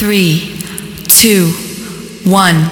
Three, 0.00 0.56
two, 1.08 1.50
one. 2.24 2.70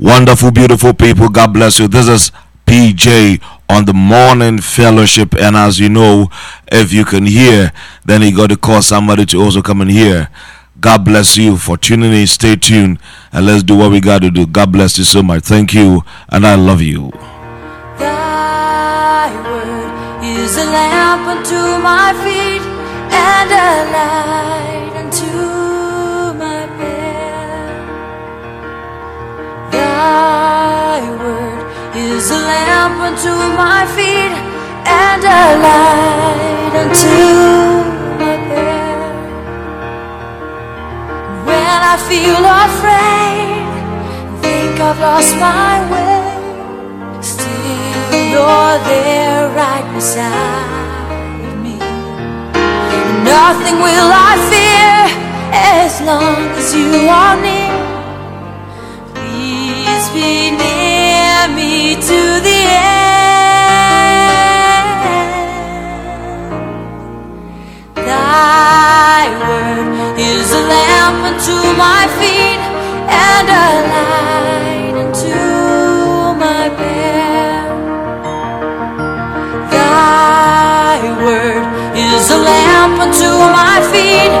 Wonderful, 0.00 0.50
beautiful 0.50 0.94
people. 0.94 1.28
God 1.28 1.52
bless 1.52 1.78
you. 1.78 1.86
This 1.86 2.08
is 2.08 2.32
PJ 2.66 3.40
on 3.68 3.84
the 3.84 3.94
morning 3.94 4.58
fellowship. 4.58 5.32
And 5.36 5.54
as 5.54 5.78
you 5.78 5.88
know, 5.88 6.28
if 6.66 6.92
you 6.92 7.04
can 7.04 7.24
hear, 7.24 7.70
then 8.04 8.22
you 8.22 8.36
got 8.36 8.50
to 8.50 8.56
call 8.56 8.82
somebody 8.82 9.24
to 9.26 9.40
also 9.40 9.62
come 9.62 9.80
and 9.80 9.92
hear. 9.92 10.28
God 10.80 11.04
bless 11.04 11.36
you 11.36 11.56
for 11.56 11.76
tuning 11.76 12.12
in. 12.12 12.26
Stay 12.26 12.56
tuned 12.56 12.98
and 13.30 13.46
let's 13.46 13.62
do 13.62 13.76
what 13.76 13.92
we 13.92 14.00
got 14.00 14.22
to 14.22 14.32
do. 14.32 14.44
God 14.44 14.72
bless 14.72 14.98
you 14.98 15.04
so 15.04 15.22
much. 15.22 15.44
Thank 15.44 15.72
you, 15.72 16.02
and 16.30 16.44
I 16.44 16.56
love 16.56 16.82
you. 16.82 17.12
Thy 17.96 19.30
word 19.48 20.24
is 20.24 20.56
a 20.56 20.64
lamp 20.64 21.28
unto 21.28 21.80
my 21.80 22.12
feet 22.24 22.62
and 23.12 23.50
a 23.52 23.92
light 23.92 24.35
lamp 32.50 32.98
unto 33.08 33.32
my 33.62 33.82
feet 33.96 34.34
and 34.86 35.22
a 35.24 35.44
light 35.66 36.74
unto 36.82 37.18
my 38.20 38.36
path. 38.48 39.14
When 41.48 41.78
I 41.92 41.96
feel 42.10 42.42
afraid, 42.64 43.66
think 44.42 44.74
I've 44.88 45.00
lost 45.00 45.32
my 45.48 45.74
way, 45.92 46.22
still 47.32 48.22
you're 48.32 48.76
there 48.92 49.42
right 49.62 49.86
beside 49.94 51.56
me. 51.64 51.78
Nothing 53.34 53.76
will 53.86 54.10
I 54.28 54.32
fear 54.52 54.96
as 55.52 56.00
long 56.10 56.38
as 56.60 56.68
you 56.78 56.90
are 57.20 57.36
near. 57.46 57.74
Please 59.14 60.06
be 60.14 60.50
near 60.60 60.85
is 82.16 82.30
a 82.30 82.38
lamp 82.38 82.98
unto 82.98 83.28
my 83.28 83.78
feet 83.92 84.32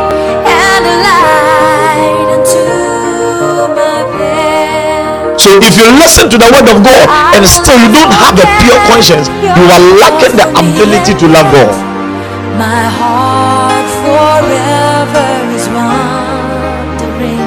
and 0.48 0.84
a 0.86 0.96
light 1.06 2.38
unto. 2.38 2.75
So 5.36 5.52
if 5.60 5.76
you 5.76 5.86
listen 6.00 6.28
to 6.32 6.36
the 6.38 6.48
word 6.48 6.66
of 6.66 6.80
God 6.82 7.06
and 7.36 7.44
still 7.46 7.76
you 7.76 7.92
don't 7.92 8.12
have 8.12 8.34
a 8.40 8.46
pure 8.64 8.80
conscience, 8.88 9.28
you 9.44 9.64
are 9.68 9.84
lacking 10.00 10.34
the 10.36 10.48
ability 10.48 11.12
to 11.12 11.26
love 11.28 11.48
God. 11.52 11.72
My 12.56 12.88
heart 12.88 13.86
forever 14.00 15.28
is 15.52 15.68
wandering. 15.76 17.44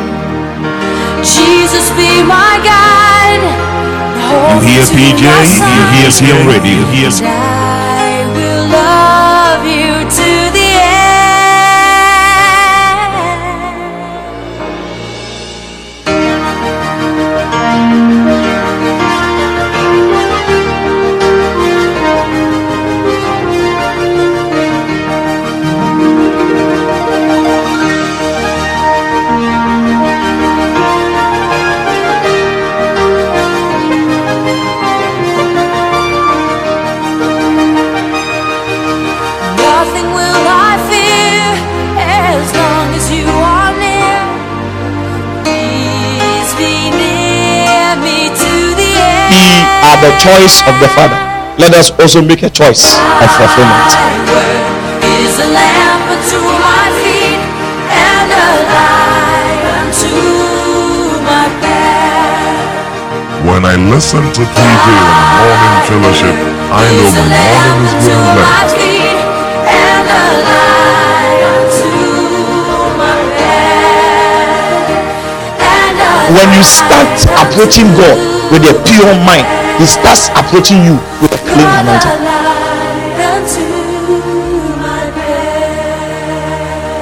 Jesus 1.26 1.90
be 1.98 2.22
my 2.24 2.62
guide. 2.62 3.44
You 4.30 4.62
hear 4.62 4.86
PJ? 4.94 5.24
You 5.26 5.84
hear 5.98 6.10
CM 6.14 6.46
Radio? 6.46 6.78
You 6.78 6.86
hear 6.94 7.10
I 7.26 8.22
will 8.38 8.70
love 8.70 9.66
you 9.66 10.06
to 10.06 10.49
the 50.02 50.12
choice 50.16 50.64
of 50.64 50.80
the 50.80 50.88
Father. 50.96 51.20
Let 51.60 51.76
us 51.76 51.92
also 52.00 52.22
make 52.22 52.42
a 52.44 52.50
choice 52.50 52.96
of 53.20 53.28
fulfillment. 53.36 53.92
Thy 53.92 54.16
word 54.32 55.04
is 55.04 55.36
a 55.44 55.48
lamp 55.52 56.08
unto 56.08 56.40
my 56.40 56.88
feet 57.04 57.42
and 57.92 58.32
a 58.32 58.50
light 58.72 59.64
unto 59.76 60.08
my 61.28 61.46
path. 61.60 63.44
When 63.44 63.66
I 63.68 63.76
listen 63.76 64.24
to 64.24 64.42
PJ 64.48 64.88
on 64.88 65.12
the 65.12 65.28
morning 65.36 65.84
fellowship, 65.92 66.36
I 66.72 66.88
know 66.96 67.12
my 67.12 67.28
morning 67.28 67.84
is 67.84 67.94
being 68.08 68.24
blessed. 68.40 68.80
When 76.30 76.46
you 76.54 76.64
start 76.64 77.10
approaching 77.42 77.90
God 77.98 78.16
with 78.54 78.64
a 78.70 78.78
pure 78.86 79.16
mind, 79.26 79.59
He 79.80 79.86
starts 79.86 80.28
approaching 80.36 80.84
you 80.84 81.00
with 81.24 81.32
a 81.32 81.40
clean 81.48 81.64
anointing. 81.80 82.20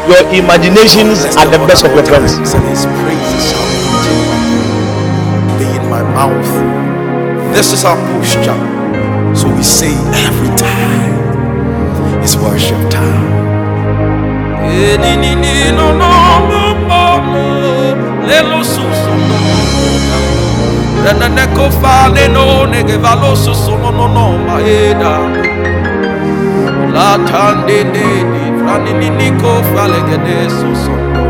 Your 0.07 0.21
imaginations 0.31 1.25
are 1.35 1.49
the 1.49 1.57
best 1.65 1.83
of 1.85 1.91
your 1.95 2.05
friends. 2.05 2.37
and 2.53 2.63
his 2.69 2.85
praises 3.01 3.49
shall 3.49 3.65
be 5.57 5.65
in 5.65 5.89
my 5.89 6.03
mouth. 6.03 6.49
This 7.55 7.73
is 7.73 7.83
our 7.83 7.97
posture. 8.13 8.61
So 9.35 9.49
we 9.49 9.63
say 9.63 9.93
every 10.13 10.53
time 10.55 12.21
it's 12.21 12.35
worship 12.35 12.77
time. 12.91 13.17
Renaneko 21.07 21.71
fale 21.81 22.27
no 22.27 22.65
nege 22.65 22.97
valoso 22.97 23.53
sono 23.53 23.91
no 23.91 24.07
no 24.07 24.37
maeda. 24.45 25.13
La 26.93 27.17
tande 27.27 27.83
de 27.93 28.07
di 28.31 28.45
frani 28.59 28.91
ni 28.99 29.09
niko 29.09 29.53
fale 29.73 30.01
gede 30.09 30.49
so 30.49 30.69
sono. 30.83 31.23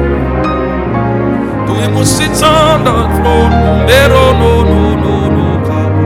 Tu 1.67 1.73
imusitanda 1.85 2.95
throne 3.15 3.85
mero 3.85 4.25
no 4.39 4.53
no 4.69 4.81
no 5.03 5.15
no 5.35 5.47
kabu. 5.67 6.05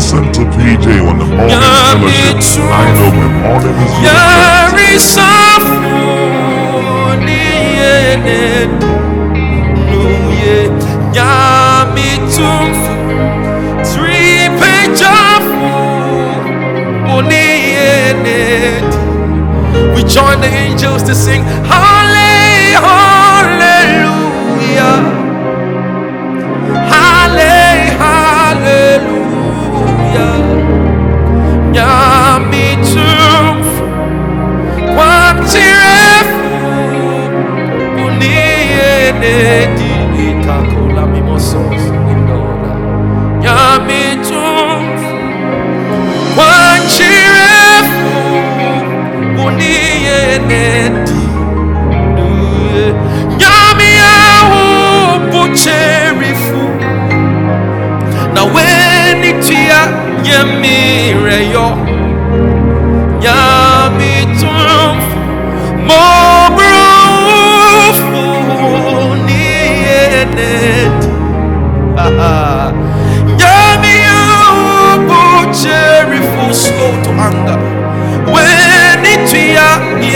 Listen 0.00 0.32
to 0.32 0.40
PJ 0.56 0.86
when 1.04 1.18
the 1.18 1.26
morning 1.26 1.60
fellowship, 1.60 2.64
I 2.72 2.88
know 2.96 3.10
when 3.20 3.32
morning 3.42 3.76
is 3.84 3.92
getting 4.00 4.16
better. 4.32 5.00
Yarisafuni 6.00 7.40
enedi 8.04 8.86
nuye 9.90 10.70
nyamitumfu 11.12 12.94
tripejafu 13.82 15.68
uni 17.18 17.44
enedi 17.74 18.96
We 19.94 20.00
join 20.04 20.40
the 20.40 20.48
angels 20.48 21.02
to 21.02 21.14
sing 21.14 21.42
Hallelujah 21.68 22.29
Unienedi 50.30 51.10
Nyamiawu 53.38 55.20
Bucherifu 55.30 56.70
Na 58.34 58.42
wenitia 58.44 59.88
Nyemireyo 60.22 61.76
Nyamitumfu 61.76 61.79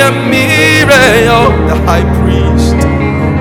Yamireyo 0.05 1.41
The 1.69 1.77
high 1.87 2.05
priest. 2.21 2.77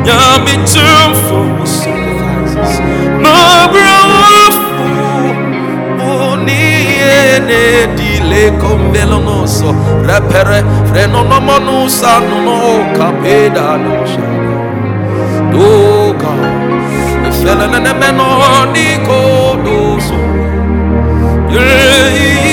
Nyamitumfu 0.06 1.40
sympathizes 1.68 2.74
Mobrufu 3.24 4.88
Unienedi 6.32 8.14
le 8.30 8.44
convelonoso 8.62 9.70
repere 10.06 10.60
frenonomonusa 10.86 12.14
nono 12.20 12.60
capeda 12.98 13.68
dosha 13.84 14.28
doga 15.52 16.34
felenemeno 17.42 18.28
niko 18.74 19.20
doso 19.64 20.20
Yummy 21.54 22.53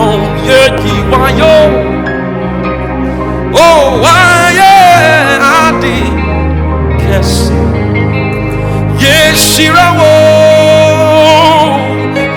nyankopɔn 0.00 0.20
yeyi 0.48 0.94
wayɛ 1.12 1.54
o 3.64 3.66
wayɛ 4.02 4.72
ade 5.60 5.96
kɛse 7.00 7.58
yɛhyira 9.02 9.86
wo 9.98 10.12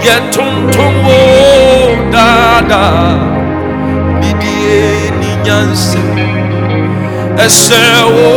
yɛtontom 0.05 0.96
wo 1.08 1.20
daadaa 2.13 3.08
nidie 4.20 4.82
ni 5.20 5.32
nyansa 5.46 6.01
ɛsɛ 7.46 7.84
wo 8.15 8.29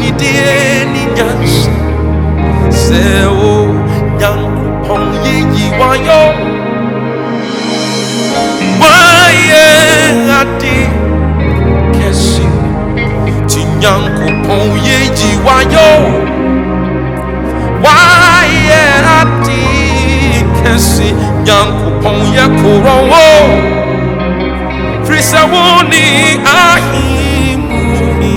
nidie 0.00 0.84
ni 0.92 1.02
nyansa 1.16 1.74
sɛ 2.82 3.02
wo 3.38 3.52
nyankopɔn 4.18 5.02
yeyi 5.24 5.64
wayɔ 5.80 6.41
ade 10.42 10.76
kɛse 11.94 12.46
ti 13.50 13.60
nyankopɔn 13.80 14.64
yeyi 14.86 15.30
wayɔ 15.46 15.88
wayɛ 17.84 18.82
ade 19.18 19.60
kɛse 20.58 21.08
nyankopɔn 21.46 22.18
yɛ 22.36 22.44
korɔ 22.60 22.94
wo. 23.10 23.24
Firi 25.04 25.22
sɛ 25.30 25.40
wo 25.52 25.62
ne 25.90 26.04
ahemmuhi 26.58 28.34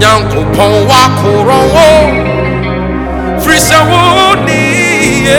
nyankopɔn 0.00 0.72
wakorɔ 0.90 1.58
wo. 1.74 1.88
Firi 3.42 3.58
sɛ 3.68 3.78
wo 3.90 4.02
ne 4.46 4.60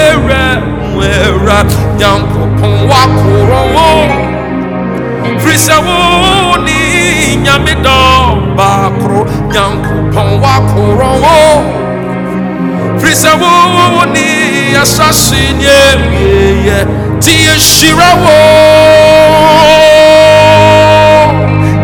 ɛwura 0.04 0.44
mu 0.92 1.00
ɛwura 1.24 1.60
nyankopɔn 2.00 2.74
wakorɔ 2.90 3.62
wo 3.76 4.27
firi 5.48 5.60
sɛ 5.68 5.76
wo 5.88 6.58
ne 6.66 6.78
nyame 7.44 7.74
dɔm 7.86 8.36
baakoro 8.58 9.22
nyankopɔn 9.54 10.30
wakorɔ 10.44 11.10
wo 11.24 11.38
firi 13.00 13.16
sɛ 13.22 13.32
wo 13.42 14.04
ne 14.14 14.26
asase 14.82 15.42
ne 15.60 15.68
awieyɛ 15.92 16.78
ti 17.22 17.34
yɛhyira 17.48 18.10
wo 18.24 18.36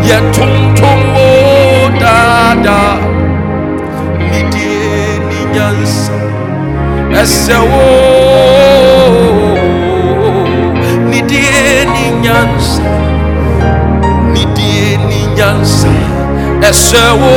yɛtontom 0.08 1.00
wo 1.14 1.26
daadaa 2.00 2.92
nidie 4.28 5.08
ni 5.28 5.40
nyansa 5.54 6.16
ɛsɛ 7.20 7.56
wo 7.70 7.82
nidie 11.10 11.84
ni 11.94 12.04
nyansa 12.24 12.94
nyansa 15.36 15.92
ɛsɛ 16.68 17.02
wo 17.20 17.34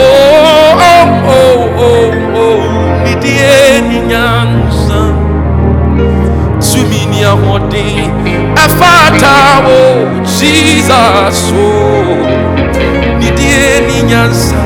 nidie 3.03 3.81
ni 3.89 3.99
nyansa 4.11 4.99
tumi 6.65 7.01
ni 7.11 7.19
ahoɔden 7.31 8.09
ɛfata 8.65 9.35
wo 9.65 9.79
jesus 10.37 11.39
o 11.65 11.67
nidie 13.19 13.65
ni 13.87 13.97
nyansa 14.09 14.61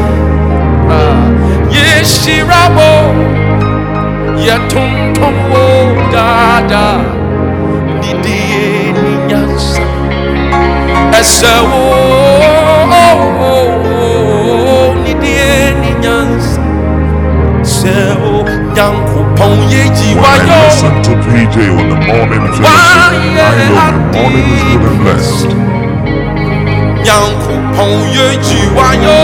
Ah, 0.93 1.23
yɛhyira 1.75 2.61
wo 2.75 2.89
yɛtontom 4.45 5.35
wo 5.51 5.63
daadaa 6.13 6.99
nidie 8.01 8.91
ni 9.01 9.13
nyansa 9.29 9.83
ɛsɛ 11.19 11.53
wo 11.71 12.00
nidie 15.13 15.73
ni 15.81 15.91
nyansa 16.03 16.61
sɛ 17.63 17.95
wo 18.21 18.43
nyankopɔn 18.75 19.55
yɛgyi 19.71 20.09
When 20.15 20.25
I 20.25 20.39
wayɔ 20.39 20.59
listen 20.65 20.95
to 21.05 21.11
PJ 21.25 21.55
on 21.79 21.89
the 21.91 21.97
morning 22.07 22.45
fellowship, 22.55 22.65
I 22.65 23.19
know 23.35 23.51
my 23.75 23.91
morning 24.13 24.47
is 24.55 24.63
good 24.71 24.83
and 24.87 24.97
blessed. 25.03 25.51
nyankopɔn 27.05 27.93
yɛgyi 28.15 28.59
wayɔ 28.77 29.19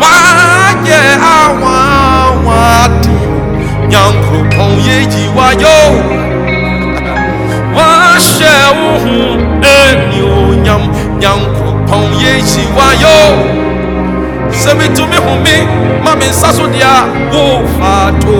wayɛ 0.00 1.00
awawade 1.34 3.16
nyankopɔn 3.90 4.72
yɛgyi 4.88 5.24
wayɔ 5.36 5.76
wahyɛ 7.76 8.54
wo 8.78 8.90
ho 9.04 9.16
anuonyam 9.74 10.82
nyankopɔn 11.20 12.04
yɛgyi 12.22 12.64
wayɔ 12.76 13.16
sɛ 14.52 14.74
metumi 14.78 15.16
home 15.16 15.56
me 16.18 16.26
nsa 16.30 16.52
so 16.52 16.66
deɛ 16.66 16.84
a 16.84 17.04
wofaato 17.32 18.36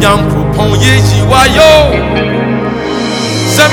nyankopɔn 0.00 0.70
yɛgyi 0.84 1.20
wayɔ 1.30 1.70
sɛ 3.54 3.64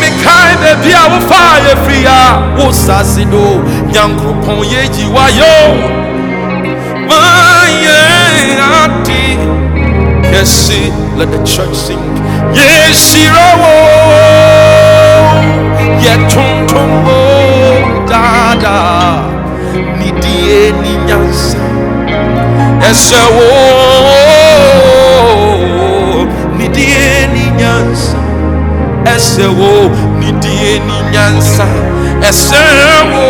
let 11.18 11.30
the 11.32 11.38
church 11.46 11.76
sing. 11.76 12.00
Yɛhyira 12.58 13.48
wo 13.62 13.74
yɛtontom 16.06 16.92
wo 17.06 17.20
daadaa 18.10 19.24
nidie 20.00 20.72
ni 20.82 20.94
ɛsɛ 22.90 23.22
wo? 23.36 23.48
Nidie 26.58 27.28
ni 27.34 27.44
nyansa 27.60 28.20
ɛsɛ 29.14 29.46
wo? 29.60 29.72
Nidie 30.20 30.72
ni 30.88 30.98
nyansa 31.14 31.66
ɛsɛ 32.30 32.64
wo 33.12 33.26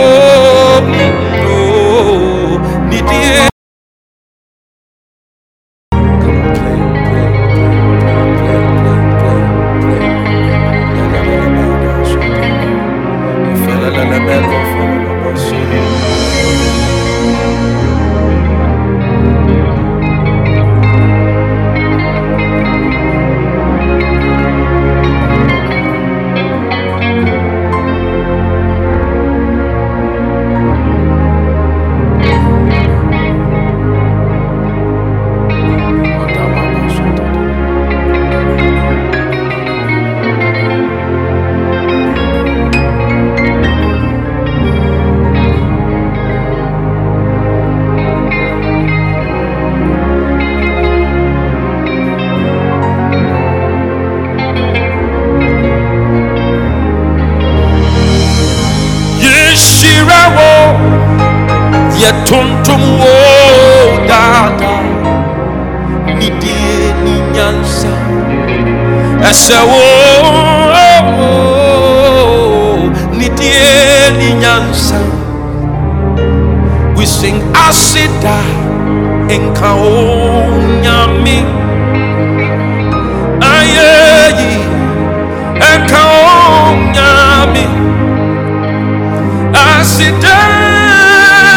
asida 89.82 90.38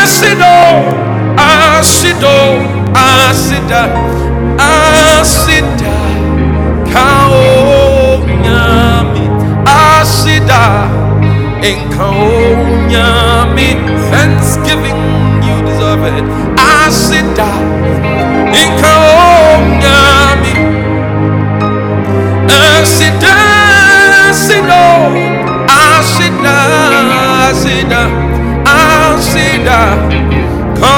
asido 0.03 0.55
asido 1.79 2.37
asida 2.95 3.83
asida 5.21 5.95
kao 6.93 8.19
nyami 8.45 9.25
asida 10.01 10.63
enkao 11.63 12.31
nyami 12.89 13.69
thanksgiving 14.11 15.01
you 15.47 15.57
deserve 15.67 16.05
it. 16.19 16.25
Asida 16.87 17.47
inka 18.63 18.93
onyame 19.55 20.55
asida 22.81 23.35
asida 24.31 24.83
asida 25.67 26.57
asida 27.49 27.94
asida 29.85 30.43
ka 30.81 30.97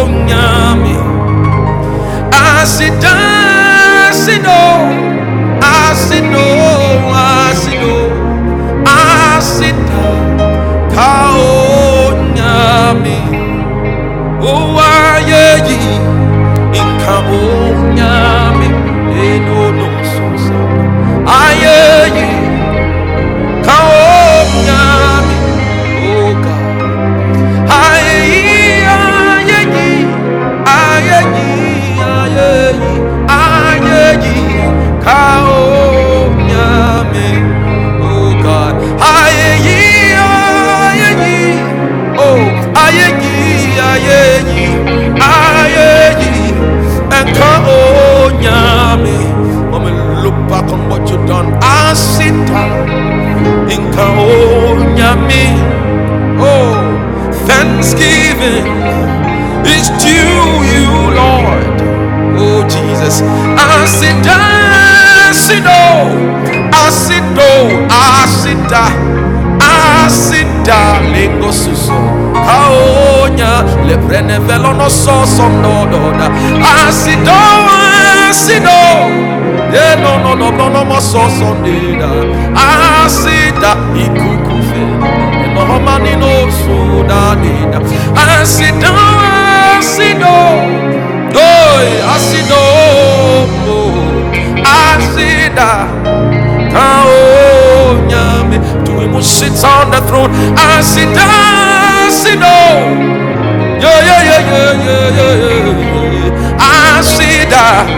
onyame 0.00 0.96
asida 2.40 2.52
asida 2.60 3.21
onyame 55.12 55.44
oh 56.40 56.74
thanksgiving 57.46 58.66
is 59.64 59.88
due 60.02 60.64
you 60.72 60.90
Lord. 61.14 61.80
Oh 62.36 62.66
Jesus. 62.68 63.22
I 63.22 63.86
sit 63.86 64.24
down 64.24 65.34
sit 65.34 65.64
down 65.64 66.72
I 66.72 66.90
sit 66.90 67.22
down 67.36 67.88
I 67.90 68.26
sit 68.26 68.70
down 68.70 69.60
I 69.60 70.08
sit 70.08 70.46
down 70.64 71.12
lingo 71.12 71.52
suso. 71.52 71.92
Kaonya 72.34 73.64
le 73.86 73.96
prene 73.98 74.38
velo 74.40 74.72
no 74.72 74.88
so 74.88 75.24
so 75.26 75.48
no 75.48 75.84
no 75.84 76.10
da. 76.12 76.28
Yeah 79.72 79.94
no 79.96 80.18
no 80.22 80.34
no 80.34 80.50
no 80.50 80.68
no 80.68 80.84
mo 80.84 81.00
so 81.00 81.28
so 81.28 81.56
I 82.54 83.08
no 85.54 85.78
mani 85.86 86.14
no 86.16 86.32
so 86.60 87.02
da 87.10 87.34
ni 87.34 87.54
da 87.72 87.78
I 88.14 88.44
sit 88.44 88.74
down 88.80 88.94
I 88.94 89.80
oh 91.34 91.78
I 92.12 92.18
sit 92.18 92.46
down 92.50 93.48
oh 93.68 93.92
I 94.64 95.00
sit 95.14 95.54
down 95.56 96.02
Kaonyame. 96.72 98.56
To 98.86 98.92
him 99.00 99.14
sits 99.22 99.62
on 99.62 99.90
the 99.90 100.00
throne, 100.08 100.32
down. 107.50 107.88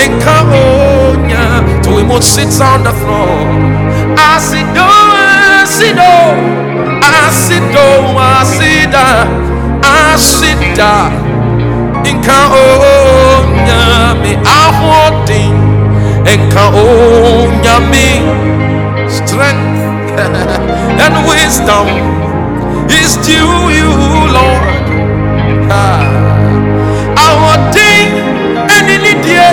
And 0.00 0.22
Kaonya. 0.24 1.44
To 1.84 1.90
him 1.98 2.10
sits 2.22 2.60
on 2.60 2.82
the 2.84 2.92
throne, 2.92 4.16
I. 5.78 6.36
I 7.02 7.30
I 8.18 8.44
down. 8.92 9.28
I 9.84 10.16
sit 10.16 10.76
down. 10.76 11.32
nka 12.10 12.38
onyame 12.62 14.32
ahoɔden 14.58 15.54
nka 16.38 16.64
onyame 16.82 18.06
strength 19.16 20.18
and 21.04 21.14
wisdom 21.28 21.86
is 22.98 23.10
due 23.26 23.70
you 23.78 23.92
lord 24.36 24.84
Ah. 25.70 26.02
ahoɔden 27.26 28.06
ɛne 28.76 28.94
ne 29.04 29.12
deɛ 29.24 29.48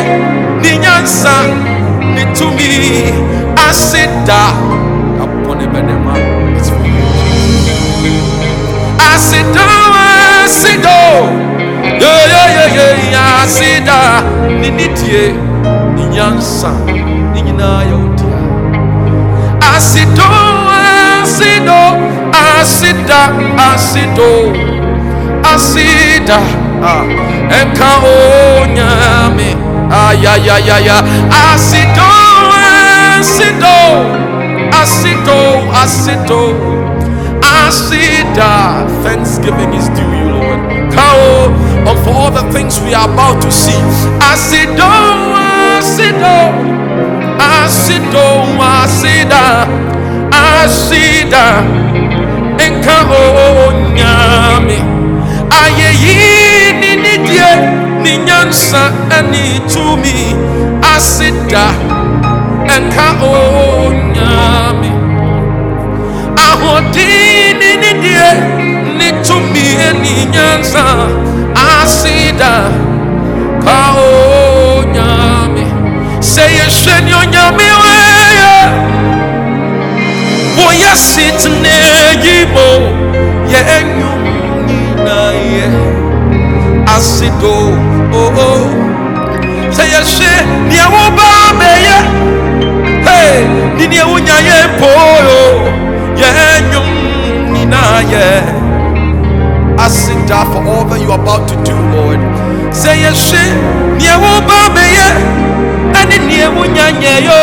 ne 0.61 0.71
nyansa 0.83 1.35
ne 2.15 2.23
tumi 2.37 2.69
ase 3.67 4.03
asida 9.13 9.65
asida. 10.43 10.97
Yeyeyeye 11.83 13.17
asida 13.43 13.97
ne 14.61 14.69
nidie 14.69 15.33
ne 15.95 16.03
nyansa 16.13 16.69
ne 17.33 17.41
nyinaa 17.41 17.81
yɛ 17.89 17.95
odia 18.05 18.39
asido 19.75 20.29
asido 21.21 21.79
asida 22.59 23.19
asido. 23.71 24.31
Asida 25.53 26.37
ah, 26.83 27.03
ɛnka 27.59 27.89
onyame 28.13 29.49
ayayayaya 29.89 30.97
asido 31.51 32.09
asido 33.19 33.77
asido 34.81 35.39
asido 35.81 36.41
Asida, 37.69 38.89
thanksgiving 39.03 39.71
is 39.75 39.89
due 39.89 40.01
you, 40.17 40.29
Lord. 40.33 40.57
Kao, 40.91 41.53
and 41.85 41.99
for 42.03 42.09
all 42.17 42.31
the 42.31 42.51
things 42.51 42.81
we 42.81 42.95
are 42.95 43.05
about 43.05 43.43
to 43.43 43.51
see. 43.51 43.77
Asido, 44.25 44.89
Asido, 45.77 46.37
Asido, 47.37 48.25
Asida, 48.57 49.69
Asida, 50.33 51.45
Enka 52.57 52.97
onyame. 53.67 54.79
Ayeyi 55.61 56.73
ni 56.73 56.95
nidie, 56.95 57.51
ni 58.01 58.17
nyansa, 58.17 58.91
ani 59.15 59.61
tumi. 59.71 60.33
Asida, 60.95 61.65
Enka 62.75 63.09
onyame 63.21 64.89
ahoɔden 66.49 67.08
ne 67.93 68.01
ne 68.01 68.97
ne 68.97 69.23
tumi 69.23 69.65
ani 69.89 70.25
nyansa 70.33 70.83
aseda 71.81 72.53
ka 73.63 73.77
onyame 73.97 75.65
sɛ 76.31 76.43
yɛhwɛ 76.57 76.95
ne 77.05 77.11
onyame 77.21 77.67
wɛyɛ 77.81 78.53
woyɛ 80.57 80.91
setena 81.09 81.75
yi 82.23 82.35
mo 82.53 82.67
yɛ 83.51 83.59
anwum 83.77 84.21
nyinayɛ 84.67 85.67
asedo 86.95 87.55
oo 88.21 88.57
sɛ 89.75 89.83
yɛhwɛ 89.93 90.31
ne 90.69 90.79
nyinaa 97.99 98.11
yɛ 98.11 99.83
aseda 99.85 100.45
for 100.51 100.63
all 100.67 100.85
that 100.85 100.99
you 101.01 101.11
are 101.11 101.19
about 101.19 101.47
to 101.47 101.55
do 101.63 101.75
lord. 101.95 102.19
Say 102.73 103.03
yɛhwɛ 103.03 103.43
nea 103.97 104.15
woba 104.23 104.69
bɛyɛ 104.75 105.07
ɛne 105.99 106.17
nea 106.27 106.49
wonya 106.49 106.87
nyɛ 107.01 107.13
yo 107.27 107.41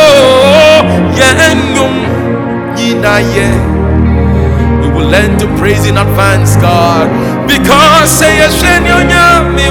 yɛ 3.34 3.48
we 4.80 4.88
will 4.94 5.08
learn 5.08 5.36
to 5.38 5.46
praise 5.58 5.86
in 5.86 5.96
advance 5.98 6.56
god. 6.56 7.08
Because 7.46 8.10
sɛ 8.20 8.28
yɛhwɛ 8.40 8.82
nea 8.82 8.96
onya 9.00 9.26
me 9.54 9.66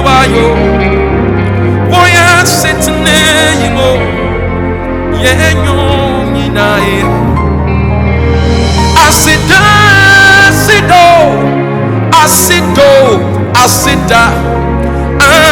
wɔyɛ 1.91 2.23
asetena 2.41 3.15
yi 3.61 3.69
mo 3.77 3.91
yɛnwom 5.23 6.33
nyinaa 6.33 6.79
yɛ 6.87 6.99
asida 9.05 9.59
asido 9.61 9.74
asido 12.75 13.19
asida 13.63 14.31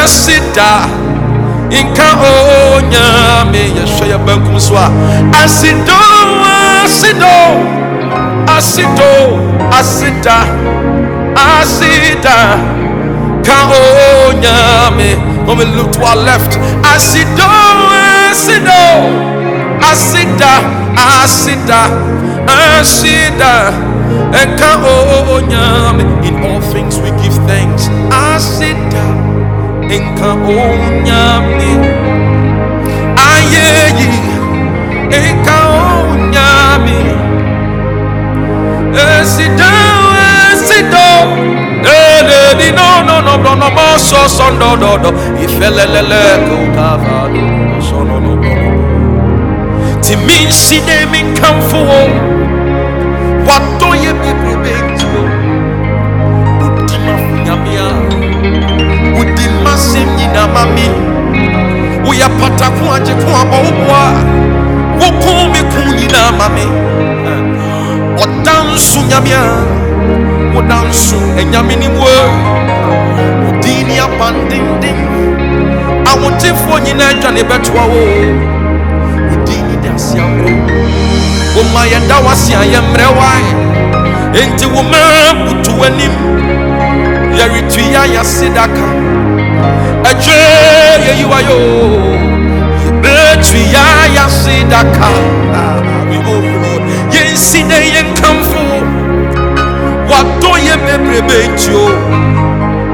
asida 0.03 0.69
nka 1.71 2.07
onyame 2.75 3.61
yɛhwɛ 3.75 4.05
yɛ 4.11 4.17
bankum 4.25 4.59
so 4.59 4.75
a 4.75 4.85
asido 5.43 5.99
asido 6.83 7.35
asido 8.55 9.11
asida 9.71 10.37
asida 11.35 12.37
ka 13.45 13.57
onyame 14.29 15.33
When 15.43 15.57
we 15.57 15.65
look 15.65 15.91
to 15.91 16.01
our 16.03 16.15
left, 16.15 16.55
I 16.85 16.97
see 16.97 17.25
do, 17.35 17.43
I 17.43 18.31
see 18.33 18.59
do, 18.63 19.33
Come 24.57 25.99
in 26.23 26.35
all 26.43 26.61
things 26.61 26.99
we 26.99 27.09
give 27.21 27.35
thanks. 27.47 27.87
I 28.11 28.37
see 28.39 28.73
da, 28.89 29.05
and 29.93 30.17
come 30.17 30.43
on, 30.43 31.05
aye, 33.17 33.45
and 35.11 35.45
come 35.45 35.73
on, 35.99 36.33
sit 39.25 39.51
down, 39.57 40.57
sit 40.57 40.85
down. 40.91 41.27
Di 42.57 42.69
no 42.71 43.01
no 43.01 43.19
no 43.19 43.35
no 43.35 43.55
no 43.55 43.69
mo 43.71 43.97
so 43.97 44.27
so 44.27 44.49
no 44.57 44.75
no 44.75 44.95
no 44.95 45.09
no 48.03 48.19
no 48.19 48.19
no 48.19 48.33
no. 48.35 50.01
Ti 50.01 50.15
si 50.51 50.79
de 50.81 51.05
min 51.11 51.33
wato 53.47 53.82
adwane 77.13 77.43
bɛtoa 77.49 77.83
wo 77.93 78.01
wodin 79.29 79.61
ni 79.67 79.75
de 79.83 79.89
ase 79.95 80.17
aborɔ 80.25 80.62
woma 81.63 81.81
yɛda 81.87 82.17
wase 82.25 82.53
a 82.53 82.63
yɛmmerɛ 82.73 83.07
wae. 83.17 83.47
Enti 84.41 84.65
woma 84.65 84.99
butu 85.45 85.71
w'anim 85.79 86.13
yɛretua 87.37 88.01
yɛase 88.13 88.47
daka 88.55 88.85
ɛdwe 90.09 90.37
yɛyiwa 91.05 91.39
yo 91.49 91.57
yɛbɛtua 92.83 93.85
yɛase 94.15 94.55
daka 94.69 95.09
we 96.09 96.17
overload 96.17 96.83
yɛnsi 97.13 97.59
dɛ 97.69 97.77
yɛnkamfo 97.93 98.63
wadɔ 100.09 100.51
yɛ 100.67 100.75
bebrebe 100.85 101.37
nti 101.53 101.71
o 101.73 101.85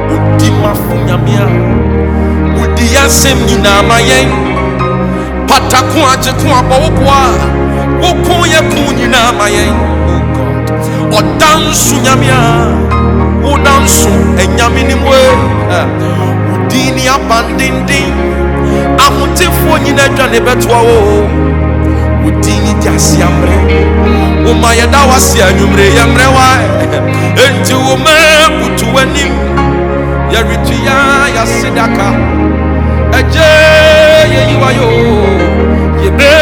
wodi 0.09 0.49
mafo 0.61 0.93
nyame 1.07 1.33
a 1.43 1.47
wodi 2.57 2.85
yɛasɛm 2.95 3.37
nyinaa 3.47 3.81
ma 3.87 3.97
yɛn 4.09 4.29
patako 5.47 5.99
agye 6.11 6.31
ko 6.39 6.47
abɔ 6.59 6.75
wo 6.83 6.89
boa 6.97 7.19
a 7.31 7.88
woko 8.01 8.33
yɛ 8.53 8.59
ko 8.71 8.81
nyinaa 8.97 9.31
ma 9.37 9.45
Oh 9.49 10.21
God. 10.35 11.17
ɔda 11.17 11.49
nso 11.69 11.95
nyame 12.03 12.27
a 12.29 12.41
woda 13.43 13.73
nso 13.83 14.09
ɛnyame 14.41 14.81
ne 14.87 14.95
mu 14.95 15.09
e. 15.13 15.25
Eh, 15.77 16.91
ne 16.95 17.07
abandenden 17.09 18.11
ahotefoɔ 19.05 19.75
nyina 19.83 20.03
adwane 20.05 20.39
bɛtoa 20.45 20.79
wo 20.87 20.97
wodin 22.23 22.59
ne 22.63 22.73
gye 22.81 22.89
ase 22.95 23.17
ammerɛ 23.27 23.57
woma 24.45 24.69
yɛda 24.79 24.99
wase 25.09 25.37
anwummere 25.47 25.87
yɛmmerɛ 25.97 26.27
wa. 26.35 26.47
Enti 27.43 27.73
woma 27.73 28.13
butu 28.59 28.85
w'anim 28.95 29.33
yɛretua 30.33 30.97
yɛase 31.35 31.69
daka 31.75 32.07
ɛgye 33.17 33.47
yɛyiwa 34.33 34.69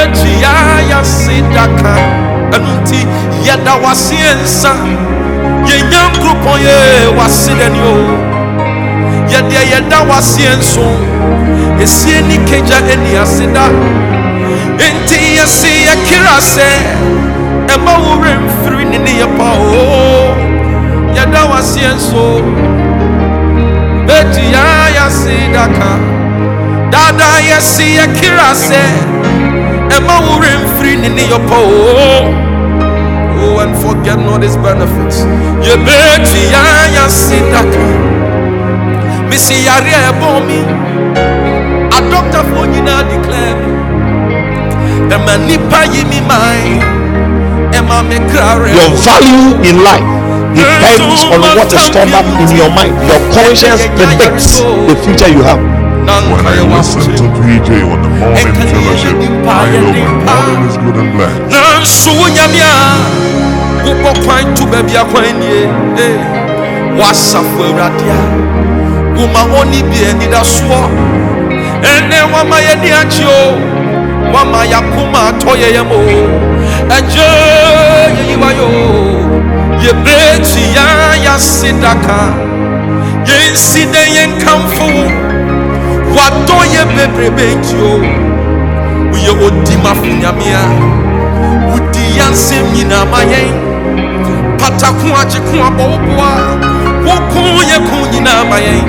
yɛbɛtua 0.08 0.54
yɛase 0.89 1.41
daka 1.54 1.93
ɛno 2.56 2.70
nti 2.82 3.00
yɛda 3.46 3.74
wase 3.84 4.15
nsa 4.43 4.72
yɛnya 5.67 6.02
nkuropɔn 6.12 6.58
yɛ 6.65 6.76
wase 7.17 7.52
dani 7.60 7.80
o 7.80 7.96
yɛdeɛ 9.32 9.62
yɛda 9.72 10.00
wase 10.10 10.43
nso 10.60 10.86
ɛsie 11.80 12.22
enti 14.86 15.17
yɛse 15.38 15.70
yɛkira 15.88 16.38
sɛ 16.39 16.70
ɛma 17.74 17.93
wo 18.04 18.12
werɛ 18.22 18.34
mfiri 18.46 18.86
ne 18.86 18.98
ne 18.98 19.12
yɛpa 19.22 19.48
o 19.60 20.36
yɛda 21.15 21.41
waseɛ 21.52 21.93
nso 21.96 22.41
bɛtua 24.08 24.65
yɛase 24.96 25.36
daka 25.54 25.91
dada 26.91 27.30
yɛse 27.50 27.84
yɛkira 27.98 28.50
sɛ 28.54 29.07
wo 29.95 30.39
werɛ 30.39 30.58
mfiri 30.63 30.97
ne 30.97 31.10
ne 31.10 31.21
yɛpa 31.23 31.58
o 31.58 32.47
Oh, 33.39 33.60
and 33.60 33.78
forget 33.78 34.17
not 34.17 34.41
his 34.41 34.58
benefits. 34.58 35.21
Yɛbɛtua 35.62 36.63
yɛase 36.95 37.38
daka 37.52 37.86
mesi 39.30 39.54
yare 39.65 39.93
a 39.93 40.12
ɛbɔ 40.12 40.30
me 40.47 40.60
adɔktafoɔ 41.97 42.63
nyinaa 42.73 43.04
declare 43.10 43.56
me. 43.62 43.71
Ɛma 45.13 45.38
nipa 45.47 45.86
yi 45.93 46.04
mi 46.06 46.19
man 46.21 46.82
ɛma 47.71 48.02
me 48.10 48.17
kra 48.30 48.58
Your 48.73 48.89
value 49.06 49.54
in 49.69 49.84
life 49.84 50.10
depends 50.56 51.23
on 51.30 51.41
what 51.56 51.71
is 51.71 51.82
stored 51.86 52.12
up 52.13 52.26
in 52.41 52.56
your 52.58 52.69
mind. 52.73 52.95
Your 53.08 53.21
conscience 53.32 53.86
predicts 53.95 54.62
the 54.62 54.95
future 55.06 55.30
you 55.30 55.43
have. 55.43 55.87
When 56.08 56.46
I 56.48 56.63
listen 56.78 57.02
to 57.20 57.24
PJ 57.43 57.84
on 57.84 58.02
the 58.02 58.08
morning 58.08 58.56
fellowship, 58.56 59.17
I 59.43 59.67
know 59.76 59.91
my 59.91 60.39
morning 60.39 60.70
is 60.70 60.78
good 60.80 60.96
and 60.96 61.12
blessed. 61.12 61.52
nanso 61.52 62.12
wo 62.15 62.28
nyame 62.32 62.62
a 62.63 62.76
wobɔ 63.86 64.12
kwan 64.24 64.56
to 64.56 64.63
baabi 64.72 64.96
akwan 64.96 65.36
nie 65.39 65.67
Eh, 66.00 66.17
woasafo 66.98 67.60
awurade 67.63 68.08
a 68.08 68.20
woma 69.20 69.41
ɔne 69.60 69.84
bi 69.89 70.00
anidasoɔ 70.10 70.82
ɛnɛ 71.84 72.17
wama 72.34 72.58
yɛni 72.67 72.89
akye 73.02 73.26
o 73.28 73.60
wama 74.34 74.63
yɛakoma 74.72 75.20
atɔ 75.30 75.52
yɛyɛ 75.62 75.84
mo. 75.89 76.00
Ɛgye 76.88 77.28
yɛyiwa 78.15 78.50
yo 78.60 78.67
yɛbɛtua 79.84 80.88
yɛase 81.26 81.70
daka 81.82 82.20
yɛnsi 83.28 83.82
dɛ 83.91 84.02
yɛnkamfo 84.15 84.88
wo 84.96 85.26
wadɔ 86.17 86.58
yɛ 86.73 86.82
bebrebe 86.95 87.45
nti 87.56 87.75
o. 87.91 87.93
Woyɛ 89.12 89.32
odimafo 89.45 90.06
nyame 90.21 90.47
a 90.62 90.63
wodi 91.71 92.03
yɛnsɛm 92.17 92.65
nyinaa 92.73 93.06
ma 93.12 93.19
yɛn 93.32 93.49
patako 94.60 95.08
agye 95.21 95.39
ko 95.47 95.56
abɔ 95.67 95.84
wo 95.91 95.97
boa 96.06 96.30
woko 97.06 97.39
yɛ 97.69 97.77
ko 97.88 97.95
nyinaa 98.12 98.43
ma 98.49 98.58
yɛn 98.67 98.84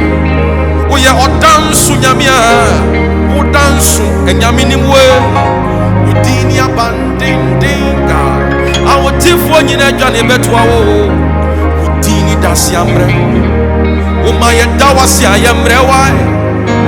woyɛ 0.90 1.10
ɔdanso 1.24 1.92
nyame 2.02 2.26
a 2.26 2.38
wodanso 3.36 4.02
anyame 4.28 4.64
nim 4.68 4.82
we 4.90 5.02
wodin 6.06 6.48
ne 6.48 6.58
abandenden 6.66 7.96
ga 8.08 8.20
ahotefoɔ 8.92 9.62
nyinaa 9.68 9.88
adwane 9.92 10.20
bɛtoa 10.28 10.62
wo 10.70 10.78
wodin 11.82 12.20
ne 12.26 12.34
dase 12.42 12.72
ammerɛ 12.76 13.08
woma 14.24 14.48
yɛda 14.58 14.88
wase 14.96 15.24
a 15.26 15.36
yɛmmerɛ 15.44 15.78
wae 15.88 16.37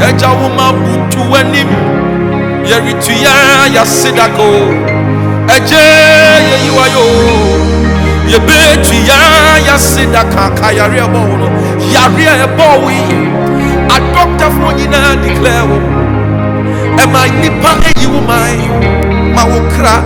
agya 0.08 0.28
woma 0.40 0.66
butu 0.72 1.20
w'anim 1.30 1.70
yɛretua 2.70 3.34
yɛase 3.74 4.10
daka 4.16 4.42
o 4.42 4.60
ɛgye 5.54 5.82
yɛyiwa 6.50 6.84
yo 6.94 7.04
yɛbɛtua 8.32 9.18
yɛase 9.66 10.02
daka 10.12 10.50
ka 10.58 10.68
yare 10.72 11.00
ɛbɔ 11.06 11.20
wo 11.28 11.36
no 11.40 11.48
yare 11.94 12.24
a 12.32 12.34
ɛbɔ 12.46 12.66
wo 12.82 12.88
yi 12.88 13.18
adɔktafoɔ 13.96 14.70
nyinaa 14.78 15.14
declare 15.22 15.64
wo. 15.70 15.78
Ɛma 17.02 17.20
nnipa 17.32 17.70
ayi 17.88 18.06
wo 18.12 18.20
man 18.20 18.58
ma 19.34 19.44
wo 19.44 19.60
kra 19.74 19.96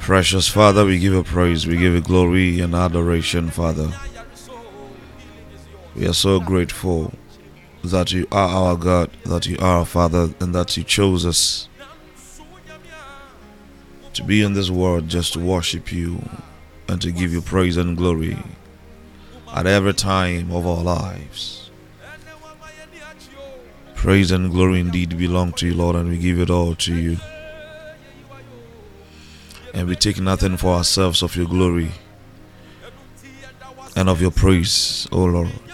Precious 0.00 0.48
Father, 0.48 0.86
we 0.86 0.98
give 0.98 1.12
you 1.12 1.22
praise, 1.22 1.66
we 1.66 1.76
give 1.76 1.92
you 1.92 2.00
glory 2.00 2.60
and 2.60 2.74
adoration, 2.74 3.50
Father. 3.50 3.92
We 5.94 6.06
are 6.08 6.14
so 6.14 6.40
grateful 6.40 7.12
that 7.92 8.12
you 8.12 8.26
are 8.32 8.48
our 8.48 8.76
God, 8.76 9.10
that 9.24 9.46
you 9.46 9.56
are 9.58 9.78
our 9.78 9.84
Father, 9.84 10.30
and 10.40 10.54
that 10.54 10.76
you 10.76 10.84
chose 10.84 11.24
us 11.26 11.68
to 14.14 14.24
be 14.24 14.42
in 14.42 14.54
this 14.54 14.70
world 14.70 15.08
just 15.08 15.34
to 15.34 15.38
worship 15.38 15.92
you 15.92 16.28
and 16.88 17.00
to 17.00 17.12
give 17.12 17.32
you 17.32 17.40
praise 17.40 17.76
and 17.76 17.96
glory 17.96 18.36
at 19.54 19.66
every 19.66 19.94
time 19.94 20.50
of 20.50 20.66
our 20.66 20.82
lives. 20.82 21.70
Praise 23.94 24.30
and 24.30 24.50
glory 24.50 24.80
indeed 24.80 25.18
belong 25.18 25.52
to 25.52 25.66
you, 25.66 25.74
Lord, 25.74 25.96
and 25.96 26.08
we 26.08 26.18
give 26.18 26.38
it 26.40 26.50
all 26.50 26.74
to 26.76 26.94
you. 26.94 27.18
And 29.74 29.88
we 29.88 29.96
take 29.96 30.20
nothing 30.20 30.56
for 30.56 30.74
ourselves 30.74 31.22
of 31.22 31.36
your 31.36 31.46
glory 31.46 31.90
and 33.96 34.08
of 34.08 34.20
your 34.20 34.30
praise, 34.30 35.06
O 35.12 35.24
Lord. 35.24 35.67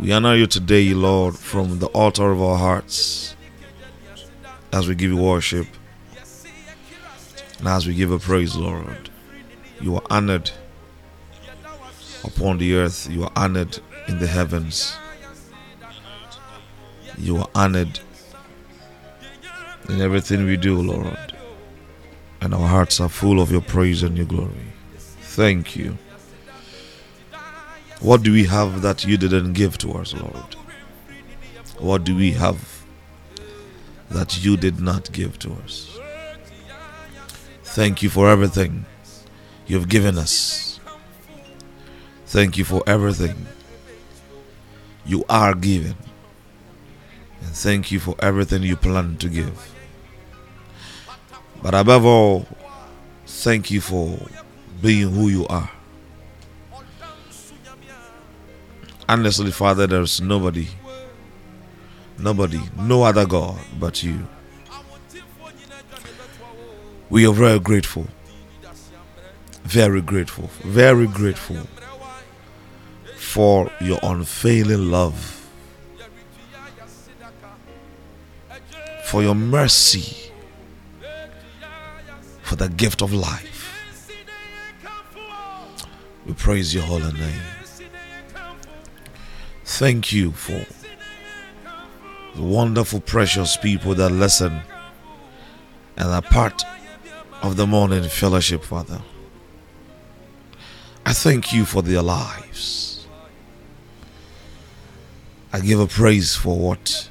We 0.00 0.12
honor 0.12 0.34
you 0.34 0.46
today, 0.46 0.92
Lord, 0.92 1.36
from 1.36 1.78
the 1.78 1.86
altar 1.88 2.30
of 2.30 2.42
our 2.42 2.58
hearts 2.58 3.36
as 4.72 4.88
we 4.88 4.94
give 4.94 5.10
you 5.10 5.16
worship 5.16 5.66
and 7.58 7.68
as 7.68 7.86
we 7.86 7.94
give 7.94 8.10
a 8.10 8.18
praise, 8.18 8.56
Lord. 8.56 9.08
You 9.80 9.96
are 9.96 10.02
honored 10.10 10.50
upon 12.24 12.58
the 12.58 12.74
earth, 12.74 13.08
you 13.10 13.24
are 13.24 13.32
honored 13.36 13.78
in 14.08 14.18
the 14.18 14.26
heavens, 14.26 14.96
you 17.16 17.38
are 17.38 17.48
honored 17.54 18.00
in 19.88 20.00
everything 20.00 20.44
we 20.44 20.56
do, 20.56 20.80
Lord. 20.80 21.34
And 22.40 22.52
our 22.52 22.68
hearts 22.68 23.00
are 23.00 23.08
full 23.08 23.40
of 23.40 23.50
your 23.50 23.62
praise 23.62 24.02
and 24.02 24.16
your 24.16 24.26
glory. 24.26 24.72
Thank 24.98 25.76
you. 25.76 25.96
What 28.04 28.22
do 28.22 28.34
we 28.34 28.44
have 28.44 28.82
that 28.82 29.06
you 29.06 29.16
didn't 29.16 29.54
give 29.54 29.78
to 29.78 29.94
us, 29.94 30.12
Lord? 30.12 30.56
What 31.78 32.04
do 32.04 32.14
we 32.14 32.32
have 32.32 32.84
that 34.10 34.44
you 34.44 34.58
did 34.58 34.78
not 34.78 35.10
give 35.10 35.38
to 35.38 35.54
us? 35.64 35.98
Thank 37.62 38.02
you 38.02 38.10
for 38.10 38.28
everything 38.28 38.84
you've 39.66 39.88
given 39.88 40.18
us. 40.18 40.78
Thank 42.26 42.58
you 42.58 42.64
for 42.66 42.82
everything 42.86 43.46
you 45.06 45.24
are 45.30 45.54
giving. 45.54 45.96
And 47.40 47.54
thank 47.54 47.90
you 47.90 48.00
for 48.00 48.16
everything 48.18 48.64
you 48.64 48.76
plan 48.76 49.16
to 49.16 49.30
give. 49.30 49.74
But 51.62 51.74
above 51.74 52.04
all, 52.04 52.46
thank 53.26 53.70
you 53.70 53.80
for 53.80 54.18
being 54.82 55.08
who 55.08 55.28
you 55.30 55.46
are. 55.46 55.70
Honestly, 59.08 59.50
Father, 59.50 59.86
there's 59.86 60.20
nobody, 60.20 60.66
nobody, 62.18 62.60
no 62.78 63.02
other 63.02 63.26
God 63.26 63.58
but 63.78 64.02
you. 64.02 64.26
We 67.10 67.26
are 67.26 67.32
very 67.32 67.58
grateful, 67.58 68.06
very 69.62 70.00
grateful, 70.00 70.48
very 70.62 71.06
grateful 71.06 71.58
for 73.16 73.70
your 73.80 73.98
unfailing 74.02 74.90
love, 74.90 75.48
for 79.04 79.22
your 79.22 79.34
mercy, 79.34 80.30
for 82.42 82.56
the 82.56 82.70
gift 82.70 83.02
of 83.02 83.12
life. 83.12 83.50
We 86.24 86.32
praise 86.32 86.72
your 86.72 86.84
holy 86.84 87.12
name. 87.12 87.42
Thank 89.78 90.12
you 90.12 90.30
for 90.30 90.64
the 92.36 92.42
wonderful, 92.42 93.00
precious 93.00 93.56
people 93.56 93.92
that 93.96 94.10
listen 94.10 94.60
and 95.96 96.08
are 96.08 96.22
part 96.22 96.62
of 97.42 97.56
the 97.56 97.66
morning 97.66 98.04
fellowship, 98.04 98.62
Father. 98.62 99.02
I 101.04 101.12
thank 101.12 101.52
you 101.52 101.64
for 101.64 101.82
their 101.82 102.02
lives. 102.02 103.08
I 105.52 105.58
give 105.58 105.80
a 105.80 105.88
praise 105.88 106.36
for 106.36 106.56
what 106.56 107.10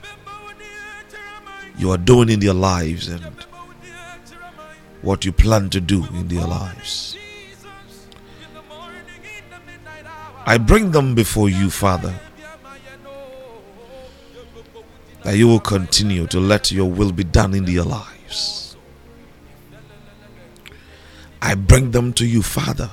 you 1.78 1.92
are 1.92 1.98
doing 1.98 2.30
in 2.30 2.40
their 2.40 2.54
lives 2.54 3.10
and 3.10 3.26
what 5.02 5.26
you 5.26 5.34
plan 5.34 5.70
to 5.72 5.82
do 5.82 6.06
in 6.14 6.30
their 6.30 6.48
lives. 6.48 7.18
I 10.46 10.58
bring 10.60 10.92
them 10.92 11.14
before 11.14 11.50
you, 11.50 11.70
Father 11.70 12.18
that 15.24 15.38
you 15.38 15.48
will 15.48 15.60
continue 15.60 16.28
to 16.28 16.40
let 16.40 16.72
your 16.72 16.90
will 16.90 17.12
be 17.12 17.24
done 17.24 17.54
in 17.54 17.66
their 17.66 17.84
lives. 17.84 18.76
I 21.42 21.56
bring 21.56 21.92
them 21.92 22.14
to 22.14 22.26
you, 22.26 22.42
Father, 22.42 22.90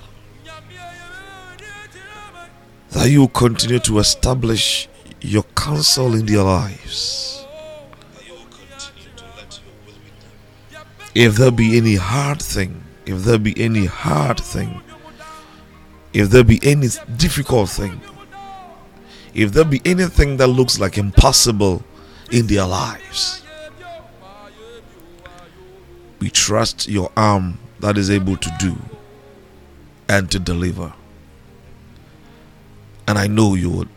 that 2.90 3.08
you 3.08 3.20
will 3.20 3.28
continue 3.28 3.78
to 3.80 3.98
establish 3.98 4.88
your 5.20 5.42
counsel 5.54 6.14
in 6.14 6.26
their 6.26 6.42
lives. 6.42 7.44
If 11.14 11.36
there 11.36 11.50
be 11.50 11.76
any 11.76 11.96
hard 11.96 12.40
thing, 12.40 12.82
if 13.06 13.24
there 13.24 13.38
be 13.38 13.60
any 13.60 13.86
hard 13.86 14.38
thing, 14.40 14.80
if 16.12 16.30
there 16.30 16.44
be 16.44 16.60
any 16.62 16.88
difficult 17.16 17.68
thing, 17.68 18.00
if 19.34 19.52
there 19.52 19.64
be 19.64 19.80
anything 19.84 20.36
that 20.38 20.46
looks 20.48 20.78
like 20.78 20.98
impossible 20.98 21.84
in 22.30 22.46
their 22.46 22.66
lives. 22.66 23.42
We 26.20 26.30
trust 26.30 26.88
your 26.88 27.10
arm 27.16 27.58
that 27.80 27.96
is 27.96 28.10
able 28.10 28.36
to 28.36 28.50
do 28.58 28.76
and 30.08 30.30
to 30.30 30.38
deliver. 30.38 30.92
And 33.08 33.18
I 33.18 33.26
know 33.26 33.54
you 33.54 33.70
would 33.70 33.88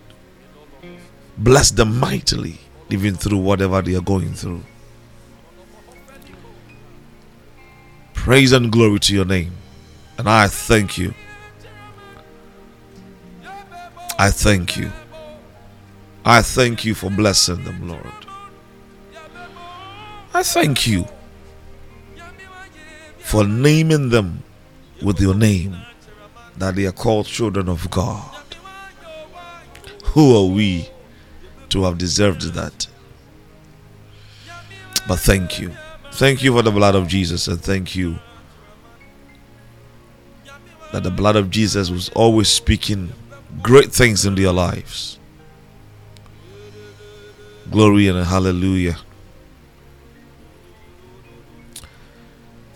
bless 1.37 1.71
them 1.71 1.99
mightily, 1.99 2.59
even 2.89 3.15
through 3.15 3.39
whatever 3.39 3.81
they 3.81 3.95
are 3.95 4.01
going 4.01 4.33
through. 4.33 4.63
Praise 8.13 8.53
and 8.53 8.71
glory 8.71 8.99
to 9.01 9.13
your 9.13 9.25
name. 9.25 9.51
And 10.17 10.29
I 10.29 10.47
thank 10.47 10.97
you. 10.97 11.13
I 14.17 14.31
thank 14.31 14.77
you. 14.77 14.91
I 16.23 16.41
thank 16.41 16.85
you 16.85 16.95
for 16.95 17.09
blessing 17.09 17.65
them, 17.65 17.89
Lord. 17.89 18.22
I 20.33 20.41
thank 20.41 20.87
you 20.87 21.05
for 23.19 23.43
naming 23.43 24.09
them 24.09 24.43
with 25.01 25.19
your 25.19 25.35
name, 25.35 25.77
that 26.57 26.75
they 26.75 26.85
are 26.85 26.91
called 26.91 27.27
children 27.27 27.69
of 27.69 27.89
God. 27.91 28.31
Who 30.05 30.35
are 30.35 30.51
we 30.51 30.89
to 31.69 31.83
have 31.83 31.97
deserved 31.97 32.41
that? 32.53 32.87
But 35.07 35.19
thank 35.19 35.59
you. 35.59 35.71
Thank 36.13 36.43
you 36.43 36.53
for 36.53 36.61
the 36.61 36.71
blood 36.71 36.95
of 36.95 37.07
Jesus, 37.07 37.47
and 37.47 37.61
thank 37.61 37.95
you 37.95 38.17
that 40.91 41.03
the 41.03 41.11
blood 41.11 41.35
of 41.35 41.49
Jesus 41.49 41.89
was 41.89 42.09
always 42.09 42.47
speaking 42.49 43.13
great 43.61 43.91
things 43.91 44.25
in 44.25 44.35
their 44.35 44.51
lives. 44.51 45.17
Glory 47.71 48.07
and 48.07 48.25
hallelujah. 48.25 48.97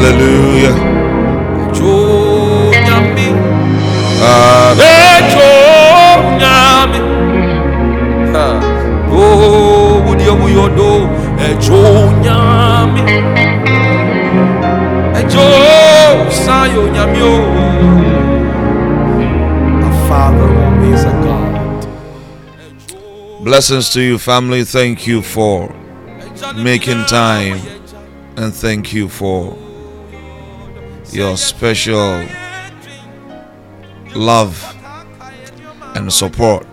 God. 0.00 0.18
Ah. 4.20 4.74
Blessings 23.44 23.90
to 23.90 24.02
you, 24.02 24.18
family. 24.18 24.64
Thank 24.64 25.06
you 25.06 25.22
for 25.22 25.74
making 26.54 27.04
time 27.06 27.60
and 28.36 28.54
thank 28.54 28.92
you 28.92 29.08
for 29.08 29.56
your 31.12 31.36
special 31.36 32.26
love 34.14 34.74
and 35.94 36.12
support 36.12 36.66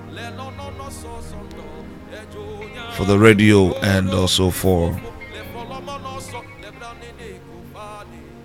for 2.94 3.06
the 3.06 3.18
radio 3.18 3.74
and 3.80 4.10
also 4.12 4.50
for 4.50 5.00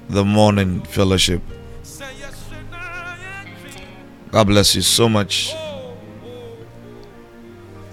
the 0.08 0.24
morning 0.24 0.82
fellowship. 0.82 1.42
God 4.30 4.46
bless 4.46 4.74
you 4.74 4.82
so 4.82 5.08
much. 5.08 5.54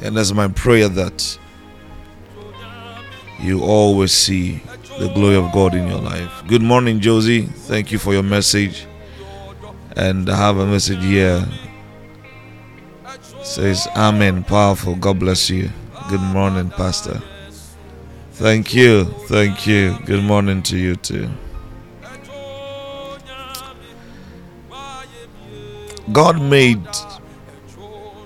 And 0.02 0.18
as 0.18 0.34
my 0.34 0.48
prayer 0.48 0.88
that 0.90 1.38
you 3.40 3.64
always 3.64 4.12
see 4.12 4.62
the 5.00 5.10
glory 5.14 5.36
of 5.36 5.52
God 5.52 5.76
in 5.76 5.88
your 5.88 6.00
life. 6.02 6.32
Good 6.48 6.62
morning, 6.62 7.00
Josie. 7.00 7.44
Thank 7.44 7.92
you 7.92 8.00
for 8.00 8.14
your 8.14 8.24
message. 8.24 8.88
And 9.96 10.30
I 10.30 10.36
have 10.36 10.58
a 10.58 10.66
message 10.66 11.04
here. 11.04 11.46
It 13.40 13.46
says 13.46 13.88
Amen. 13.96 14.44
Powerful. 14.44 14.96
God 14.96 15.20
bless 15.20 15.50
you. 15.50 15.70
Good 16.10 16.22
morning, 16.22 16.70
Pastor. 16.70 17.22
Thank 18.34 18.74
you. 18.74 19.06
Thank 19.28 19.68
you. 19.68 19.98
Good 20.06 20.24
morning 20.24 20.62
to 20.64 20.78
you 20.78 20.96
too. 20.96 21.30
God 26.12 26.42
made 26.42 26.86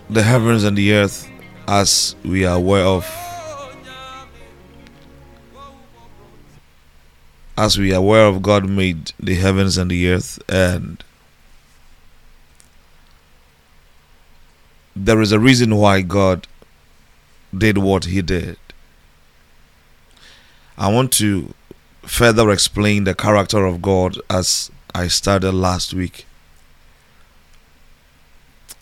the 0.10 0.22
heavens 0.24 0.64
and 0.64 0.78
the 0.78 0.94
earth 0.94 1.30
as 1.68 2.16
we 2.24 2.46
are 2.46 2.58
aware 2.58 2.86
of. 2.86 3.21
As 7.62 7.78
we 7.78 7.94
are 7.94 7.98
aware 7.98 8.26
of, 8.26 8.42
God 8.42 8.68
made 8.68 9.14
the 9.20 9.36
heavens 9.36 9.78
and 9.78 9.92
the 9.92 10.10
earth, 10.10 10.42
and 10.50 11.04
there 14.96 15.22
is 15.22 15.32
a 15.32 15.40
reason 15.40 15.76
why 15.76 16.02
God 16.02 16.48
did 17.56 17.78
what 17.78 18.06
He 18.06 18.24
did. 18.24 18.58
I 20.76 20.92
want 20.92 21.12
to 21.22 21.54
further 22.02 22.50
explain 22.50 23.04
the 23.04 23.14
character 23.14 23.64
of 23.68 23.80
God 23.80 24.18
as 24.28 24.72
I 24.96 25.08
started 25.08 25.52
last 25.52 25.94
week 25.94 26.26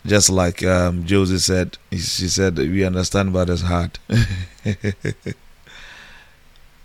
just 0.06 0.30
like 0.30 0.64
um, 0.64 1.06
Josie 1.06 1.38
said, 1.40 1.78
she 1.92 2.30
said, 2.30 2.58
we 2.58 2.86
understand 2.86 3.36
it's 3.36 3.62
hard. 3.74 4.00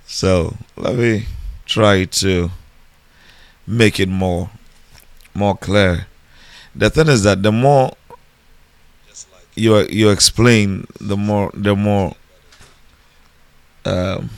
so 0.07 0.57
let 0.76 0.96
me 0.96 1.26
try 1.66 2.05
to 2.05 2.50
make 3.66 3.98
it 4.00 4.09
more 4.09 4.50
more 5.35 5.57
clear. 5.57 6.07
The 6.74 6.90
thing 6.90 7.09
is 7.09 7.22
that 7.22 7.42
the 7.42 7.53
more 7.53 7.92
you 9.55 9.79
you 9.88 10.11
explain, 10.11 10.87
the 11.00 11.16
more 11.16 11.50
the 11.55 11.74
more 11.74 12.14
um, 13.85 14.31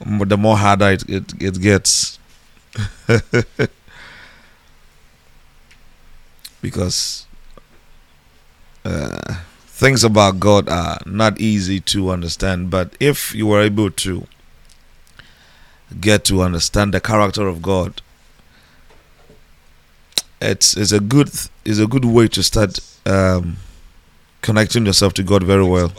the 0.00 0.36
more 0.36 0.56
harder 0.56 0.90
it 0.90 1.08
it, 1.08 1.32
it 1.40 1.60
gets. 1.60 2.18
because 6.60 7.26
uh, 8.84 9.36
things 9.66 10.04
about 10.04 10.40
God 10.40 10.68
are 10.68 10.98
not 11.06 11.40
easy 11.40 11.80
to 11.80 12.10
understand, 12.10 12.70
but 12.70 12.94
if 13.00 13.34
you 13.34 13.46
were 13.46 13.62
able 13.62 13.90
to 13.90 14.26
get 16.00 16.24
to 16.26 16.42
understand 16.42 16.94
the 16.94 17.00
character 17.00 17.46
of 17.46 17.62
God, 17.62 18.02
it's 20.40 20.76
it's 20.76 20.92
a 20.92 21.00
good 21.00 21.30
it's 21.64 21.78
a 21.78 21.86
good 21.86 22.04
way 22.04 22.28
to 22.28 22.42
start 22.42 22.78
um, 23.06 23.56
connecting 24.42 24.86
yourself 24.86 25.14
to 25.14 25.22
God 25.22 25.42
very 25.42 25.64
well, 25.64 25.92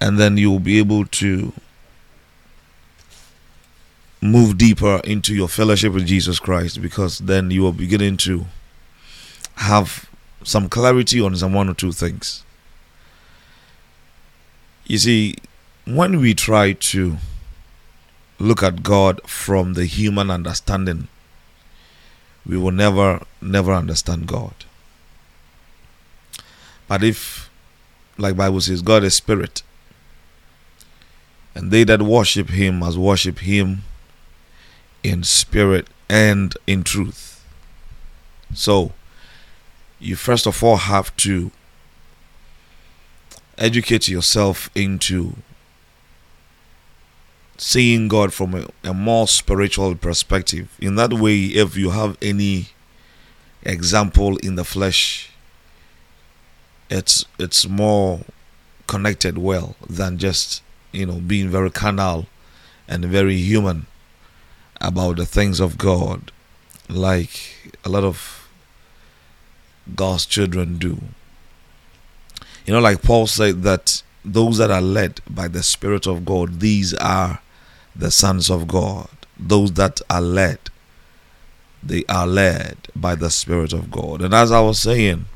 and 0.00 0.18
then 0.18 0.36
you 0.36 0.50
will 0.50 0.60
be 0.60 0.78
able 0.78 1.06
to 1.06 1.52
move 4.20 4.56
deeper 4.56 5.00
into 5.04 5.34
your 5.34 5.48
fellowship 5.48 5.92
with 5.92 6.06
Jesus 6.06 6.38
Christ 6.38 6.80
because 6.80 7.18
then 7.18 7.50
you 7.50 7.66
are 7.66 7.72
beginning 7.72 8.16
to 8.18 8.46
have 9.56 10.08
some 10.44 10.68
clarity 10.68 11.20
on 11.20 11.36
some 11.36 11.52
one 11.52 11.68
or 11.68 11.74
two 11.74 11.92
things. 11.92 12.44
You 14.86 14.98
see, 14.98 15.36
when 15.84 16.20
we 16.20 16.34
try 16.34 16.72
to 16.72 17.16
look 18.42 18.62
at 18.62 18.82
God 18.82 19.20
from 19.22 19.74
the 19.74 19.86
human 19.86 20.30
understanding, 20.30 21.06
we 22.44 22.56
will 22.56 22.72
never, 22.72 23.22
never 23.40 23.72
understand 23.72 24.26
God. 24.26 24.54
But 26.88 27.04
if, 27.04 27.48
like 28.18 28.36
Bible 28.36 28.60
says, 28.60 28.82
God 28.82 29.04
is 29.04 29.14
spirit, 29.14 29.62
and 31.54 31.70
they 31.70 31.84
that 31.84 32.02
worship 32.02 32.48
him 32.50 32.80
must 32.80 32.98
worship 32.98 33.38
him 33.38 33.84
in 35.04 35.22
spirit 35.22 35.86
and 36.08 36.56
in 36.66 36.82
truth. 36.82 37.44
So, 38.54 38.92
you 40.00 40.16
first 40.16 40.46
of 40.46 40.64
all 40.64 40.76
have 40.78 41.16
to 41.18 41.52
educate 43.56 44.08
yourself 44.08 44.68
into 44.74 45.36
seeing 47.62 48.08
God 48.08 48.32
from 48.32 48.56
a, 48.56 48.66
a, 48.82 48.92
more 48.92 49.28
spiritual 49.28 49.94
perspective. 49.94 50.76
In 50.80 50.96
that 50.96 51.12
way, 51.12 51.44
if 51.44 51.76
you 51.76 51.90
have 51.90 52.18
any 52.20 52.70
example 53.62 54.36
in 54.38 54.56
the 54.56 54.64
flesh, 54.64 55.30
it's 56.90 57.24
it's 57.38 57.68
more 57.68 58.22
connected 58.88 59.38
well 59.38 59.76
than 59.88 60.18
just 60.18 60.60
you 60.90 61.06
know 61.06 61.20
being 61.20 61.48
very 61.50 61.70
carnal 61.70 62.26
and 62.88 63.04
very 63.04 63.36
human 63.36 63.86
about 64.80 65.16
the 65.16 65.24
things 65.24 65.60
of 65.60 65.78
God, 65.78 66.32
like 66.88 67.76
a 67.84 67.88
lot 67.88 68.02
of 68.02 68.48
God's 69.94 70.26
children 70.26 70.78
do. 70.78 71.00
You 72.66 72.74
know, 72.74 72.80
like 72.80 73.02
Paul 73.02 73.28
said 73.28 73.62
that 73.62 74.02
those 74.24 74.58
that 74.58 74.72
are 74.72 74.82
led 74.82 75.20
by 75.30 75.46
the 75.46 75.62
Spirit 75.62 76.08
of 76.08 76.24
God, 76.24 76.58
these 76.58 76.92
are 76.94 77.38
the 77.94 78.10
sons 78.10 78.50
of 78.50 78.68
God. 78.68 79.08
Those 79.38 79.72
that 79.72 80.00
are 80.08 80.20
led, 80.20 80.58
they 81.82 82.04
are 82.08 82.26
led 82.26 82.76
by 82.94 83.14
the 83.14 83.30
Spirit 83.30 83.72
of 83.72 83.90
God. 83.90 84.22
And 84.22 84.32
as 84.34 84.52
I 84.52 84.60
was 84.60 84.78
saying, 84.78 85.26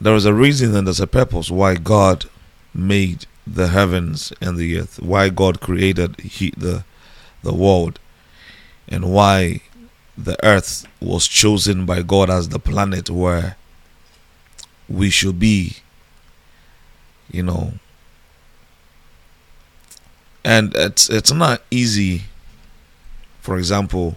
there 0.00 0.14
is 0.14 0.26
a 0.26 0.34
reason 0.34 0.74
and 0.76 0.86
there's 0.86 1.00
a 1.00 1.06
purpose 1.06 1.50
why 1.50 1.76
God 1.76 2.26
made 2.74 3.26
the 3.46 3.68
heavens 3.68 4.32
and 4.40 4.56
the 4.56 4.78
earth, 4.78 5.00
why 5.00 5.28
God 5.28 5.60
created 5.60 6.20
he, 6.20 6.50
the 6.56 6.84
the 7.42 7.54
world, 7.54 7.98
and 8.88 9.12
why 9.12 9.60
the 10.18 10.36
earth 10.44 10.86
was 11.00 11.28
chosen 11.28 11.86
by 11.86 12.02
God 12.02 12.28
as 12.28 12.48
the 12.48 12.58
planet 12.58 13.08
where 13.08 13.56
we 14.88 15.10
should 15.10 15.38
be, 15.38 15.76
you 17.30 17.42
know. 17.42 17.74
And 20.46 20.76
it's 20.76 21.10
it's 21.10 21.32
not 21.32 21.60
easy, 21.72 22.22
for 23.40 23.58
example, 23.58 24.16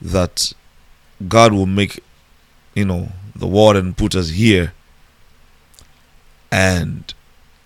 that 0.00 0.52
God 1.28 1.52
will 1.52 1.66
make, 1.66 2.02
you 2.74 2.84
know, 2.84 3.12
the 3.36 3.46
world 3.46 3.76
and 3.76 3.96
put 3.96 4.16
us 4.16 4.30
here. 4.30 4.72
And 6.50 7.14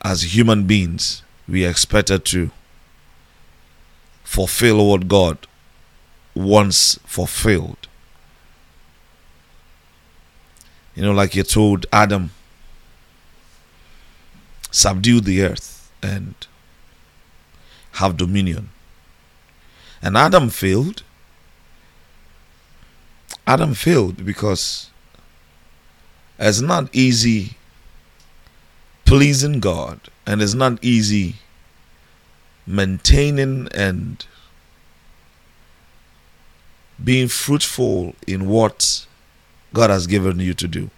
as 0.02 0.36
human 0.36 0.66
beings, 0.66 1.22
we 1.48 1.64
are 1.64 1.70
expected 1.70 2.26
to 2.26 2.50
fulfill 4.24 4.86
what 4.86 5.08
God 5.08 5.46
once 6.34 6.98
fulfilled. 7.06 7.88
You 10.94 11.04
know, 11.04 11.12
like 11.12 11.34
you 11.34 11.44
told 11.44 11.86
Adam, 11.90 12.32
subdue 14.70 15.22
the 15.22 15.40
earth 15.40 15.90
and 16.02 16.34
have 17.92 18.16
dominion. 18.16 18.70
And 20.02 20.16
Adam 20.16 20.48
failed. 20.48 21.02
Adam 23.46 23.74
failed 23.74 24.24
because 24.24 24.90
it's 26.38 26.60
not 26.60 26.88
easy 26.94 27.56
pleasing 29.04 29.58
God 29.58 30.00
and 30.24 30.40
it's 30.40 30.54
not 30.54 30.82
easy 30.84 31.34
maintaining 32.66 33.66
and 33.74 34.24
being 37.02 37.26
fruitful 37.26 38.14
in 38.26 38.46
what 38.48 39.06
God 39.74 39.90
has 39.90 40.06
given 40.06 40.38
you 40.38 40.54
to 40.54 40.68
do. 40.68 40.90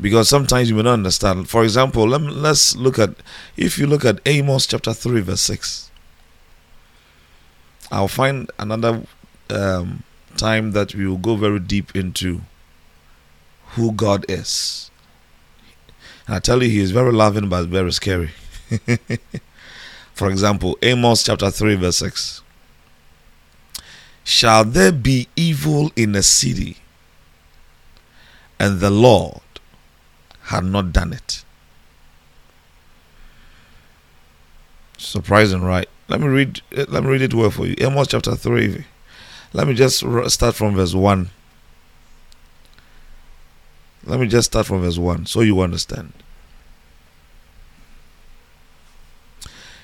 Because 0.00 0.28
sometimes 0.28 0.70
you 0.70 0.76
may 0.76 0.82
not 0.82 0.92
understand. 0.92 1.48
For 1.48 1.64
example, 1.64 2.06
let 2.08 2.20
let's 2.20 2.76
look 2.76 2.98
at, 2.98 3.10
if 3.56 3.78
you 3.78 3.86
look 3.86 4.04
at 4.04 4.20
Amos 4.26 4.66
chapter 4.66 4.92
3, 4.92 5.20
verse 5.22 5.40
6, 5.40 5.90
I'll 7.90 8.08
find 8.08 8.50
another 8.58 9.02
um, 9.50 10.04
time 10.36 10.72
that 10.72 10.94
we 10.94 11.06
will 11.06 11.16
go 11.16 11.34
very 11.36 11.58
deep 11.58 11.96
into 11.96 12.42
who 13.70 13.92
God 13.92 14.24
is. 14.28 14.90
And 16.26 16.36
I 16.36 16.38
tell 16.38 16.62
you, 16.62 16.68
He 16.68 16.80
is 16.80 16.92
very 16.92 17.12
loving 17.12 17.48
but 17.48 17.66
very 17.66 17.92
scary. 17.92 18.30
For 20.14 20.30
example, 20.30 20.78
Amos 20.82 21.24
chapter 21.24 21.50
3, 21.50 21.74
verse 21.76 21.96
6. 21.96 22.42
Shall 24.24 24.64
there 24.64 24.92
be 24.92 25.26
evil 25.36 25.90
in 25.96 26.14
a 26.14 26.22
city, 26.22 26.76
and 28.60 28.80
the 28.80 28.90
Lord 28.90 29.40
had 30.48 30.64
not 30.64 30.92
done 30.92 31.12
it? 31.12 31.44
Surprising, 34.96 35.62
right? 35.62 35.88
Let 36.08 36.20
me 36.20 36.26
read. 36.26 36.60
Let 36.72 37.04
me 37.04 37.10
read 37.10 37.22
it 37.22 37.34
well 37.34 37.50
for 37.50 37.66
you. 37.66 37.74
Amos 37.78 38.08
chapter 38.08 38.34
three. 38.34 38.84
Let 39.52 39.66
me 39.68 39.74
just 39.74 40.04
start 40.30 40.54
from 40.54 40.74
verse 40.74 40.94
one. 40.94 41.30
Let 44.04 44.20
me 44.20 44.26
just 44.26 44.50
start 44.50 44.66
from 44.66 44.82
verse 44.82 44.98
one, 44.98 45.26
so 45.26 45.40
you 45.40 45.60
understand. 45.60 46.12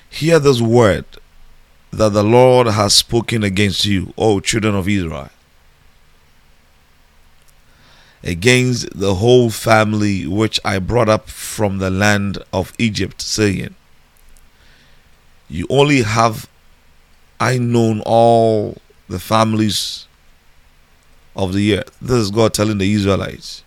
Hear 0.09 0.39
this 0.39 0.61
word 0.61 1.05
that 1.91 2.09
the 2.09 2.23
Lord 2.23 2.67
has 2.67 2.93
spoken 2.93 3.43
against 3.43 3.85
you, 3.85 4.13
O 4.17 4.39
children 4.39 4.75
of 4.75 4.87
Israel, 4.89 5.29
against 8.25 8.97
the 8.97 9.15
whole 9.15 9.49
family 9.49 10.25
which 10.25 10.59
I 10.65 10.79
brought 10.79 11.07
up 11.09 11.29
from 11.29 11.77
the 11.77 11.91
land 11.91 12.39
of 12.51 12.73
Egypt, 12.79 13.21
saying, 13.21 13.75
You 15.47 15.67
only 15.69 16.01
have 16.01 16.49
I 17.39 17.57
known 17.59 18.01
all 18.05 18.77
the 19.07 19.19
families 19.19 20.07
of 21.35 21.53
the 21.53 21.77
earth. 21.77 21.95
This 22.01 22.17
is 22.17 22.31
God 22.31 22.53
telling 22.53 22.79
the 22.79 22.91
Israelites, 22.91 23.63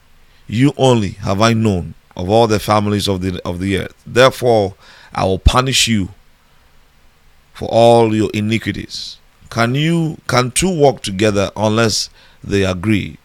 You 0.48 0.72
only 0.76 1.10
have 1.10 1.40
I 1.40 1.52
known 1.52 1.94
of 2.16 2.28
all 2.28 2.48
the 2.48 2.58
families 2.58 3.08
of 3.08 3.20
the 3.20 3.40
of 3.44 3.60
the 3.60 3.78
earth. 3.78 3.94
Therefore, 4.04 4.74
I 5.14 5.24
will 5.24 5.38
punish 5.38 5.86
you 5.86 6.08
for 7.54 7.68
all 7.68 8.14
your 8.14 8.30
iniquities. 8.34 9.18
Can 9.50 9.76
you 9.76 10.18
can 10.26 10.50
two 10.50 10.68
walk 10.68 11.02
together 11.02 11.52
unless 11.56 12.10
they 12.42 12.64
agree? 12.64 13.18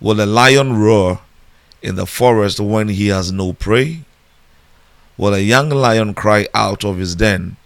Will 0.00 0.20
a 0.20 0.26
lion 0.26 0.76
roar 0.78 1.20
in 1.82 1.96
the 1.96 2.06
forest 2.06 2.60
when 2.60 2.88
he 2.88 3.08
has 3.08 3.32
no 3.32 3.52
prey? 3.52 4.04
Will 5.16 5.34
a 5.34 5.40
young 5.40 5.70
lion 5.70 6.14
cry 6.14 6.46
out 6.54 6.84
of 6.84 6.98
his 6.98 7.16
den 7.16 7.56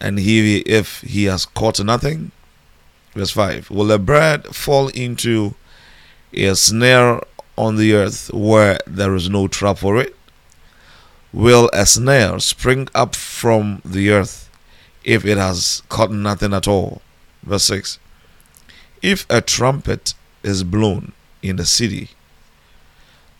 and 0.00 0.20
he 0.20 0.58
if 0.60 1.00
he 1.00 1.24
has 1.24 1.44
caught 1.44 1.82
nothing? 1.84 2.30
Verse 3.14 3.32
5 3.32 3.70
Will 3.70 3.90
a 3.90 3.98
bird 3.98 4.46
fall 4.54 4.88
into 4.88 5.54
a 6.32 6.54
snare 6.54 7.20
on 7.58 7.76
the 7.76 7.92
earth 7.94 8.32
where 8.32 8.78
there 8.86 9.16
is 9.16 9.28
no 9.28 9.48
trap 9.48 9.78
for 9.78 10.00
it? 10.00 10.14
Will 11.32 11.68
a 11.72 11.84
snare 11.84 12.38
spring 12.38 12.88
up 12.94 13.16
from 13.16 13.82
the 13.84 14.10
earth 14.10 14.48
if 15.02 15.24
it 15.24 15.36
has 15.36 15.82
caught 15.88 16.12
nothing 16.12 16.54
at 16.54 16.68
all? 16.68 17.02
Verse 17.42 17.64
6 17.64 17.98
If 19.02 19.26
a 19.28 19.40
trumpet 19.40 20.14
is 20.44 20.62
blown 20.62 21.12
in 21.42 21.56
the 21.56 21.66
city, 21.66 22.10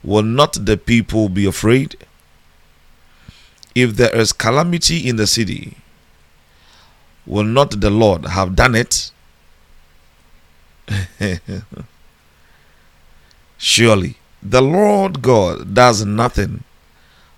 will 0.03 0.23
not 0.23 0.67
the 0.67 0.77
people 0.77 1.29
be 1.29 1.47
afraid? 1.47 1.97
If 3.75 3.97
there 3.97 4.15
is 4.15 4.33
calamity 4.33 5.09
in 5.09 5.17
the 5.17 5.27
city, 5.27 5.79
will 7.25 7.45
not 7.45 7.81
the 7.81 7.91
Lord 7.91 8.27
have 8.27 8.55
done 8.55 8.75
it? 8.75 9.11
Surely 13.57 14.17
the 14.43 14.61
Lord 14.61 15.23
God 15.23 15.73
does 15.73 16.05
nothing 16.05 16.65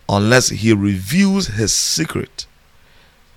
unless 0.08 0.48
he 0.48 0.72
reveals 0.72 1.48
his 1.48 1.72
secret 1.72 2.46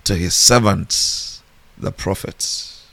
to 0.04 0.16
his 0.16 0.34
servants, 0.34 1.42
the 1.76 1.92
prophets. 1.92 2.86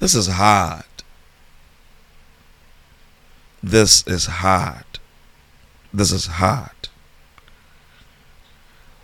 This 0.00 0.16
is 0.16 0.26
hard. 0.26 0.84
This 3.62 4.06
is 4.06 4.26
hard. 4.26 4.84
This 5.92 6.10
is 6.10 6.26
hard. 6.26 6.70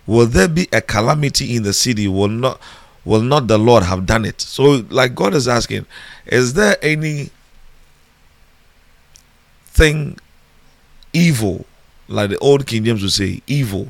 Will 0.06 0.26
there 0.26 0.48
be 0.48 0.68
a 0.72 0.80
calamity 0.80 1.54
in 1.54 1.62
the 1.62 1.72
city? 1.72 2.08
Will 2.08 2.28
not 2.28 2.60
will 3.04 3.20
not 3.22 3.46
the 3.46 3.58
Lord 3.58 3.84
have 3.84 4.06
done 4.06 4.24
it? 4.24 4.40
So 4.40 4.84
like 4.90 5.14
God 5.14 5.34
is 5.34 5.46
asking, 5.46 5.86
is 6.26 6.54
there 6.54 6.76
any 6.82 7.30
thing 9.66 10.18
evil 11.12 11.64
like 12.08 12.30
the 12.30 12.38
old 12.38 12.66
King 12.66 12.84
James 12.84 13.02
would 13.02 13.12
say, 13.12 13.42
evil. 13.46 13.88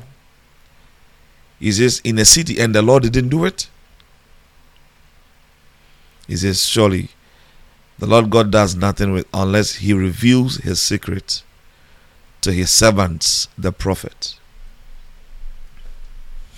He 1.59 1.71
says, 1.71 2.01
in 2.03 2.19
a 2.19 2.25
city, 2.25 2.59
and 2.59 2.75
the 2.75 2.81
Lord 2.81 3.03
didn't 3.03 3.29
do 3.29 3.45
it. 3.45 3.69
He 6.27 6.35
says, 6.35 6.65
surely 6.65 7.09
the 7.99 8.07
Lord 8.07 8.29
God 8.29 8.51
does 8.51 8.75
nothing 8.75 9.11
with 9.11 9.27
unless 9.33 9.75
he 9.75 9.93
reveals 9.93 10.57
his 10.57 10.81
secret 10.81 11.43
to 12.41 12.51
his 12.51 12.71
servants, 12.71 13.47
the 13.57 13.71
prophet. 13.71 14.35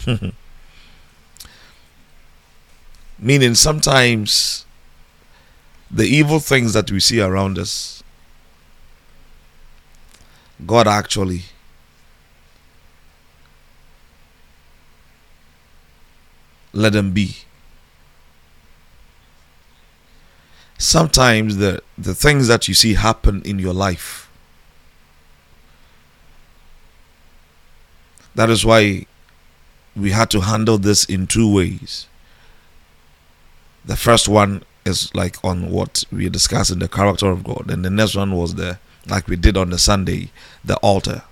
Meaning, 3.20 3.56
sometimes 3.56 4.66
the 5.90 6.06
evil 6.06 6.40
things 6.40 6.74
that 6.74 6.92
we 6.92 7.00
see 7.00 7.20
around 7.20 7.60
us 7.60 8.02
God 10.66 10.88
actually 10.88 11.44
let 16.74 16.94
them 16.94 17.12
be. 17.12 17.38
Sometimes 20.92 21.56
the, 21.56 21.82
the 21.98 22.14
things 22.14 22.50
that 22.50 22.68
you 22.68 22.74
see 22.74 22.96
happen 22.96 23.42
in 23.44 23.60
your 23.60 23.74
life. 23.74 24.30
That 28.36 28.50
is 28.50 28.66
why 28.66 29.06
we 29.96 30.12
had 30.12 30.30
to 30.32 30.42
handle 30.42 30.78
this 30.78 31.06
in 31.06 31.28
two 31.28 31.50
ways. 31.50 32.08
The 33.86 33.96
first 33.96 34.28
one 34.28 34.66
is 34.84 35.16
like 35.16 35.42
on 35.46 35.72
what 35.72 36.04
we 36.12 36.28
discussed 36.28 36.72
in 36.72 36.80
the 36.80 36.90
character 36.90 37.28
of 37.28 37.46
God, 37.46 37.72
and 37.72 37.86
the 37.86 37.90
next 37.90 38.18
one 38.18 38.34
was 38.34 38.56
the 38.56 38.78
like 39.08 39.30
we 39.30 39.38
did 39.38 39.56
on 39.56 39.70
the 39.70 39.80
Sunday, 39.80 40.30
the 40.62 40.76
altar. 40.80 41.24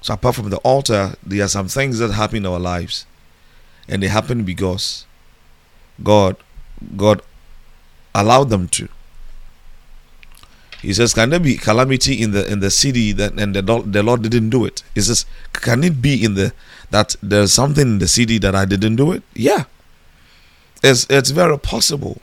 So 0.00 0.14
apart 0.14 0.36
from 0.36 0.48
the 0.48 0.56
altar, 0.64 1.16
there 1.22 1.44
are 1.44 1.48
some 1.48 1.68
things 1.68 1.98
that 1.98 2.12
happen 2.12 2.38
in 2.38 2.46
our 2.46 2.58
lives, 2.58 3.04
and 3.86 4.02
they 4.02 4.08
happen 4.08 4.44
because 4.44 5.04
God, 6.02 6.36
God 6.96 7.20
allowed 8.14 8.50
them 8.50 8.68
to. 8.68 8.88
He 10.82 10.94
says, 10.94 11.12
"Can 11.12 11.30
there 11.30 11.40
be 11.40 11.56
calamity 11.56 12.20
in 12.22 12.30
the 12.30 12.46
in 12.50 12.60
the 12.60 12.70
city 12.70 13.12
that 13.12 13.38
and 13.38 13.54
the 13.54 13.62
the 13.62 14.02
Lord 14.02 14.22
didn't 14.22 14.50
do 14.50 14.64
it?" 14.64 14.82
He 14.94 15.02
says, 15.02 15.26
"Can 15.52 15.84
it 15.84 16.00
be 16.00 16.24
in 16.24 16.34
the 16.34 16.52
that 16.90 17.16
there's 17.22 17.52
something 17.52 17.86
in 17.86 17.98
the 17.98 18.08
city 18.08 18.38
that 18.38 18.54
I 18.54 18.64
didn't 18.64 18.96
do 18.96 19.12
it?" 19.12 19.22
Yeah, 19.34 19.64
it's 20.82 21.06
it's 21.10 21.30
very 21.30 21.58
possible. 21.58 22.22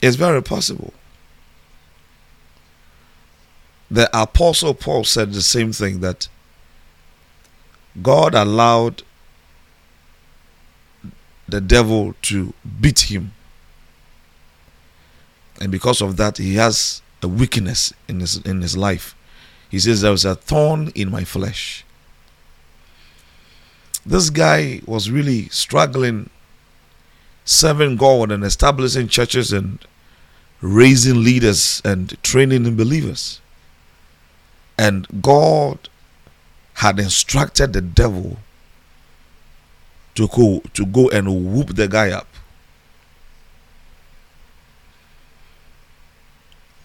It's 0.00 0.16
very 0.16 0.42
possible. 0.42 0.92
The 3.88 4.10
Apostle 4.18 4.74
Paul 4.74 5.04
said 5.04 5.32
the 5.32 5.42
same 5.42 5.72
thing 5.72 6.00
that 6.00 6.26
God 8.02 8.34
allowed 8.34 9.02
the 11.48 11.60
devil 11.60 12.14
to 12.22 12.54
beat 12.80 13.10
him. 13.10 13.32
And 15.60 15.70
because 15.70 16.00
of 16.00 16.16
that, 16.16 16.38
he 16.38 16.54
has 16.56 17.02
a 17.22 17.28
weakness 17.28 17.92
in 18.08 18.20
his, 18.20 18.38
in 18.38 18.62
his 18.62 18.76
life. 18.76 19.14
He 19.68 19.78
says, 19.78 20.00
There 20.00 20.10
was 20.10 20.24
a 20.24 20.34
thorn 20.34 20.90
in 20.94 21.10
my 21.10 21.24
flesh. 21.24 21.84
This 24.04 24.30
guy 24.30 24.80
was 24.86 25.10
really 25.10 25.48
struggling 25.48 26.28
serving 27.44 27.96
God 27.96 28.30
and 28.30 28.44
establishing 28.44 29.08
churches 29.08 29.52
and 29.52 29.78
raising 30.60 31.24
leaders 31.24 31.82
and 31.84 32.20
training 32.22 32.66
in 32.66 32.76
believers. 32.76 33.40
And 34.78 35.22
God 35.22 35.88
had 36.74 36.98
instructed 36.98 37.72
the 37.72 37.80
devil 37.80 38.38
to 40.14 40.28
go 40.28 40.62
to 40.74 40.86
go 40.86 41.08
and 41.10 41.54
whoop 41.54 41.74
the 41.74 41.88
guy 41.88 42.10
up. 42.10 42.28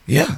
Yeah. 0.05 0.37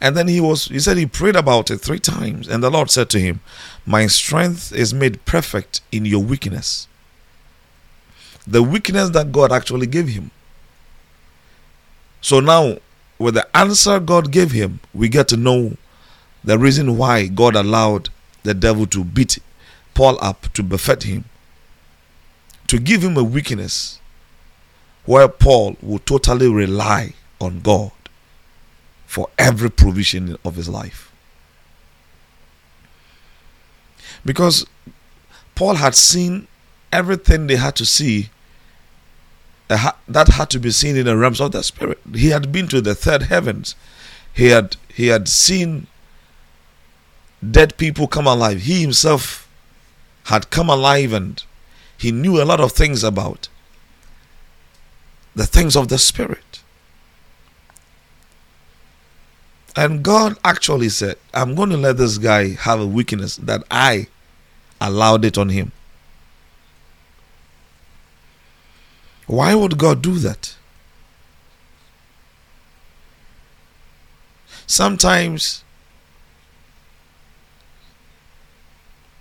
And 0.00 0.16
then 0.16 0.28
he 0.28 0.40
was 0.40 0.66
he 0.66 0.78
said 0.78 0.96
he 0.96 1.06
prayed 1.06 1.36
about 1.36 1.70
it 1.70 1.78
three 1.78 1.98
times 1.98 2.46
and 2.48 2.62
the 2.62 2.70
Lord 2.70 2.90
said 2.90 3.10
to 3.10 3.20
him, 3.20 3.40
"My 3.86 4.06
strength 4.06 4.72
is 4.72 4.94
made 4.94 5.24
perfect 5.24 5.80
in 5.90 6.04
your 6.04 6.22
weakness." 6.22 6.86
The 8.46 8.62
weakness 8.62 9.10
that 9.10 9.32
God 9.32 9.52
actually 9.52 9.86
gave 9.86 10.08
him 10.08 10.30
So 12.20 12.40
now, 12.40 12.78
with 13.18 13.34
the 13.34 13.56
answer 13.56 14.00
God 14.00 14.30
gave 14.32 14.52
him, 14.52 14.80
we 14.92 15.08
get 15.08 15.28
to 15.28 15.36
know 15.36 15.76
the 16.44 16.58
reason 16.58 16.96
why 16.96 17.26
God 17.26 17.56
allowed 17.56 18.10
the 18.42 18.54
devil 18.54 18.86
to 18.88 19.04
beat 19.04 19.38
Paul 19.94 20.18
up, 20.20 20.52
to 20.54 20.62
buffet 20.62 21.04
him, 21.04 21.24
to 22.68 22.78
give 22.78 23.02
him 23.02 23.16
a 23.16 23.24
weakness 23.24 23.98
where 25.04 25.26
Paul 25.26 25.76
would 25.82 26.06
totally 26.06 26.48
rely 26.48 27.14
on 27.40 27.60
God 27.60 27.92
for 29.06 29.28
every 29.38 29.70
provision 29.70 30.36
of 30.44 30.56
his 30.56 30.68
life. 30.68 31.10
Because 34.24 34.66
Paul 35.54 35.76
had 35.76 35.94
seen 35.94 36.46
everything 36.92 37.46
they 37.46 37.56
had 37.56 37.74
to 37.76 37.86
see 37.86 38.30
that 39.68 40.28
had 40.28 40.50
to 40.50 40.58
be 40.58 40.70
seen 40.70 40.96
in 40.96 41.04
the 41.04 41.16
realms 41.16 41.40
of 41.40 41.52
the 41.52 41.62
spirit. 41.62 41.98
He 42.14 42.28
had 42.28 42.50
been 42.50 42.68
to 42.68 42.80
the 42.80 42.94
third 42.94 43.24
heavens. 43.24 43.74
He 44.32 44.46
had 44.46 44.76
he 44.88 45.08
had 45.08 45.28
seen 45.28 45.86
dead 47.48 47.76
people 47.76 48.06
come 48.06 48.26
alive. 48.26 48.62
He 48.62 48.80
himself 48.80 49.48
had 50.24 50.50
come 50.50 50.70
alive 50.70 51.12
and 51.12 51.42
he 51.98 52.12
knew 52.12 52.40
a 52.40 52.44
lot 52.44 52.60
of 52.60 52.72
things 52.72 53.04
about 53.04 53.48
the 55.34 55.46
things 55.46 55.76
of 55.76 55.88
the 55.88 55.98
spirit. 55.98 56.62
And 59.76 60.02
God 60.02 60.36
actually 60.44 60.88
said, 60.88 61.18
I'm 61.34 61.54
going 61.54 61.70
to 61.70 61.76
let 61.76 61.98
this 61.98 62.18
guy 62.18 62.54
have 62.54 62.80
a 62.80 62.86
weakness 62.86 63.36
that 63.36 63.62
I 63.70 64.08
allowed 64.80 65.24
it 65.24 65.36
on 65.36 65.50
him. 65.50 65.72
Why 69.26 69.54
would 69.54 69.76
God 69.76 70.02
do 70.02 70.14
that? 70.18 70.56
Sometimes 74.66 75.62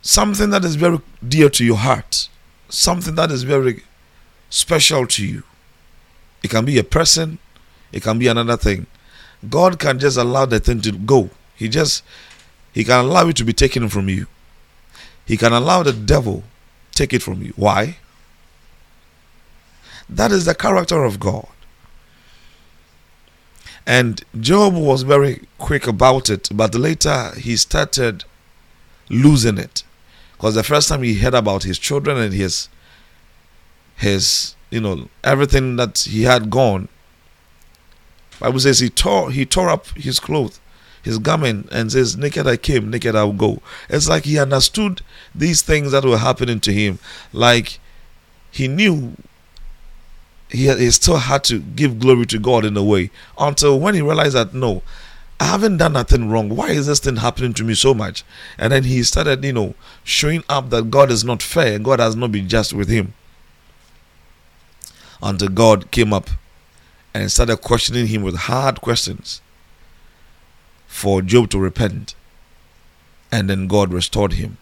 something 0.02 0.50
that 0.50 0.64
is 0.64 0.76
very 0.76 1.00
dear 1.28 1.50
to 1.50 1.64
your 1.64 1.78
heart, 1.78 2.30
something 2.70 3.16
that 3.16 3.32
is 3.32 3.44
very 3.44 3.84
special 4.50 5.08
to 5.08 5.26
you. 5.26 5.44
It 6.44 6.50
can 6.50 6.66
be 6.66 6.78
a 6.78 6.84
person, 6.84 7.40
it 7.92 8.04
can 8.04 8.20
be 8.20 8.28
another 8.28 8.58
thing. 8.58 8.86
God 9.50 9.80
can 9.80 10.00
just 10.00 10.18
allow 10.18 10.46
the 10.46 10.60
thing 10.60 10.82
to 10.82 10.92
go. 10.92 11.30
He 11.56 11.70
just 11.70 12.04
he 12.74 12.84
can 12.84 13.06
allow 13.06 13.28
it 13.28 13.36
to 13.38 13.44
be 13.44 13.54
taken 13.54 13.90
from 13.90 14.10
you. 14.10 14.28
He 15.26 15.38
can 15.38 15.52
allow 15.54 15.84
the 15.84 15.94
devil 15.94 16.44
take 16.98 17.14
it 17.14 17.22
from 17.22 17.42
you. 17.42 17.54
Why? 17.56 17.98
That 20.10 20.32
is 20.32 20.46
the 20.46 20.56
character 20.56 21.04
of 21.04 21.20
God. 21.20 21.48
And 23.86 24.22
Job 24.40 24.74
was 24.74 25.04
very 25.04 25.48
quick 25.58 25.88
about 25.88 26.30
it, 26.30 26.50
but 26.52 26.76
later 26.76 27.32
he 27.38 27.56
started 27.56 28.26
losing 29.10 29.58
it. 29.58 29.84
Because 30.38 30.56
the 30.56 30.64
first 30.64 30.90
time 30.90 31.04
he 31.04 31.16
heard 31.16 31.34
about 31.34 31.64
his 31.64 31.80
children 31.80 32.18
and 32.18 32.34
his 32.34 32.70
his 33.96 34.56
you 34.70 34.80
know 34.80 35.10
everything 35.24 35.76
that 35.78 36.00
he 36.00 36.24
had 36.24 36.50
gone, 36.50 36.88
Bible 38.40 38.60
says 38.60 38.80
he 38.80 38.90
tore 38.90 39.32
he 39.32 39.46
tore 39.46 39.70
up 39.70 39.88
his 39.90 40.20
clothes, 40.20 40.60
his 41.02 41.18
garment, 41.18 41.70
and 41.72 41.92
says, 41.92 42.16
Naked 42.18 42.46
I 42.48 42.58
came, 42.58 42.90
naked 42.90 43.16
I 43.16 43.24
will 43.24 43.34
go. 43.34 43.62
It's 43.90 44.08
like 44.08 44.26
he 44.26 44.38
understood 44.40 45.02
these 45.34 45.62
things 45.62 45.92
that 45.92 46.06
were 46.06 46.18
happening 46.18 46.60
to 46.62 46.74
him. 46.74 47.00
Like 47.34 47.80
he 48.52 48.68
knew 48.68 49.16
he, 50.50 50.68
he 50.76 50.92
still 50.92 51.18
had 51.18 51.44
to 51.46 51.60
give 51.60 52.00
glory 52.00 52.26
to 52.28 52.40
God 52.40 52.64
in 52.64 52.78
a 52.78 52.84
way 52.84 53.10
until 53.40 53.80
when 53.80 53.96
he 53.96 54.02
realized 54.02 54.36
that 54.36 54.54
no, 54.54 54.82
I 55.40 55.46
haven't 55.46 55.78
done 55.78 55.94
nothing 55.94 56.30
wrong. 56.30 56.50
Why 56.50 56.70
is 56.70 56.88
this 56.88 57.00
thing 57.00 57.18
happening 57.18 57.54
to 57.54 57.64
me 57.64 57.76
so 57.76 57.94
much? 57.94 58.24
And 58.58 58.74
then 58.74 58.86
he 58.86 59.04
started, 59.04 59.44
you 59.44 59.54
know, 59.54 59.76
showing 60.04 60.44
up 60.50 60.72
that 60.72 60.90
God 60.90 61.12
is 61.12 61.24
not 61.24 61.44
fair. 61.44 61.78
God 61.78 62.00
has 62.00 62.16
not 62.16 62.32
been 62.32 62.50
just 62.50 62.74
with 62.74 62.90
him. 62.90 63.14
Until 65.22 65.50
God 65.50 65.92
came 65.92 66.12
up 66.12 66.30
and 67.14 67.32
started 67.32 67.58
questioning 67.58 68.08
him 68.08 68.24
with 68.24 68.36
hard 68.36 68.82
questions 68.82 69.42
for 70.88 71.22
Job 71.22 71.50
to 71.52 71.60
repent. 71.60 72.16
And 73.32 73.50
then 73.50 73.68
God 73.68 73.94
restored 73.94 74.34
him. 74.34 74.58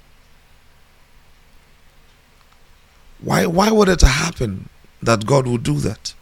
Why, 3.22 3.46
why 3.46 3.72
would 3.72 3.90
it 3.90 4.02
happen 4.02 4.70
that 5.02 5.26
God 5.26 5.48
would 5.48 5.64
do 5.64 5.80
that? 5.80 6.14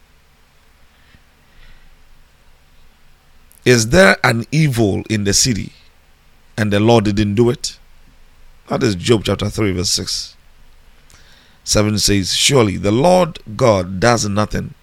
Is 3.66 3.90
there 3.90 4.18
an 4.24 4.46
evil 4.52 5.04
in 5.10 5.24
the 5.24 5.34
city 5.34 5.72
and 6.58 6.72
the 6.72 6.80
Lord 6.80 7.06
didn't 7.06 7.36
do 7.36 7.50
it? 7.50 7.78
That 8.68 8.84
is 8.84 8.96
Job 8.96 9.24
chapter 9.24 9.50
3, 9.50 9.72
verse 9.72 9.90
6. 9.90 10.36
7 11.64 11.98
says, 11.98 12.34
Surely 12.36 12.78
the 12.78 12.92
Lord 12.92 13.40
God 13.56 14.00
does 14.00 14.28
nothing 14.28 14.74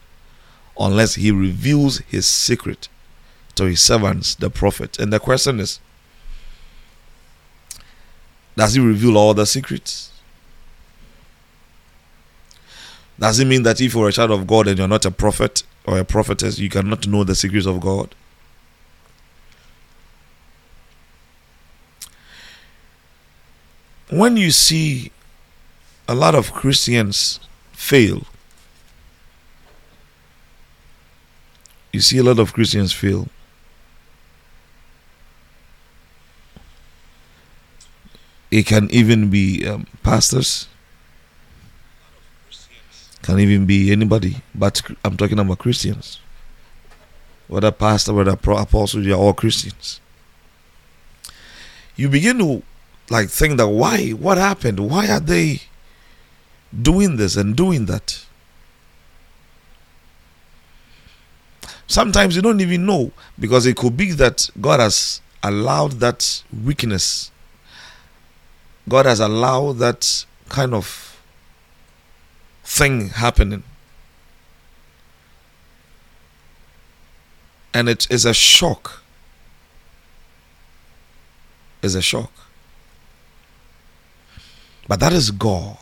unless 0.79 1.17
he 1.17 1.31
reveals 1.31 1.99
his 1.99 2.27
secret 2.27 2.89
to 3.57 3.65
his 3.65 3.83
servants, 3.83 4.35
the 4.35 4.49
prophet. 4.49 4.99
And 4.99 5.13
the 5.13 5.21
question 5.21 5.61
is, 5.61 5.79
does 8.57 8.75
he 8.75 8.81
reveal 8.81 9.19
all 9.19 9.35
the 9.35 9.47
secrets? 9.47 10.11
Does 13.19 13.39
it 13.39 13.47
mean 13.47 13.63
that 13.65 13.81
if 13.83 13.95
you're 13.95 14.09
a 14.09 14.13
child 14.13 14.31
of 14.31 14.47
God 14.47 14.69
and 14.69 14.79
you're 14.79 14.89
not 14.89 15.05
a 15.05 15.11
prophet 15.11 15.63
or 15.87 15.99
a 15.99 16.05
prophetess, 16.05 16.59
you 16.59 16.71
cannot 16.71 17.07
know 17.07 17.25
the 17.25 17.35
secrets 17.35 17.67
of 17.67 17.81
God? 17.81 18.15
When 24.11 24.37
you 24.37 24.51
see 24.51 25.13
a 26.09 26.15
lot 26.15 26.35
of 26.35 26.53
Christians 26.53 27.41
fail, 27.73 28.23
you 31.93 32.01
see 32.01 32.19
a 32.19 32.23
lot 32.23 32.39
of 32.39 32.53
Christians 32.53 32.93
fail. 32.93 33.29
It 38.51 38.67
can 38.67 38.91
even 38.91 39.31
be 39.31 39.67
um, 39.67 39.87
pastors 40.03 40.67
can 43.23 43.39
even 43.39 43.67
be 43.67 43.93
anybody, 43.93 44.37
but 44.55 44.83
I'm 45.05 45.17
talking 45.17 45.39
about 45.39 45.59
Christians. 45.59 46.21
Whether 47.49 47.71
pastor, 47.71 48.15
whether 48.15 48.33
apostle, 48.33 49.05
you're 49.05 49.19
all 49.19 49.35
Christians. 49.35 50.01
You 51.97 52.09
begin 52.09 52.39
to 52.39 52.63
like 53.11 53.29
think 53.29 53.59
that 53.59 53.69
why? 53.69 54.11
What 54.11 54.39
happened? 54.39 54.81
Why 54.81 55.09
are 55.09 55.21
they 55.21 55.63
doing 56.81 57.17
this 57.17 57.37
and 57.37 57.57
doing 57.57 57.87
that? 57.87 58.25
Sometimes 61.87 62.37
you 62.37 62.43
don't 62.43 62.61
even 62.61 62.87
know 62.87 63.11
because 63.39 63.67
it 63.67 63.77
could 63.77 63.97
be 63.97 64.13
that 64.13 64.49
God 64.61 64.79
has 64.79 65.21
allowed 65.43 65.95
that 65.95 66.43
weakness. 66.65 67.33
God 68.89 69.07
has 69.07 69.19
allowed 69.19 69.79
that 69.79 70.25
kind 70.49 70.73
of 70.73 71.21
thing 72.63 73.09
happening. 73.09 73.65
And 77.75 77.89
it 77.89 78.09
is 78.11 78.25
a 78.25 78.35
shock. 78.35 79.03
is 81.83 81.95
a 81.95 82.03
shock. 82.03 82.40
But 84.91 84.99
that 84.99 85.13
is 85.13 85.31
God. 85.31 85.77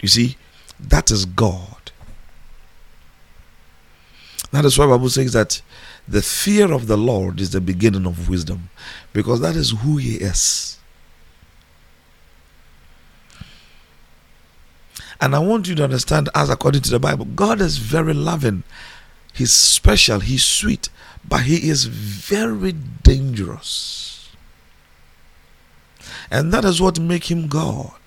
You 0.00 0.06
see, 0.06 0.36
that 0.78 1.10
is 1.10 1.26
God. 1.26 1.90
That 4.52 4.64
is 4.64 4.78
why 4.78 4.86
Bible 4.86 5.08
says 5.08 5.32
that 5.32 5.60
the 6.06 6.22
fear 6.22 6.72
of 6.72 6.86
the 6.86 6.96
Lord 6.96 7.40
is 7.40 7.50
the 7.50 7.60
beginning 7.60 8.06
of 8.06 8.28
wisdom, 8.28 8.70
because 9.12 9.40
that 9.40 9.56
is 9.56 9.72
who 9.80 9.96
He 9.96 10.18
is. 10.18 10.78
And 15.20 15.34
I 15.34 15.40
want 15.40 15.66
you 15.66 15.74
to 15.74 15.82
understand, 15.82 16.28
as 16.32 16.48
according 16.48 16.82
to 16.82 16.90
the 16.92 17.00
Bible, 17.00 17.24
God 17.24 17.60
is 17.60 17.78
very 17.78 18.14
loving. 18.14 18.62
He's 19.34 19.52
special, 19.52 20.20
He's 20.20 20.44
sweet, 20.44 20.90
but 21.28 21.40
He 21.40 21.68
is 21.68 21.86
very 21.86 22.70
dangerous. 22.70 24.30
And 26.30 26.52
that 26.52 26.64
is 26.64 26.80
what 26.80 27.00
makes 27.00 27.26
Him 27.26 27.48
God. 27.48 27.97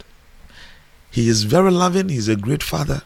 He 1.12 1.28
is 1.28 1.44
very 1.44 1.72
loving, 1.72 2.10
He's 2.10 2.28
a 2.28 2.36
great 2.36 2.64
Father, 2.64 3.04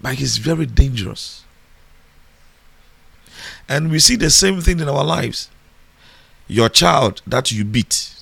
but 0.00 0.14
He's 0.14 0.38
very 0.38 0.64
dangerous. 0.64 1.44
And 3.68 3.90
we 3.90 3.98
see 3.98 4.16
the 4.16 4.30
same 4.30 4.60
thing 4.60 4.80
in 4.80 4.88
our 4.88 5.04
lives. 5.04 5.50
Your 6.46 6.68
child 6.68 7.22
that 7.26 7.52
you 7.52 7.64
beat 7.64 8.14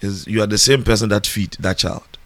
is 0.00 0.26
you 0.26 0.42
are 0.42 0.46
the 0.46 0.58
same 0.58 0.84
person 0.84 1.08
that 1.08 1.26
feed 1.26 1.52
that 1.60 1.78
child. 1.78 2.18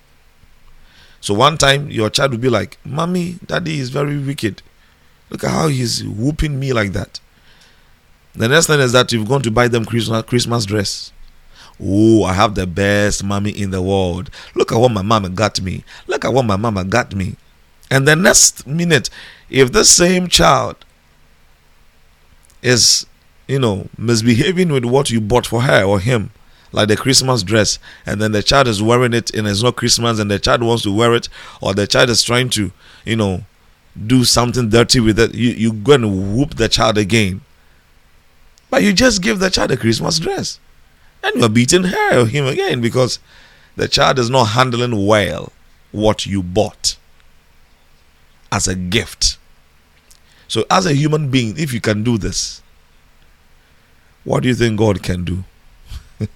So 1.20 1.34
one 1.34 1.58
time 1.58 1.90
your 1.90 2.10
child 2.10 2.32
will 2.32 2.38
be 2.38 2.48
like, 2.48 2.78
Mommy, 2.84 3.38
Daddy 3.44 3.78
is 3.78 3.90
very 3.90 4.18
wicked. 4.18 4.62
Look 5.28 5.44
at 5.44 5.50
how 5.50 5.68
he's 5.68 6.02
whooping 6.04 6.58
me 6.58 6.72
like 6.72 6.92
that. 6.92 7.20
The 8.34 8.48
next 8.48 8.66
thing 8.68 8.80
is 8.80 8.92
that 8.92 9.12
you've 9.12 9.28
gone 9.28 9.42
to 9.42 9.50
buy 9.50 9.68
them 9.68 9.84
Christmas 9.84 10.24
Christmas 10.24 10.64
dress. 10.64 11.12
Oh, 11.82 12.24
I 12.24 12.34
have 12.34 12.54
the 12.54 12.66
best 12.66 13.24
mommy 13.24 13.50
in 13.50 13.70
the 13.70 13.80
world. 13.80 14.30
Look 14.54 14.72
at 14.72 14.78
what 14.78 14.90
my 14.90 15.02
mama 15.02 15.30
got 15.30 15.60
me. 15.60 15.84
Look 16.06 16.24
at 16.24 16.32
what 16.32 16.44
my 16.44 16.56
mama 16.56 16.84
got 16.84 17.14
me. 17.14 17.36
And 17.90 18.06
the 18.06 18.14
next 18.14 18.66
minute, 18.66 19.10
if 19.48 19.72
the 19.72 19.84
same 19.84 20.28
child 20.28 20.76
is, 22.62 23.06
you 23.48 23.58
know, 23.58 23.88
misbehaving 23.96 24.70
with 24.70 24.84
what 24.84 25.10
you 25.10 25.20
bought 25.20 25.46
for 25.46 25.62
her 25.62 25.82
or 25.82 25.98
him, 25.98 26.30
like 26.72 26.88
the 26.88 26.96
Christmas 26.96 27.42
dress, 27.42 27.78
and 28.06 28.20
then 28.20 28.32
the 28.32 28.42
child 28.42 28.68
is 28.68 28.82
wearing 28.82 29.12
it 29.12 29.34
and 29.34 29.48
it's 29.48 29.62
not 29.62 29.76
Christmas, 29.76 30.20
and 30.20 30.30
the 30.30 30.38
child 30.38 30.62
wants 30.62 30.84
to 30.84 30.94
wear 30.94 31.14
it, 31.14 31.28
or 31.60 31.74
the 31.74 31.86
child 31.86 32.10
is 32.10 32.22
trying 32.22 32.48
to, 32.50 32.70
you 33.04 33.16
know, 33.16 33.44
do 34.06 34.24
something 34.24 34.68
dirty 34.68 35.00
with 35.00 35.18
it, 35.18 35.34
you, 35.34 35.50
you're 35.50 36.08
whoop 36.08 36.54
the 36.54 36.68
child 36.68 36.96
again. 36.96 37.40
But 38.68 38.84
you 38.84 38.92
just 38.92 39.20
give 39.20 39.40
the 39.40 39.50
child 39.50 39.72
a 39.72 39.76
Christmas 39.76 40.20
dress. 40.20 40.60
And 41.22 41.36
you're 41.36 41.48
beating 41.48 41.84
her 41.84 42.20
or 42.20 42.26
him 42.26 42.46
again 42.46 42.80
because 42.80 43.18
the 43.76 43.88
child 43.88 44.18
is 44.18 44.30
not 44.30 44.46
handling 44.46 45.06
well 45.06 45.52
what 45.92 46.26
you 46.26 46.42
bought 46.42 46.96
as 48.52 48.66
a 48.68 48.74
gift. 48.74 49.38
So, 50.48 50.64
as 50.70 50.84
a 50.86 50.94
human 50.94 51.30
being, 51.30 51.56
if 51.58 51.72
you 51.72 51.80
can 51.80 52.02
do 52.02 52.18
this, 52.18 52.60
what 54.24 54.42
do 54.42 54.48
you 54.48 54.54
think 54.54 54.78
God 54.78 55.02
can 55.02 55.24
do? 55.24 55.44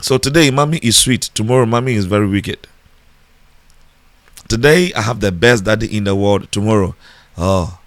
so, 0.00 0.18
today, 0.18 0.50
mommy 0.50 0.78
is 0.78 0.96
sweet. 0.96 1.22
Tomorrow, 1.34 1.66
mommy 1.66 1.94
is 1.94 2.04
very 2.06 2.28
wicked. 2.28 2.68
Today, 4.48 4.92
I 4.94 5.02
have 5.02 5.18
the 5.18 5.32
best 5.32 5.64
daddy 5.64 5.94
in 5.94 6.04
the 6.04 6.14
world. 6.14 6.52
Tomorrow, 6.52 6.94
oh, 7.36 7.80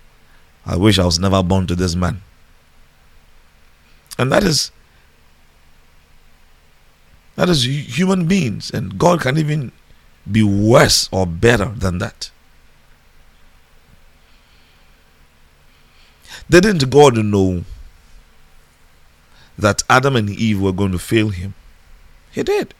I 0.65 0.75
wish 0.75 0.99
I 0.99 1.05
was 1.05 1.17
never 1.17 1.41
born 1.41 1.65
to 1.67 1.75
this 1.75 1.95
man. 1.95 2.21
And 4.19 4.31
that 4.33 4.43
is 4.43 4.71
that 7.37 7.47
is 7.47 7.63
human 7.63 8.25
beings, 8.27 8.69
and 8.69 8.97
God 8.99 9.21
can 9.21 9.37
even 9.37 9.71
be 10.29 10.43
worse 10.43 11.07
or 11.09 11.25
better 11.25 11.67
than 11.67 11.99
that. 11.99 12.29
Didn't 16.49 16.89
God 16.89 17.15
know 17.23 17.63
that 19.57 19.83
Adam 19.89 20.17
and 20.17 20.29
Eve 20.29 20.59
were 20.61 20.73
going 20.73 20.91
to 20.91 20.99
fail 20.99 21.29
him? 21.29 21.53
He 22.31 22.43
did. 22.43 22.73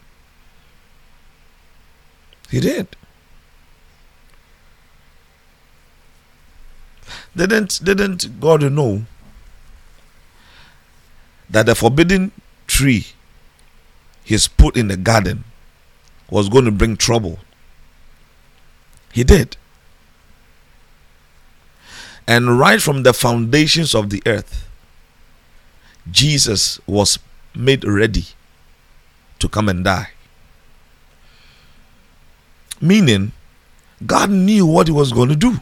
He 2.50 2.60
did. 2.60 2.98
Didn't 7.34 7.80
didn't 7.86 8.42
God 8.42 8.70
know 8.74 9.06
that 11.50 11.66
the 11.66 11.76
forbidden 11.76 12.32
tree 12.68 13.08
he's 14.24 14.48
put 14.48 14.78
in 14.78 14.88
the 14.88 14.98
garden 14.98 15.44
was 16.30 16.50
going 16.50 16.66
to 16.66 16.72
bring 16.72 16.96
trouble? 16.96 17.40
He 19.12 19.24
did. 19.24 19.58
And 22.28 22.60
right 22.60 22.80
from 22.80 23.02
the 23.04 23.14
foundations 23.14 23.96
of 23.96 24.12
the 24.12 24.22
earth, 24.28 24.68
Jesus 26.12 26.80
was 26.86 27.18
made 27.56 27.84
ready 27.84 28.26
to 29.40 29.50
come 29.50 29.68
and 29.68 29.84
die. 29.84 30.10
Meaning, 32.80 33.32
God 34.06 34.30
knew 34.30 34.66
what 34.66 34.88
he 34.88 34.94
was 34.94 35.12
going 35.12 35.30
to 35.30 35.36
do. 35.36 35.60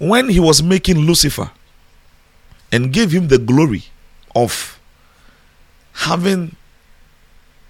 When 0.00 0.30
he 0.30 0.40
was 0.40 0.62
making 0.62 0.96
Lucifer 0.96 1.50
and 2.72 2.90
gave 2.90 3.12
him 3.12 3.28
the 3.28 3.36
glory 3.38 3.84
of 4.34 4.80
having 5.92 6.56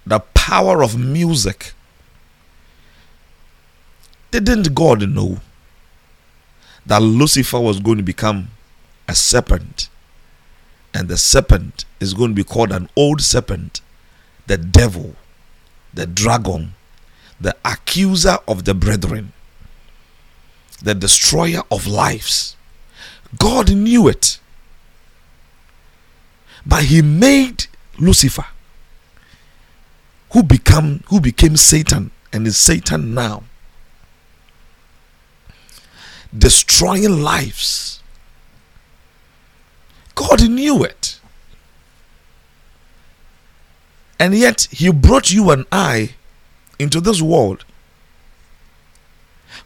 the 0.05 0.19
power 0.33 0.81
of 0.81 0.97
music, 0.97 1.73
didn't 4.31 4.73
God 4.73 5.09
know 5.09 5.41
that 6.85 7.01
Lucifer 7.01 7.59
was 7.59 7.81
going 7.81 7.97
to 7.97 8.03
become 8.03 8.47
a 9.09 9.13
serpent? 9.13 9.89
And 10.93 11.09
the 11.09 11.17
serpent 11.17 11.83
is 11.99 12.13
going 12.13 12.31
to 12.31 12.35
be 12.35 12.45
called 12.45 12.71
an 12.71 12.87
old 12.95 13.21
serpent, 13.21 13.81
the 14.47 14.57
devil, 14.57 15.15
the 15.93 16.07
dragon, 16.07 16.75
the 17.41 17.57
accuser 17.65 18.37
of 18.47 18.63
the 18.63 18.73
brethren 18.73 19.33
the 20.81 20.95
destroyer 20.95 21.63
of 21.71 21.87
lives. 21.87 22.55
God 23.37 23.71
knew 23.73 24.07
it. 24.07 24.39
But 26.65 26.85
he 26.85 27.01
made 27.01 27.67
Lucifer 27.97 28.45
who 30.31 30.43
become 30.43 31.03
who 31.07 31.19
became 31.19 31.57
Satan 31.57 32.11
and 32.31 32.47
is 32.47 32.57
Satan 32.57 33.13
now. 33.13 33.43
Destroying 36.35 37.21
lives. 37.21 38.01
God 40.15 40.49
knew 40.49 40.83
it. 40.83 41.19
And 44.19 44.35
yet 44.35 44.67
he 44.71 44.91
brought 44.91 45.31
you 45.31 45.49
and 45.49 45.65
I 45.71 46.11
into 46.79 47.01
this 47.01 47.21
world 47.21 47.65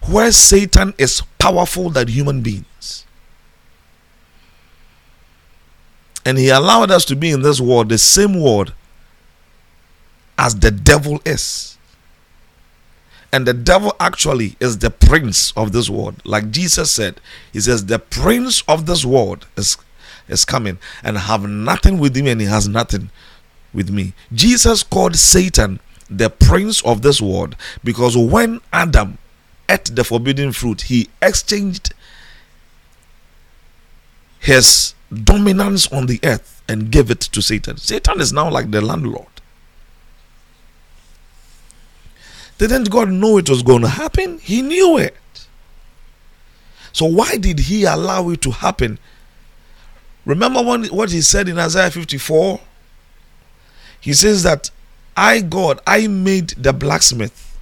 where 0.08 0.32
Satan 0.32 0.94
is 0.98 1.22
powerful 1.40 1.90
than 1.90 2.08
human 2.08 2.42
beings. 2.42 3.06
And 6.26 6.38
he 6.38 6.50
allowed 6.50 6.90
us 6.92 7.06
to 7.06 7.16
be 7.16 7.32
in 7.32 7.44
this 7.44 7.62
world, 7.62 7.90
the 7.90 7.98
same 7.98 8.40
world 8.40 8.74
as 10.38 10.60
the 10.60 10.72
devil 10.72 11.20
is. 11.26 11.78
And 13.32 13.46
the 13.46 13.54
devil 13.54 13.94
actually 14.00 14.56
is 14.60 14.80
the 14.80 14.90
prince 14.90 15.52
of 15.58 15.72
this 15.72 15.90
world. 15.90 16.16
Like 16.26 16.52
Jesus 16.52 16.90
said, 16.90 17.20
he 17.52 17.60
says, 17.60 17.86
The 17.86 18.00
prince 18.00 18.64
of 18.68 18.86
this 18.86 19.04
world 19.04 19.46
is, 19.58 19.78
is 20.28 20.46
coming 20.46 20.80
and 21.04 21.18
have 21.18 21.48
nothing 21.48 22.00
with 22.00 22.16
him, 22.16 22.28
and 22.28 22.40
he 22.40 22.48
has 22.48 22.68
nothing 22.68 23.10
with 23.74 23.90
me. 23.90 24.14
Jesus 24.34 24.84
called 24.84 25.16
Satan 25.16 25.80
the 26.10 26.30
prince 26.30 26.82
of 26.84 27.02
this 27.02 27.22
world 27.22 27.56
because 27.84 28.16
when 28.16 28.62
Adam 28.72 29.18
ate 29.70 29.96
the 29.96 30.04
forbidden 30.04 30.52
fruit, 30.52 30.82
he 30.82 31.10
exchanged 31.22 31.94
his 34.40 34.94
dominance 35.24 35.92
on 35.92 36.06
the 36.06 36.20
earth 36.24 36.62
and 36.68 36.92
gave 36.92 37.10
it 37.10 37.22
to 37.22 37.42
Satan. 37.42 37.78
Satan 37.78 38.22
is 38.22 38.32
now 38.32 38.50
like 38.50 38.72
the 38.72 38.82
landlord. 38.82 39.28
Didn't 42.58 42.90
God 42.90 43.10
know 43.10 43.38
it 43.38 43.50
was 43.50 43.64
going 43.64 43.82
to 43.82 43.90
happen? 43.90 44.40
He 44.40 44.62
knew 44.62 44.98
it. 44.98 45.16
So 46.94 47.06
why 47.06 47.36
did 47.38 47.60
he 47.60 47.84
allow 47.84 48.30
it 48.30 48.42
to 48.44 48.52
happen? 48.52 49.00
Remember 50.26 50.62
when, 50.64 50.86
what 50.86 51.12
he 51.12 51.22
said 51.22 51.50
in 51.50 51.60
Isaiah 51.60 51.92
54? 51.92 52.62
He 54.00 54.14
says 54.14 54.44
that 54.44 54.70
I, 55.18 55.42
God, 55.42 55.82
I 55.86 56.08
made 56.08 56.50
the 56.52 56.72
blacksmith 56.74 57.55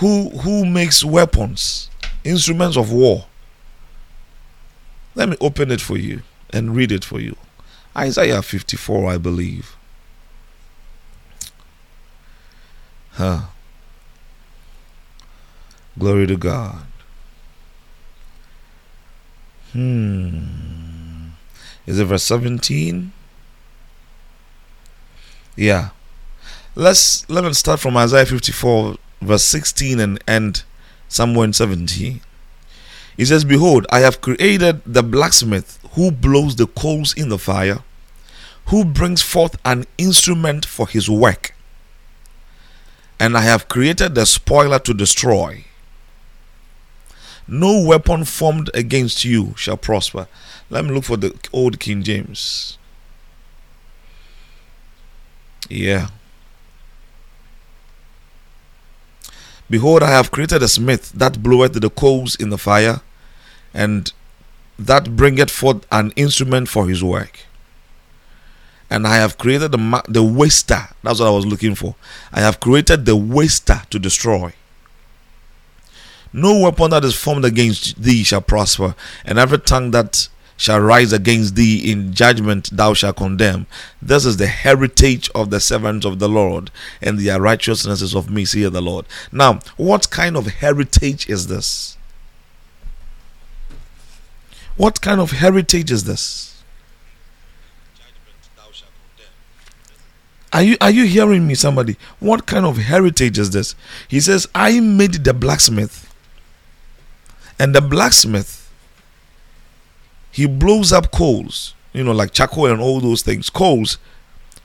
who 0.00 0.30
who 0.30 0.64
makes 0.64 1.04
weapons, 1.04 1.90
instruments 2.24 2.76
of 2.76 2.90
war. 2.90 3.26
Let 5.14 5.28
me 5.28 5.36
open 5.40 5.70
it 5.70 5.80
for 5.80 5.98
you 5.98 6.22
and 6.50 6.74
read 6.74 6.90
it 6.90 7.04
for 7.04 7.20
you. 7.20 7.36
Isaiah 7.96 8.40
54, 8.40 9.12
I 9.12 9.18
believe. 9.18 9.76
Huh. 13.12 13.42
Glory 15.98 16.26
to 16.28 16.36
God. 16.36 16.86
Hmm. 19.72 21.30
Is 21.86 21.98
it 21.98 22.04
verse 22.06 22.22
17? 22.22 23.12
Yeah. 25.56 25.90
Let's 26.74 27.28
let 27.28 27.44
me 27.44 27.52
start 27.52 27.80
from 27.80 27.96
Isaiah 27.98 28.24
54 28.24 28.96
verse 29.20 29.44
16 29.44 30.00
and 30.00 30.22
end 30.26 30.62
somewhere 31.08 31.44
in 31.44 31.52
17. 31.52 32.20
He 33.16 33.24
says, 33.24 33.44
Behold, 33.44 33.86
I 33.90 34.00
have 34.00 34.20
created 34.20 34.82
the 34.86 35.02
blacksmith 35.02 35.78
who 35.92 36.10
blows 36.10 36.56
the 36.56 36.66
coals 36.66 37.12
in 37.14 37.28
the 37.28 37.38
fire, 37.38 37.80
who 38.66 38.84
brings 38.84 39.22
forth 39.22 39.56
an 39.64 39.84
instrument 39.98 40.64
for 40.64 40.88
his 40.88 41.10
work. 41.10 41.54
And 43.18 43.36
I 43.36 43.42
have 43.42 43.68
created 43.68 44.14
the 44.14 44.24
spoiler 44.24 44.78
to 44.78 44.94
destroy. 44.94 45.64
No 47.46 47.82
weapon 47.82 48.24
formed 48.24 48.70
against 48.74 49.24
you 49.24 49.54
shall 49.56 49.76
prosper. 49.76 50.28
Let 50.70 50.84
me 50.84 50.92
look 50.92 51.04
for 51.04 51.16
the 51.16 51.36
old 51.52 51.80
King 51.80 52.02
James. 52.02 52.78
Yeah. 55.68 56.08
Behold, 59.70 60.02
I 60.02 60.10
have 60.10 60.32
created 60.32 60.62
a 60.64 60.68
smith 60.68 61.12
that 61.12 61.42
bloweth 61.42 61.74
the 61.74 61.88
coals 61.88 62.34
in 62.34 62.50
the 62.50 62.58
fire, 62.58 63.00
and 63.72 64.12
that 64.76 65.14
bringeth 65.14 65.50
forth 65.50 65.86
an 65.92 66.10
instrument 66.16 66.68
for 66.68 66.88
his 66.88 67.04
work. 67.04 67.40
And 68.90 69.06
I 69.06 69.16
have 69.16 69.38
created 69.38 69.70
the, 69.70 69.78
ma- 69.78 70.02
the 70.08 70.24
waster. 70.24 70.88
That's 71.04 71.20
what 71.20 71.28
I 71.28 71.30
was 71.30 71.46
looking 71.46 71.76
for. 71.76 71.94
I 72.32 72.40
have 72.40 72.58
created 72.58 73.06
the 73.06 73.14
waster 73.14 73.82
to 73.90 73.98
destroy. 74.00 74.52
No 76.32 76.58
weapon 76.58 76.90
that 76.90 77.04
is 77.04 77.14
formed 77.14 77.44
against 77.44 78.02
thee 78.02 78.24
shall 78.24 78.40
prosper, 78.40 78.96
and 79.24 79.38
every 79.38 79.58
tongue 79.58 79.92
that 79.92 80.28
shall 80.60 80.78
rise 80.78 81.10
against 81.10 81.56
thee 81.56 81.90
in 81.90 82.12
judgment 82.12 82.68
thou 82.70 82.92
shalt 82.92 83.16
condemn. 83.16 83.66
This 84.02 84.26
is 84.26 84.36
the 84.36 84.46
heritage 84.46 85.30
of 85.34 85.48
the 85.48 85.58
servants 85.58 86.04
of 86.04 86.18
the 86.18 86.28
Lord, 86.28 86.70
and 87.00 87.18
their 87.18 87.40
righteousness 87.40 88.02
is 88.02 88.14
of 88.14 88.28
me, 88.28 88.44
saith 88.44 88.74
the 88.74 88.82
Lord. 88.82 89.06
Now, 89.32 89.60
what 89.78 90.10
kind 90.10 90.36
of 90.36 90.46
heritage 90.46 91.30
is 91.30 91.46
this? 91.46 91.96
What 94.76 95.00
kind 95.00 95.18
of 95.18 95.30
heritage 95.30 95.90
is 95.90 96.04
this? 96.04 96.62
Are 100.52 100.62
you 100.62 100.76
are 100.82 100.90
you 100.90 101.06
hearing 101.06 101.46
me, 101.46 101.54
somebody? 101.54 101.96
What 102.18 102.44
kind 102.44 102.66
of 102.66 102.76
heritage 102.76 103.38
is 103.38 103.50
this? 103.52 103.74
He 104.08 104.20
says, 104.20 104.46
I 104.54 104.80
made 104.80 105.24
the 105.24 105.32
blacksmith, 105.32 106.12
and 107.58 107.74
the 107.74 107.80
blacksmith 107.80 108.59
he 110.40 110.46
blows 110.46 110.90
up 110.90 111.10
coals, 111.10 111.74
you 111.92 112.02
know, 112.02 112.12
like 112.12 112.32
charcoal 112.32 112.64
and 112.64 112.80
all 112.80 112.98
those 112.98 113.20
things, 113.20 113.50
coals, 113.50 113.98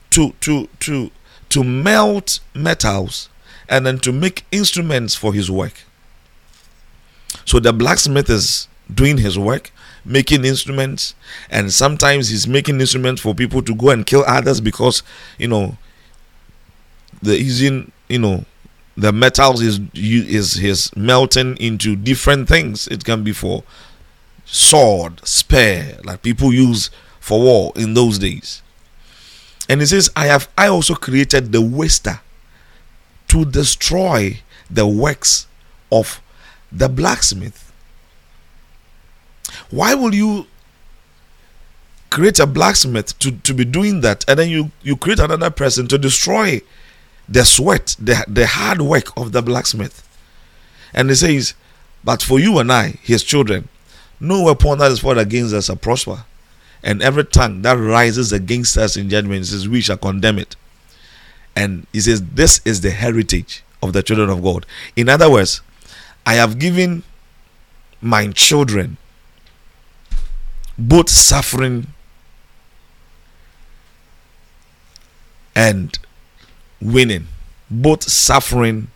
to 0.08 0.32
to 0.40 0.68
to 0.80 1.10
to 1.50 1.62
melt 1.62 2.40
metals 2.54 3.28
and 3.68 3.84
then 3.84 3.98
to 3.98 4.10
make 4.10 4.46
instruments 4.50 5.14
for 5.14 5.34
his 5.34 5.50
work. 5.50 5.74
So 7.44 7.60
the 7.60 7.74
blacksmith 7.74 8.30
is 8.30 8.68
doing 8.92 9.18
his 9.18 9.38
work, 9.38 9.70
making 10.02 10.46
instruments, 10.46 11.14
and 11.50 11.70
sometimes 11.70 12.30
he's 12.30 12.48
making 12.48 12.80
instruments 12.80 13.20
for 13.20 13.34
people 13.34 13.60
to 13.60 13.74
go 13.74 13.90
and 13.90 14.06
kill 14.06 14.24
others 14.26 14.62
because 14.62 15.02
you 15.36 15.48
know 15.48 15.76
the 17.20 17.38
using 17.38 17.92
you 18.08 18.18
know 18.18 18.46
the 18.96 19.12
metals 19.12 19.60
is 19.60 19.78
is 19.92 20.54
his 20.54 20.90
melting 20.96 21.54
into 21.58 21.96
different 21.96 22.48
things. 22.48 22.88
It 22.88 23.04
can 23.04 23.22
be 23.22 23.34
for 23.34 23.62
sword, 24.46 25.26
spear, 25.26 25.98
like 26.04 26.22
people 26.22 26.52
use 26.52 26.90
for 27.20 27.40
war 27.40 27.72
in 27.76 27.94
those 27.94 28.18
days. 28.18 28.62
And 29.68 29.80
he 29.80 29.86
says, 29.86 30.10
I 30.16 30.26
have 30.26 30.48
I 30.56 30.68
also 30.68 30.94
created 30.94 31.52
the 31.52 31.60
waster 31.60 32.20
to 33.28 33.44
destroy 33.44 34.40
the 34.70 34.86
works 34.86 35.46
of 35.90 36.22
the 36.70 36.88
blacksmith. 36.88 37.72
Why 39.70 39.94
will 39.94 40.14
you 40.14 40.46
create 42.10 42.38
a 42.38 42.46
blacksmith 42.46 43.18
to, 43.18 43.32
to 43.32 43.52
be 43.52 43.64
doing 43.64 44.00
that 44.00 44.24
and 44.28 44.38
then 44.38 44.48
you, 44.48 44.70
you 44.82 44.96
create 44.96 45.18
another 45.18 45.50
person 45.50 45.88
to 45.88 45.98
destroy 45.98 46.62
the 47.28 47.44
sweat, 47.44 47.96
the, 47.98 48.24
the 48.28 48.46
hard 48.46 48.80
work 48.80 49.16
of 49.16 49.32
the 49.32 49.42
blacksmith? 49.42 50.06
And 50.94 51.08
he 51.08 51.16
says, 51.16 51.54
But 52.04 52.22
for 52.22 52.38
you 52.38 52.58
and 52.58 52.72
I, 52.72 52.90
his 53.02 53.24
children, 53.24 53.68
no 54.20 54.42
weapon 54.42 54.78
that 54.78 54.92
is 54.92 55.00
fought 55.00 55.18
against 55.18 55.54
us 55.54 55.66
shall 55.66 55.76
prosper. 55.76 56.24
And 56.82 57.02
every 57.02 57.24
tongue 57.24 57.62
that 57.62 57.74
rises 57.74 58.32
against 58.32 58.76
us 58.76 58.96
in 58.96 59.10
judgment, 59.10 59.46
says, 59.46 59.68
we 59.68 59.80
shall 59.80 59.96
condemn 59.96 60.38
it. 60.38 60.56
And 61.54 61.86
he 61.92 62.00
says, 62.00 62.22
this 62.22 62.60
is 62.64 62.80
the 62.82 62.90
heritage 62.90 63.64
of 63.82 63.92
the 63.92 64.02
children 64.02 64.30
of 64.30 64.42
God. 64.42 64.66
In 64.94 65.08
other 65.08 65.30
words, 65.30 65.62
I 66.24 66.34
have 66.34 66.58
given 66.58 67.02
my 68.00 68.28
children 68.28 68.98
both 70.78 71.08
suffering 71.08 71.88
and 75.54 75.98
winning, 76.80 77.28
both 77.70 78.04
suffering 78.04 78.88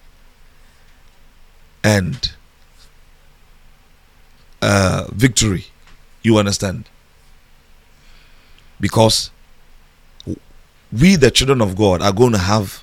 and 1.83 2.33
uh, 4.63 5.07
victory. 5.13 5.67
You 6.23 6.39
understand? 6.39 6.89
Because 8.81 9.31
we, 10.93 11.17
the 11.17 11.31
children 11.31 11.61
of 11.61 11.77
God, 11.77 12.03
are 12.03 12.13
going 12.13 12.33
to 12.33 12.39
have 12.39 12.83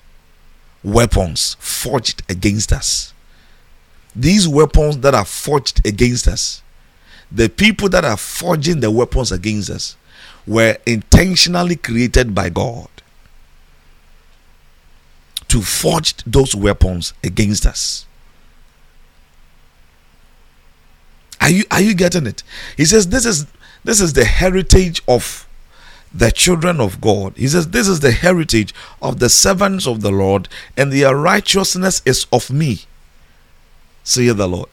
weapons 0.84 1.56
forged 1.60 2.24
against 2.30 2.72
us. 2.72 3.14
These 4.16 4.48
weapons 4.48 5.00
that 5.00 5.14
are 5.14 5.26
forged 5.26 5.86
against 5.86 6.28
us, 6.28 6.62
the 7.32 7.50
people 7.50 7.90
that 7.90 8.06
are 8.06 8.18
forging 8.18 8.80
the 8.80 8.90
weapons 8.90 9.32
against 9.32 9.70
us, 9.70 9.96
were 10.48 10.78
intentionally 10.86 11.76
created 11.76 12.34
by 12.34 12.50
God 12.50 12.88
to 15.50 15.62
forge 15.62 16.16
those 16.26 16.56
weapons 16.56 17.14
against 17.24 17.66
us. 17.66 18.07
Are 21.48 21.52
you 21.52 21.64
are 21.72 21.80
you 21.80 21.94
getting 21.94 22.28
it? 22.28 22.44
He 22.76 22.84
says 22.84 23.08
this 23.08 23.26
is 23.26 23.48
this 23.86 24.02
is 24.02 24.12
the 24.12 24.26
heritage 24.26 25.02
of 25.08 25.48
the 26.14 26.30
children 26.30 26.82
of 26.82 27.00
God. 27.00 27.38
He 27.38 27.48
says 27.48 27.70
this 27.70 27.88
is 27.88 28.02
the 28.02 28.12
heritage 28.12 28.74
of 29.02 29.20
the 29.20 29.30
servants 29.30 29.88
of 29.88 30.02
the 30.02 30.12
Lord, 30.12 30.50
and 30.76 30.92
their 30.92 31.16
righteousness 31.16 32.02
is 32.04 32.28
of 32.34 32.52
me. 32.52 32.82
Say 34.04 34.28
the 34.28 34.46
Lord. 34.46 34.68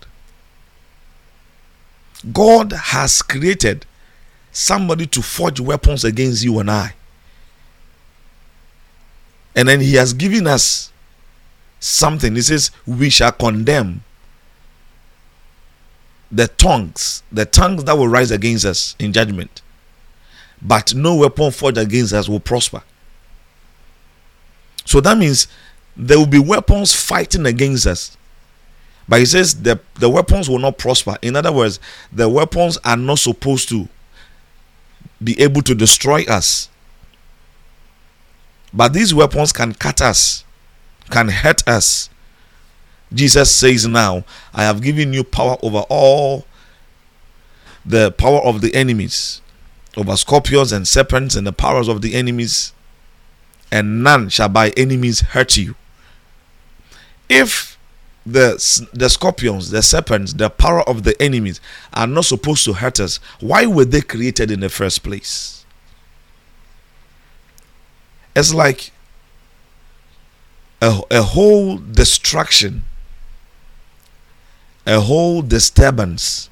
God 2.32 2.72
has 2.72 3.22
created 3.22 3.86
somebody 4.50 5.06
to 5.06 5.22
forge 5.22 5.60
weapons 5.60 6.04
against 6.04 6.42
you 6.42 6.58
and 6.58 6.72
I. 6.72 6.94
And 9.54 9.68
then 9.68 9.80
he 9.80 9.94
has 9.94 10.12
given 10.12 10.48
us 10.48 10.90
something. 11.78 12.34
He 12.34 12.42
says, 12.42 12.72
We 12.84 13.10
shall 13.10 13.32
condemn 13.32 14.02
the 16.34 16.48
tongues, 16.48 17.22
the 17.30 17.46
tongues 17.46 17.84
that 17.84 17.96
will 17.96 18.08
rise 18.08 18.32
against 18.32 18.64
us 18.64 18.96
in 18.98 19.12
judgment. 19.12 19.62
But 20.60 20.92
no 20.92 21.14
weapon 21.14 21.52
forged 21.52 21.78
against 21.78 22.12
us 22.12 22.28
will 22.28 22.40
prosper. 22.40 22.82
So 24.84 25.00
that 25.00 25.16
means 25.16 25.46
there 25.96 26.18
will 26.18 26.26
be 26.26 26.40
weapons 26.40 26.92
fighting 26.92 27.46
against 27.46 27.86
us. 27.86 28.16
But 29.08 29.20
he 29.20 29.26
says 29.26 29.62
the, 29.62 29.78
the 30.00 30.10
weapons 30.10 30.50
will 30.50 30.58
not 30.58 30.76
prosper. 30.76 31.16
In 31.22 31.36
other 31.36 31.52
words, 31.52 31.78
the 32.12 32.28
weapons 32.28 32.78
are 32.84 32.96
not 32.96 33.20
supposed 33.20 33.68
to 33.68 33.88
be 35.22 35.40
able 35.40 35.62
to 35.62 35.74
destroy 35.74 36.24
us. 36.24 36.68
But 38.72 38.92
these 38.92 39.14
weapons 39.14 39.52
can 39.52 39.72
cut 39.74 40.00
us, 40.00 40.44
can 41.10 41.28
hurt 41.28 41.66
us, 41.68 42.10
Jesus 43.12 43.54
says 43.54 43.86
now, 43.86 44.24
I 44.52 44.64
have 44.64 44.82
given 44.82 45.12
you 45.12 45.24
power 45.24 45.56
over 45.62 45.84
all 45.88 46.46
the 47.84 48.10
power 48.12 48.40
of 48.40 48.60
the 48.60 48.74
enemies, 48.74 49.40
over 49.96 50.16
scorpions 50.16 50.72
and 50.72 50.88
serpents 50.88 51.36
and 51.36 51.46
the 51.46 51.52
powers 51.52 51.88
of 51.88 52.02
the 52.02 52.14
enemies, 52.14 52.72
and 53.70 54.02
none 54.02 54.28
shall 54.28 54.48
by 54.48 54.70
enemies 54.70 55.20
hurt 55.20 55.56
you. 55.56 55.74
If 57.28 57.78
the 58.26 58.88
the 58.92 59.10
scorpions, 59.10 59.70
the 59.70 59.82
serpents, 59.82 60.32
the 60.32 60.48
power 60.48 60.82
of 60.88 61.02
the 61.02 61.20
enemies 61.22 61.60
are 61.92 62.06
not 62.06 62.24
supposed 62.24 62.64
to 62.64 62.72
hurt 62.74 62.98
us, 62.98 63.18
why 63.40 63.66
were 63.66 63.84
they 63.84 64.00
created 64.00 64.50
in 64.50 64.60
the 64.60 64.68
first 64.68 65.02
place? 65.02 65.66
It's 68.34 68.52
like 68.52 68.92
a, 70.80 71.00
a 71.10 71.22
whole 71.22 71.78
destruction 71.78 72.84
a 74.86 75.00
whole 75.00 75.42
disturbance. 75.42 76.48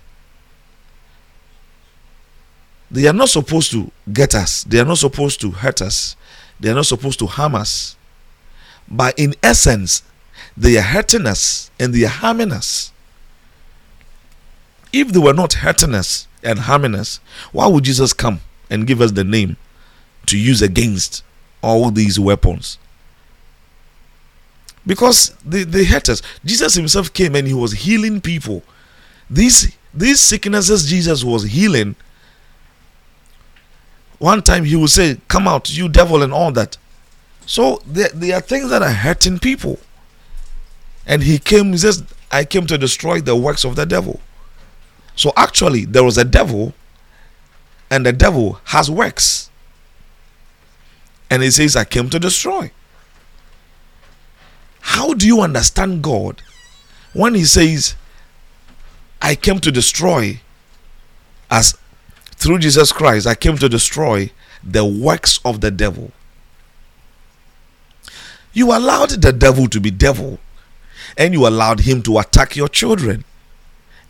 They 2.91 3.07
are 3.07 3.13
not 3.13 3.29
supposed 3.29 3.71
to 3.73 3.91
get 4.13 4.35
us, 4.35 4.65
they 4.65 4.79
are 4.79 4.85
not 4.85 4.99
supposed 4.99 5.41
to 5.41 5.51
hurt 5.51 5.81
us, 5.81 6.17
they 6.61 6.71
are 6.71 6.75
not 6.75 6.87
supposed 6.87 7.19
to 7.21 7.27
harm 7.27 7.55
us. 7.55 7.97
But 8.89 9.19
in 9.19 9.35
essence, 9.43 10.03
they 10.57 10.77
are 10.77 10.83
hurting 10.83 11.27
us 11.27 11.71
and 11.81 11.95
they 11.95 12.05
are 12.05 12.09
harming 12.09 12.53
us. 12.53 12.93
If 14.93 15.09
they 15.09 15.19
were 15.19 15.33
not 15.33 15.55
hurting 15.55 15.95
us 15.95 16.29
and 16.43 16.59
harming 16.59 16.95
us, 16.95 17.21
why 17.53 17.67
would 17.67 17.85
Jesus 17.85 18.13
come 18.13 18.41
and 18.69 18.87
give 18.87 19.01
us 19.01 19.13
the 19.13 19.25
name 19.25 19.57
to 20.27 20.39
use 20.39 20.61
against 20.61 21.25
all 21.63 21.91
these 21.91 22.21
weapons? 22.21 22.79
Because 24.87 25.35
they, 25.45 25.65
they 25.65 25.85
hurt 25.85 26.09
us. 26.09 26.23
Jesus 26.45 26.75
himself 26.75 27.13
came 27.13 27.35
and 27.35 27.47
he 27.47 27.55
was 27.55 27.73
healing 27.73 28.21
people. 28.21 28.63
These 29.31 29.77
these 29.95 30.21
sicknesses 30.21 30.89
Jesus 30.89 31.23
was 31.23 31.45
healing. 31.45 31.97
One 34.19 34.43
time 34.43 34.65
he 34.65 34.77
would 34.77 34.91
say, 34.91 35.19
Come 35.29 35.49
out, 35.49 35.71
you 35.71 35.89
devil, 35.89 36.23
and 36.23 36.33
all 36.33 36.53
that. 36.53 36.77
So 37.45 37.83
there, 37.87 38.09
there 38.11 38.37
are 38.37 38.41
things 38.41 38.71
that 38.71 38.83
are 38.83 38.93
hurting 38.93 39.41
people. 39.41 39.79
And 41.07 41.23
he 41.25 41.39
came, 41.39 41.73
he 41.73 41.79
says, 41.79 42.05
I 42.31 42.45
came 42.45 42.67
to 42.69 42.79
destroy 42.79 43.21
the 43.21 43.35
works 43.35 43.65
of 43.65 43.75
the 43.77 43.85
devil. 43.85 44.21
So 45.17 45.33
actually, 45.37 45.85
there 45.85 46.05
was 46.05 46.17
a 46.17 46.25
devil, 46.25 46.73
and 47.91 48.07
the 48.07 48.13
devil 48.13 48.61
has 48.67 48.91
works. 48.91 49.51
And 51.29 51.43
he 51.43 51.51
says, 51.51 51.77
I 51.77 51.85
came 51.85 52.09
to 52.11 52.19
destroy. 52.19 52.71
How 54.83 55.15
do 55.15 55.27
you 55.27 55.41
understand 55.41 56.03
God 56.03 56.43
when 57.13 57.35
he 57.35 57.45
says, 57.45 57.95
I 59.23 59.37
came 59.37 59.61
to 59.61 59.71
destroy, 59.71 60.41
as 61.51 61.77
through 62.33 62.59
Jesus 62.59 62.93
Christ, 62.93 63.27
I 63.27 63.35
came 63.35 63.57
to 63.59 63.69
destroy 63.69 64.31
the 64.63 64.85
works 64.85 65.39
of 65.45 65.61
the 65.61 65.71
devil? 65.71 66.11
You 68.53 68.77
allowed 68.77 69.11
the 69.11 69.33
devil 69.33 69.69
to 69.69 69.81
be 69.81 69.91
devil, 69.91 70.39
and 71.17 71.33
you 71.33 71.47
allowed 71.47 71.81
him 71.81 72.03
to 72.03 72.19
attack 72.19 72.57
your 72.57 72.69
children. 72.69 73.25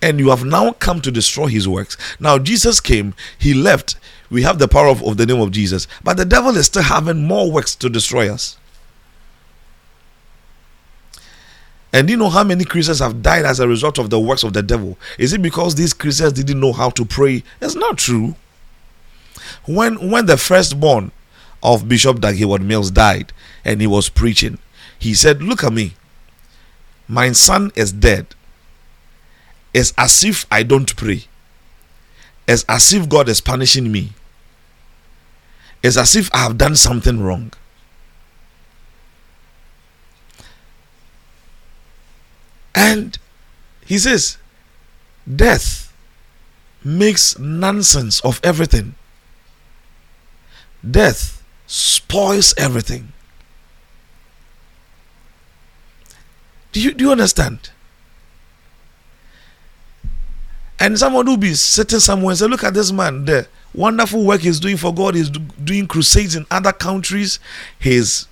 And 0.00 0.18
you 0.18 0.30
have 0.30 0.44
now 0.44 0.72
come 0.72 1.00
to 1.02 1.12
destroy 1.12 1.46
his 1.46 1.68
works. 1.68 1.96
Now, 2.18 2.38
Jesus 2.38 2.80
came, 2.80 3.14
he 3.38 3.54
left. 3.54 3.96
We 4.30 4.42
have 4.42 4.58
the 4.58 4.66
power 4.66 4.88
of, 4.88 5.00
of 5.04 5.16
the 5.16 5.26
name 5.26 5.40
of 5.40 5.52
Jesus, 5.52 5.86
but 6.02 6.16
the 6.16 6.24
devil 6.24 6.56
is 6.56 6.66
still 6.66 6.82
having 6.82 7.22
more 7.22 7.52
works 7.52 7.76
to 7.76 7.88
destroy 7.88 8.32
us. 8.32 8.56
And 11.92 12.08
you 12.08 12.16
know 12.16 12.30
how 12.30 12.42
many 12.42 12.64
Christians 12.64 13.00
have 13.00 13.22
died 13.22 13.44
as 13.44 13.60
a 13.60 13.68
result 13.68 13.98
of 13.98 14.08
the 14.08 14.18
works 14.18 14.44
of 14.44 14.54
the 14.54 14.62
devil? 14.62 14.98
Is 15.18 15.32
it 15.32 15.42
because 15.42 15.74
these 15.74 15.92
Christians 15.92 16.32
didn't 16.32 16.58
know 16.58 16.72
how 16.72 16.90
to 16.90 17.04
pray? 17.04 17.42
It's 17.60 17.74
not 17.74 17.98
true. 17.98 18.34
When 19.66 20.10
when 20.10 20.26
the 20.26 20.38
firstborn 20.38 21.12
of 21.62 21.88
Bishop 21.88 22.20
Dag 22.20 22.36
Heward-Mills 22.36 22.90
died 22.90 23.32
and 23.64 23.80
he 23.80 23.86
was 23.86 24.08
preaching, 24.08 24.58
he 24.98 25.14
said, 25.14 25.42
Look 25.42 25.62
at 25.62 25.72
me. 25.72 25.94
My 27.08 27.32
son 27.32 27.70
is 27.76 27.92
dead. 27.92 28.26
It's 29.74 29.92
as 29.98 30.24
if 30.24 30.46
I 30.50 30.62
don't 30.62 30.94
pray. 30.96 31.24
It's 32.48 32.64
as 32.68 32.92
if 32.92 33.08
God 33.08 33.28
is 33.28 33.40
punishing 33.40 33.92
me. 33.92 34.12
It's 35.82 35.96
as 35.96 36.16
if 36.16 36.30
I 36.34 36.38
have 36.38 36.58
done 36.58 36.76
something 36.76 37.20
wrong. 37.20 37.52
And 42.74 43.18
he 43.84 43.98
says, 43.98 44.38
Death 45.32 45.92
makes 46.84 47.38
nonsense 47.38 48.20
of 48.20 48.40
everything. 48.42 48.94
Death 50.88 51.42
spoils 51.66 52.54
everything. 52.58 53.12
Do 56.72 56.80
you, 56.80 56.92
do 56.92 57.04
you 57.04 57.12
understand? 57.12 57.70
And 60.80 60.98
someone 60.98 61.26
will 61.26 61.36
be 61.36 61.54
sitting 61.54 62.00
somewhere 62.00 62.30
and 62.30 62.38
say, 62.38 62.46
Look 62.46 62.64
at 62.64 62.74
this 62.74 62.90
man, 62.90 63.24
the 63.26 63.46
wonderful 63.72 64.24
work 64.24 64.40
he's 64.40 64.58
doing 64.58 64.76
for 64.76 64.92
God. 64.92 65.14
He's 65.14 65.30
doing 65.30 65.86
crusades 65.86 66.34
in 66.34 66.46
other 66.50 66.72
countries. 66.72 67.38
He's 67.78 68.26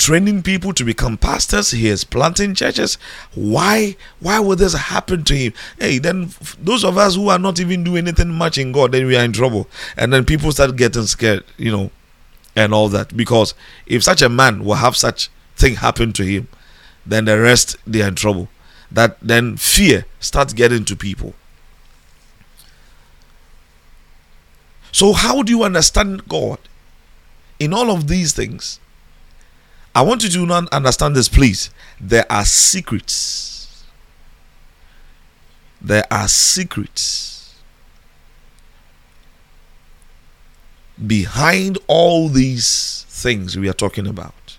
training 0.00 0.42
people 0.42 0.72
to 0.72 0.82
become 0.82 1.18
pastors. 1.18 1.72
He 1.72 1.88
is 1.88 2.04
planting 2.04 2.54
churches. 2.54 2.96
Why? 3.34 3.96
Why 4.18 4.40
would 4.40 4.58
this 4.58 4.72
happen 4.72 5.24
to 5.24 5.36
him? 5.36 5.52
Hey, 5.78 5.98
then 5.98 6.30
those 6.58 6.84
of 6.84 6.96
us 6.96 7.16
who 7.16 7.28
are 7.28 7.38
not 7.38 7.60
even 7.60 7.84
doing 7.84 8.08
anything 8.08 8.30
much 8.30 8.56
in 8.56 8.72
God, 8.72 8.92
then 8.92 9.06
we 9.06 9.16
are 9.16 9.24
in 9.24 9.34
trouble. 9.34 9.68
And 9.98 10.10
then 10.10 10.24
people 10.24 10.52
start 10.52 10.76
getting 10.76 11.04
scared, 11.04 11.44
you 11.58 11.70
know, 11.70 11.90
and 12.56 12.72
all 12.72 12.88
that. 12.88 13.14
Because 13.14 13.52
if 13.86 14.02
such 14.02 14.22
a 14.22 14.30
man 14.30 14.64
will 14.64 14.76
have 14.76 14.96
such 14.96 15.28
thing 15.56 15.74
happen 15.74 16.14
to 16.14 16.24
him, 16.24 16.48
then 17.04 17.26
the 17.26 17.38
rest 17.38 17.76
they 17.86 18.00
are 18.00 18.08
in 18.08 18.14
trouble. 18.14 18.48
That 18.90 19.18
then 19.20 19.58
fear 19.58 20.06
starts 20.18 20.54
getting 20.54 20.86
to 20.86 20.96
people. 20.96 21.34
So 24.92 25.12
how 25.12 25.42
do 25.42 25.52
you 25.52 25.62
understand 25.62 26.26
God 26.26 26.58
in 27.58 27.74
all 27.74 27.90
of 27.90 28.08
these 28.08 28.32
things? 28.32 28.80
I 29.94 30.02
want 30.02 30.22
you 30.22 30.30
to 30.30 30.46
not 30.46 30.72
understand 30.72 31.16
this, 31.16 31.28
please. 31.28 31.70
There 32.00 32.30
are 32.30 32.44
secrets. 32.44 33.84
There 35.80 36.04
are 36.10 36.28
secrets 36.28 37.30
behind 41.06 41.78
all 41.86 42.28
these 42.28 43.06
things 43.08 43.56
we 43.56 43.68
are 43.68 43.74
talking 43.74 44.06
about. 44.06 44.58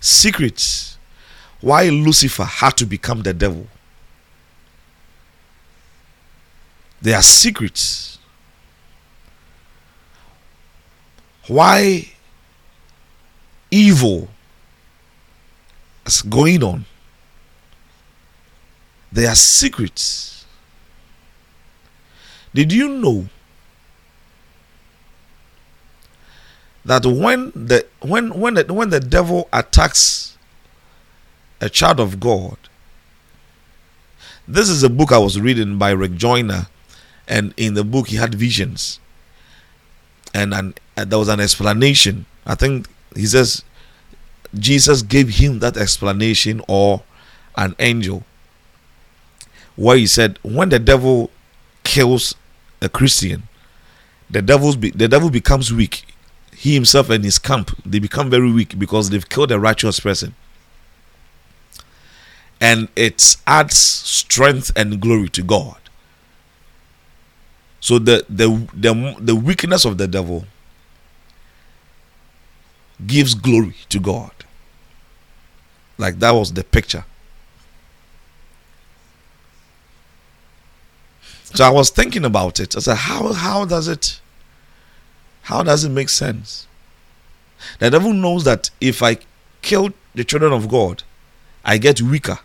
Secrets. 0.00 0.98
Why 1.60 1.88
Lucifer 1.88 2.44
had 2.44 2.76
to 2.78 2.86
become 2.86 3.22
the 3.22 3.32
devil. 3.32 3.68
There 7.00 7.16
are 7.16 7.22
secrets. 7.22 8.18
Why 11.46 12.12
evil 13.70 14.28
is 16.06 16.22
going 16.22 16.62
on. 16.62 16.84
There 19.12 19.28
are 19.28 19.34
secrets. 19.34 20.44
Did 22.54 22.72
you 22.72 22.88
know 22.88 23.28
that 26.84 27.04
when 27.04 27.50
the 27.54 27.86
when 28.00 28.38
when 28.38 28.54
the, 28.54 28.64
when 28.72 28.90
the 28.90 29.00
devil 29.00 29.48
attacks 29.52 30.38
a 31.60 31.68
child 31.68 32.00
of 32.00 32.20
God, 32.20 32.56
this 34.46 34.68
is 34.68 34.82
a 34.82 34.88
book 34.88 35.12
I 35.12 35.18
was 35.18 35.40
reading 35.40 35.78
by 35.78 35.90
Rick 35.90 36.14
Joyner, 36.14 36.68
and 37.26 37.52
in 37.56 37.74
the 37.74 37.84
book 37.84 38.08
he 38.08 38.16
had 38.16 38.34
visions, 38.34 39.00
and, 40.32 40.54
an, 40.54 40.74
and 40.96 41.10
there 41.10 41.18
was 41.18 41.28
an 41.28 41.40
explanation. 41.40 42.26
I 42.46 42.54
think 42.54 42.88
he 43.16 43.26
says 43.26 43.64
Jesus 44.54 45.02
gave 45.02 45.28
him 45.28 45.58
that 45.60 45.76
explanation 45.76 46.60
or 46.68 47.02
an 47.56 47.74
angel 47.78 48.24
where 49.74 49.96
he 49.96 50.06
said 50.06 50.38
when 50.42 50.68
the 50.68 50.78
devil 50.78 51.30
kills 51.84 52.34
a 52.80 52.88
Christian, 52.88 53.44
the 54.28 54.42
devil's 54.42 54.76
be, 54.76 54.90
the 54.90 55.08
devil 55.08 55.30
becomes 55.30 55.72
weak. 55.72 56.04
He 56.54 56.74
himself 56.74 57.10
and 57.10 57.22
his 57.22 57.38
camp 57.38 57.76
they 57.84 57.98
become 57.98 58.30
very 58.30 58.50
weak 58.50 58.78
because 58.78 59.10
they've 59.10 59.28
killed 59.28 59.52
a 59.52 59.58
righteous 59.58 60.00
person. 60.00 60.34
And 62.60 62.88
it 62.96 63.36
adds 63.46 63.76
strength 63.76 64.72
and 64.74 65.00
glory 65.00 65.28
to 65.30 65.42
God. 65.42 65.76
So 67.80 67.98
the 67.98 68.24
the 68.28 68.66
the, 68.74 69.16
the 69.20 69.36
weakness 69.36 69.84
of 69.84 69.98
the 69.98 70.08
devil 70.08 70.46
gives 73.04 73.34
glory 73.34 73.76
to 73.88 73.98
God. 73.98 74.30
Like 75.98 76.18
that 76.20 76.30
was 76.32 76.52
the 76.52 76.64
picture. 76.64 77.04
So 81.54 81.64
I 81.64 81.70
was 81.70 81.90
thinking 81.90 82.24
about 82.24 82.60
it. 82.60 82.76
I 82.76 82.80
said, 82.80 82.96
how 82.96 83.32
how 83.32 83.64
does 83.64 83.88
it 83.88 84.20
how 85.42 85.62
does 85.62 85.84
it 85.84 85.90
make 85.90 86.08
sense? 86.08 86.66
The 87.78 87.90
devil 87.90 88.12
knows 88.12 88.44
that 88.44 88.70
if 88.80 89.02
I 89.02 89.18
kill 89.62 89.92
the 90.14 90.24
children 90.24 90.52
of 90.52 90.68
God, 90.68 91.02
I 91.64 91.78
get 91.78 92.00
weaker. 92.02 92.38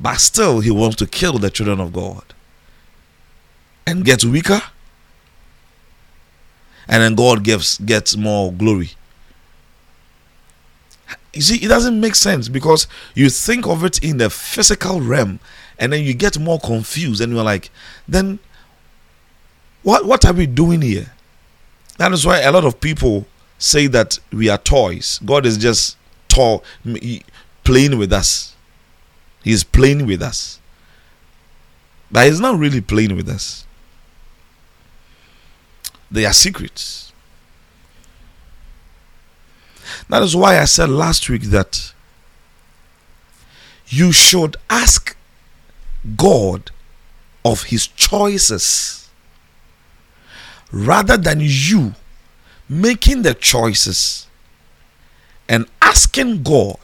But 0.00 0.16
still 0.16 0.60
he 0.60 0.70
wants 0.70 0.96
to 0.96 1.06
kill 1.06 1.38
the 1.38 1.50
children 1.50 1.80
of 1.80 1.92
God. 1.92 2.24
And 3.86 4.04
gets 4.04 4.24
weaker. 4.24 4.62
And 6.88 7.02
then 7.02 7.14
God 7.14 7.44
gives 7.44 7.78
gets 7.78 8.16
more 8.16 8.52
glory. 8.52 8.90
You 11.32 11.40
see, 11.40 11.64
it 11.64 11.68
doesn't 11.68 11.98
make 11.98 12.14
sense 12.14 12.48
because 12.48 12.86
you 13.14 13.30
think 13.30 13.66
of 13.66 13.84
it 13.84 14.02
in 14.04 14.18
the 14.18 14.28
physical 14.28 15.00
realm 15.00 15.40
and 15.78 15.92
then 15.92 16.04
you 16.04 16.14
get 16.14 16.38
more 16.38 16.60
confused 16.60 17.20
and 17.20 17.32
you're 17.32 17.42
like, 17.42 17.70
then 18.06 18.38
what 19.82 20.04
what 20.04 20.24
are 20.24 20.32
we 20.32 20.46
doing 20.46 20.82
here? 20.82 21.12
That 21.98 22.12
is 22.12 22.26
why 22.26 22.40
a 22.40 22.52
lot 22.52 22.64
of 22.64 22.80
people 22.80 23.26
say 23.58 23.86
that 23.88 24.18
we 24.32 24.48
are 24.48 24.58
toys. 24.58 25.20
God 25.24 25.46
is 25.46 25.56
just 25.56 25.96
toy 26.28 26.58
playing 27.64 27.98
with 27.98 28.12
us. 28.12 28.54
He's 29.42 29.64
playing 29.64 30.06
with 30.06 30.22
us. 30.22 30.60
But 32.10 32.26
he's 32.26 32.40
not 32.40 32.58
really 32.58 32.80
playing 32.80 33.16
with 33.16 33.28
us. 33.28 33.66
They 36.10 36.26
are 36.26 36.32
secrets. 36.32 37.11
That 40.08 40.22
is 40.22 40.36
why 40.36 40.58
I 40.58 40.64
said 40.64 40.90
last 40.90 41.28
week 41.28 41.42
that 41.44 41.92
you 43.88 44.12
should 44.12 44.56
ask 44.70 45.16
God 46.16 46.70
of 47.44 47.64
his 47.64 47.86
choices 47.86 49.08
rather 50.70 51.16
than 51.16 51.38
you 51.40 51.94
making 52.68 53.22
the 53.22 53.34
choices 53.34 54.26
and 55.48 55.66
asking 55.82 56.42
God 56.42 56.78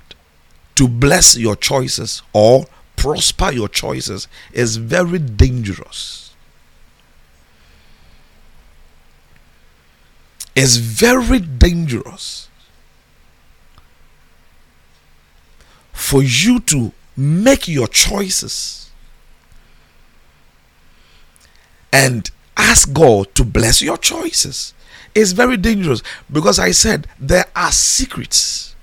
to 0.75 0.87
bless 0.87 1.37
your 1.37 1.57
choices 1.57 2.23
or 2.33 2.67
prosper 2.97 3.53
your 3.53 3.69
choices 3.69 4.29
is 4.53 4.77
very 4.77 5.19
dangerous. 5.19 6.35
It's 10.55 10.77
very 10.77 11.39
dangerous 11.39 12.48
for 16.09 16.23
you 16.23 16.59
to 16.59 16.91
make 17.19 17.69
your 17.69 17.87
choices 17.87 18.91
and 21.93 22.31
ask 22.57 22.91
God 22.95 23.35
to 23.35 23.45
bless 23.45 23.83
your 23.83 23.99
choices. 23.99 24.73
It's 25.15 25.33
very 25.33 25.59
dangerous 25.59 26.03
because 26.33 26.59
I 26.59 26.71
said 26.71 27.09
there 27.21 27.45
are 27.55 27.71
secrets. 27.73 28.75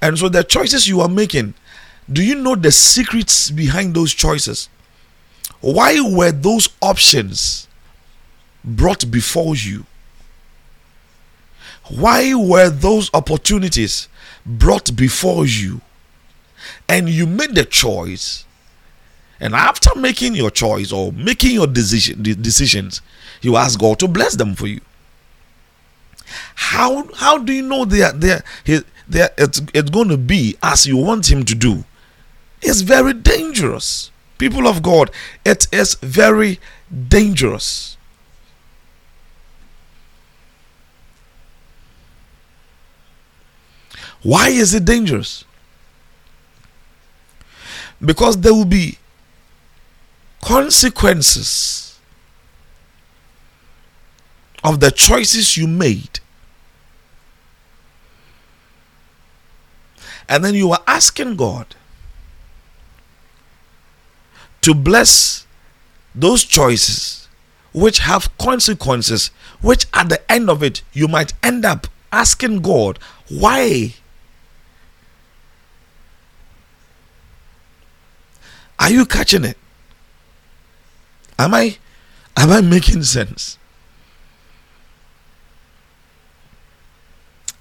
And 0.00 0.18
so 0.18 0.30
the 0.30 0.42
choices 0.42 0.88
you 0.88 1.02
are 1.02 1.10
making, 1.10 1.52
do 2.10 2.24
you 2.24 2.34
know 2.34 2.54
the 2.54 2.72
secrets 2.72 3.50
behind 3.50 3.92
those 3.92 4.14
choices? 4.14 4.70
Why 5.60 6.00
were 6.00 6.32
those 6.32 6.70
options 6.80 7.68
brought 8.64 9.10
before 9.10 9.56
you? 9.56 9.84
Why 11.90 12.32
were 12.34 12.70
those 12.70 13.10
opportunities 13.12 14.08
brought 14.46 14.96
before 14.96 15.46
you? 15.46 15.80
And 16.88 17.08
you 17.08 17.26
made 17.26 17.54
the 17.54 17.64
choice. 17.64 18.44
And 19.40 19.54
after 19.54 19.90
making 19.98 20.34
your 20.34 20.50
choice 20.50 20.92
or 20.92 21.12
making 21.12 21.52
your 21.52 21.66
decision 21.66 22.22
decisions, 22.22 23.02
you 23.42 23.56
ask 23.56 23.78
God 23.78 23.98
to 23.98 24.08
bless 24.08 24.36
them 24.36 24.54
for 24.54 24.66
you. 24.66 24.80
How 26.54 27.08
how 27.14 27.38
do 27.38 27.52
you 27.52 27.62
know 27.62 27.84
they 27.84 28.02
are 28.02 28.12
they 28.12 28.32
are, 28.32 28.42
it's, 29.36 29.60
it's 29.74 29.90
going 29.90 30.08
to 30.08 30.16
be 30.16 30.56
as 30.62 30.86
you 30.86 30.96
want 30.96 31.30
him 31.30 31.44
to 31.44 31.54
do? 31.54 31.84
It's 32.62 32.80
very 32.80 33.12
dangerous. 33.12 34.10
People 34.38 34.66
of 34.66 34.82
God, 34.82 35.10
it 35.44 35.68
is 35.72 35.94
very 35.96 36.58
dangerous. 37.08 37.96
Why 44.24 44.48
is 44.48 44.74
it 44.74 44.86
dangerous? 44.86 45.44
Because 48.04 48.38
there 48.40 48.54
will 48.54 48.64
be 48.64 48.98
consequences 50.42 51.98
of 54.64 54.80
the 54.80 54.90
choices 54.90 55.56
you 55.58 55.68
made. 55.68 56.20
And 60.26 60.42
then 60.42 60.54
you 60.54 60.72
are 60.72 60.82
asking 60.86 61.36
God 61.36 61.74
to 64.62 64.74
bless 64.74 65.46
those 66.14 66.44
choices 66.44 67.28
which 67.74 67.98
have 67.98 68.36
consequences, 68.38 69.30
which 69.60 69.84
at 69.92 70.08
the 70.08 70.32
end 70.32 70.48
of 70.48 70.62
it, 70.62 70.80
you 70.94 71.08
might 71.08 71.34
end 71.42 71.66
up 71.66 71.88
asking 72.10 72.62
God, 72.62 72.98
why 73.28 73.94
Are 78.84 78.90
you 78.90 79.06
catching 79.06 79.46
it? 79.46 79.56
Am 81.38 81.54
I 81.54 81.78
am 82.36 82.50
I 82.50 82.60
making 82.60 83.02
sense? 83.04 83.56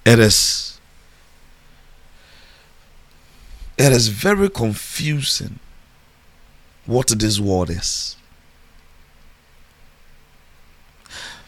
It 0.06 0.20
is 0.20 0.82
it 3.78 3.94
is 3.94 4.10
very 4.10 4.50
confusing 4.50 5.60
what 6.86 7.08
this 7.08 7.40
word 7.40 7.70
is. 7.70 8.18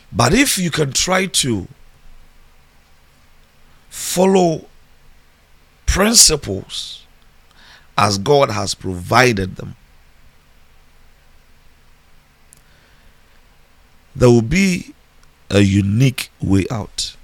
But 0.09 0.33
if 0.33 0.57
you 0.57 0.71
can 0.71 0.93
try 0.93 1.25
to 1.25 1.67
follow 3.89 4.67
principles 5.85 7.04
as 7.97 8.17
God 8.17 8.51
has 8.51 8.73
provided 8.73 9.55
them. 9.55 9.75
There 14.15 14.29
will 14.29 14.41
be 14.41 14.93
a 15.49 15.59
unique 15.59 16.29
way 16.41 16.65
out. 16.71 17.15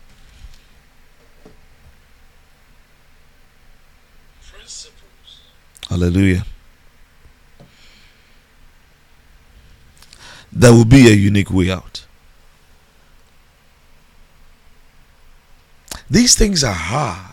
Hallelujah. 5.89 6.45
There 10.51 10.72
will 10.72 10.86
be 10.86 11.07
a 11.07 11.13
unique 11.13 11.51
way 11.51 11.69
out. 11.69 12.05
These 16.09 16.36
things 16.36 16.63
are 16.63 16.74
hard. 16.74 17.30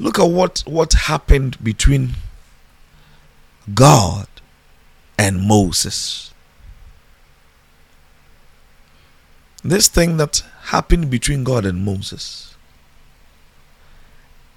Look 0.00 0.18
at 0.18 0.24
what, 0.24 0.64
what 0.66 0.94
happened 0.94 1.62
between 1.62 2.12
God 3.74 4.26
and 5.18 5.46
Moses. 5.46 6.32
This 9.62 9.88
thing 9.88 10.16
that 10.16 10.42
happened 10.62 11.10
between 11.10 11.44
God 11.44 11.66
and 11.66 11.84
Moses. 11.84 12.56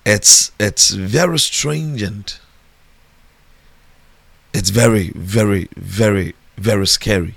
It's 0.05 0.53
it's 0.59 0.91
very 0.91 1.39
strange 1.39 2.01
and 2.01 2.33
it's 4.53 4.69
very, 4.69 5.09
very, 5.09 5.67
very, 5.75 6.35
very 6.57 6.87
scary. 6.87 7.35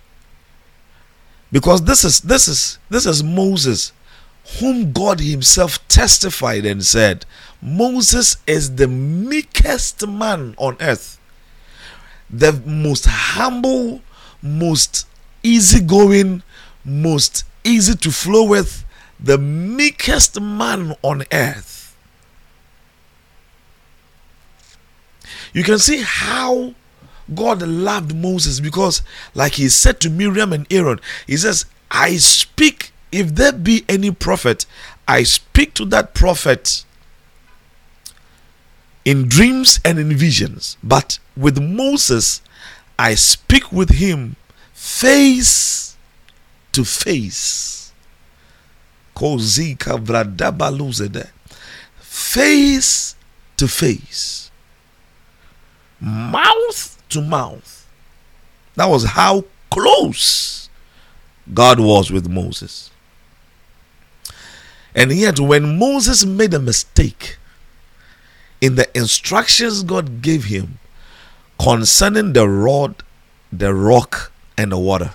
Because 1.51 1.83
this 1.83 2.05
is 2.05 2.21
this 2.21 2.47
is 2.47 2.79
this 2.89 3.05
is 3.05 3.25
Moses 3.25 3.93
whom 4.61 4.93
God 4.93 5.21
Himself 5.21 5.87
testified 5.89 6.65
and 6.65 6.85
said, 6.85 7.27
Moses 7.61 8.37
is 8.47 8.77
the 8.77 8.89
meekest 8.89 10.07
man 10.07 10.55
on 10.57 10.77
earth, 10.81 11.19
the 12.31 12.53
most 12.65 13.07
humble, 13.07 14.03
most 14.43 15.07
easygoing, 15.43 16.43
most 16.85 17.45
easy 17.65 17.95
to 17.97 18.11
flow 18.11 18.45
with, 18.45 18.85
the 19.19 19.39
meekest 19.39 20.41
man 20.41 20.95
on 21.03 21.25
earth. 21.33 21.97
You 25.53 25.65
can 25.65 25.79
see 25.79 26.03
how 26.03 26.75
God 27.35 27.63
loved 27.63 28.15
Moses 28.15 28.61
because, 28.61 29.03
like 29.35 29.55
he 29.55 29.69
said 29.69 30.01
to 30.01 30.11
Miriam 30.11 30.53
and 30.53 30.67
Aaron, 30.71 31.01
he 31.27 31.37
says, 31.37 31.67
I 31.91 32.17
speak 32.17 32.93
if 33.13 33.35
there 33.35 33.53
be 33.53 33.85
any 33.89 34.11
prophet, 34.11 34.67
I 35.07 35.23
speak 35.23 35.75
to 35.75 35.85
that 35.87 36.15
prophet 36.15 36.85
in 39.05 39.29
dreams 39.29 39.81
and 39.85 39.99
in 39.99 40.13
visions. 40.17 40.77
But 40.83 41.19
with 41.37 41.63
Moses, 41.63 42.43
I 42.99 43.15
speak 43.15 43.71
with 43.73 43.91
him 43.91 44.37
face 44.73 45.97
to 46.73 46.85
face. 46.85 47.93
Face 52.01 53.17
to 53.57 53.69
face. 53.69 54.51
Mouth 56.01 57.03
to 57.09 57.23
mouth. 57.23 57.89
That 58.75 58.87
was 58.87 59.05
how 59.05 59.45
close 59.71 60.69
God 61.55 61.81
was 61.81 62.11
with 62.11 62.29
Moses. 62.29 62.91
And 64.97 65.13
yet, 65.13 65.39
when 65.39 65.79
Moses 65.79 66.25
made 66.25 66.55
a 66.55 66.59
mistake 66.59 67.37
in 68.63 68.77
the 68.77 68.89
instructions 68.97 69.83
God 69.83 70.23
gave 70.23 70.45
him 70.45 70.79
concerning 71.61 72.33
the 72.33 72.49
rod, 72.49 73.03
the 73.53 73.75
rock, 73.75 74.33
and 74.57 74.73
the 74.73 74.79
water, 74.79 75.13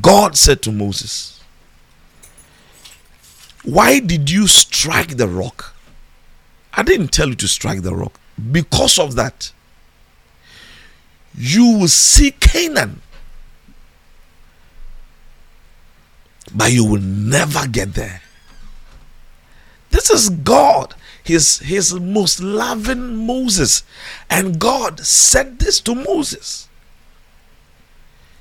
God 0.00 0.38
said 0.38 0.62
to 0.62 0.72
Moses, 0.72 1.44
Why 3.64 4.00
did 4.00 4.30
you 4.30 4.46
strike 4.46 5.18
the 5.18 5.28
rock? 5.28 5.74
I 6.72 6.82
didn't 6.82 7.08
tell 7.08 7.28
you 7.28 7.34
to 7.34 7.48
strike 7.48 7.82
the 7.82 7.94
rock. 7.94 8.18
Because 8.50 8.98
of 8.98 9.14
that, 9.16 9.52
you 11.36 11.78
will 11.78 11.88
see 11.88 12.30
Canaan 12.30 13.02
but 16.54 16.72
you 16.72 16.84
will 16.84 17.00
never 17.00 17.66
get 17.66 17.94
there. 17.94 18.22
This 19.90 20.10
is 20.10 20.30
God, 20.30 20.94
his, 21.22 21.58
his 21.58 21.94
most 21.94 22.40
loving 22.40 23.26
Moses. 23.26 23.82
And 24.30 24.58
God 24.58 25.00
said 25.00 25.58
this 25.58 25.80
to 25.82 25.94
Moses. 25.94 26.68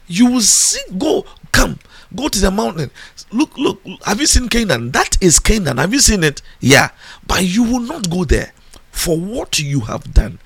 You 0.08 0.28
will 0.28 0.42
see, 0.42 0.80
go, 0.98 1.26
come, 1.52 1.80
Go 2.14 2.28
to 2.28 2.40
the 2.40 2.52
mountain. 2.52 2.92
Look, 3.32 3.58
look. 3.58 3.82
Have 4.04 4.20
you 4.20 4.28
seen 4.28 4.50
Canaan? 4.50 4.92
That 4.92 5.18
is 5.22 5.40
Canaan. 5.40 5.78
Have 5.78 5.94
you 5.94 6.00
seen 6.00 6.24
it? 6.24 6.42
Yeah. 6.60 6.90
But 7.26 7.44
you 7.44 7.64
will 7.64 7.80
not 7.80 8.10
go 8.10 8.26
there. 8.26 8.52
For 8.92 9.18
what 9.18 9.60
you 9.60 9.82
have 9.82 10.14
done, 10.14 10.40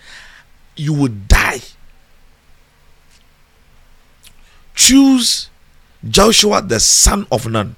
you 0.76 0.94
will 0.94 1.14
die. 1.28 1.62
Choose 4.76 5.50
Joshua, 6.08 6.62
the 6.62 6.80
son 6.80 7.26
of 7.32 7.50
Nun, 7.50 7.76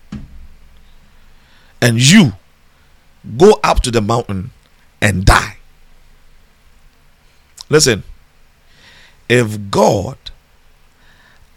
and 1.81 1.99
you 1.99 2.33
go 3.37 3.59
up 3.63 3.81
to 3.81 3.91
the 3.91 4.01
mountain 4.01 4.51
and 5.01 5.25
die. 5.25 5.57
Listen, 7.69 8.03
if 9.29 9.69
God, 9.69 10.17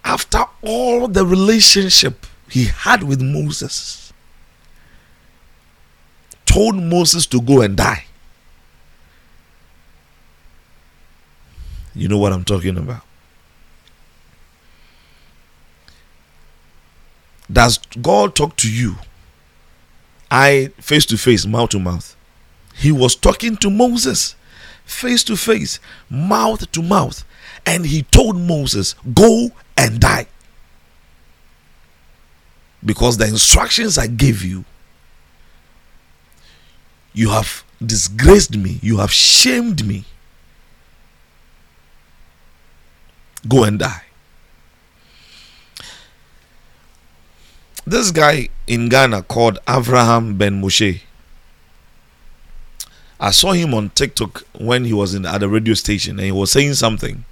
after 0.04 0.44
all 0.62 1.08
the 1.08 1.24
relationship 1.24 2.26
he 2.48 2.64
had 2.66 3.02
with 3.02 3.22
Moses, 3.22 4.12
told 6.46 6.76
Moses 6.76 7.26
to 7.26 7.40
go 7.40 7.60
and 7.62 7.76
die, 7.76 8.04
you 11.94 12.08
know 12.08 12.18
what 12.18 12.32
I'm 12.32 12.44
talking 12.44 12.76
about. 12.76 13.02
Does 17.52 17.78
God 18.00 18.34
talk 18.34 18.56
to 18.56 18.70
you? 18.72 18.96
I 20.30 20.70
face 20.78 21.06
to 21.06 21.16
face, 21.18 21.46
mouth 21.46 21.70
to 21.70 21.78
mouth. 21.78 22.16
He 22.74 22.92
was 22.92 23.14
talking 23.16 23.56
to 23.58 23.70
Moses 23.70 24.36
face 24.90 25.22
to 25.24 25.36
face, 25.36 25.78
mouth 26.10 26.70
to 26.72 26.82
mouth, 26.82 27.24
and 27.64 27.86
he 27.86 28.02
told 28.02 28.36
Moses, 28.36 28.94
Go 29.14 29.52
and 29.76 30.00
die. 30.00 30.26
Because 32.84 33.16
the 33.16 33.26
instructions 33.26 33.98
I 33.98 34.06
gave 34.06 34.42
you, 34.42 34.64
you 37.12 37.30
have 37.30 37.64
disgraced 37.84 38.56
me, 38.56 38.78
you 38.82 38.98
have 38.98 39.12
shamed 39.12 39.86
me. 39.86 40.04
Go 43.48 43.64
and 43.64 43.78
die. 43.78 44.02
This 47.86 48.10
guy 48.10 48.48
in 48.66 48.88
Ghana 48.88 49.22
called 49.22 49.58
Avraham 49.66 50.36
Ben 50.36 50.60
Moshe. 50.60 51.00
I 53.18 53.30
saw 53.30 53.52
him 53.52 53.74
on 53.74 53.90
TikTok 53.90 54.44
when 54.58 54.84
he 54.84 54.92
was 54.92 55.14
in 55.14 55.26
at 55.26 55.38
the 55.38 55.48
radio 55.48 55.74
station 55.74 56.18
and 56.18 56.26
he 56.26 56.32
was 56.32 56.52
saying 56.52 56.74
something. 56.74 57.24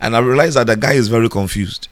And 0.00 0.14
I 0.14 0.20
realized 0.20 0.56
that 0.56 0.66
the 0.66 0.76
guy 0.76 0.92
is 0.92 1.08
very 1.08 1.28
confused. 1.28 1.88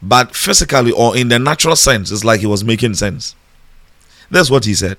But 0.00 0.34
physically 0.34 0.92
or 0.92 1.16
in 1.16 1.28
the 1.28 1.38
natural 1.38 1.76
sense, 1.76 2.10
it's 2.10 2.24
like 2.24 2.40
he 2.40 2.46
was 2.46 2.64
making 2.64 2.94
sense. 2.94 3.36
That's 4.30 4.50
what 4.50 4.64
he 4.64 4.74
said. 4.74 4.98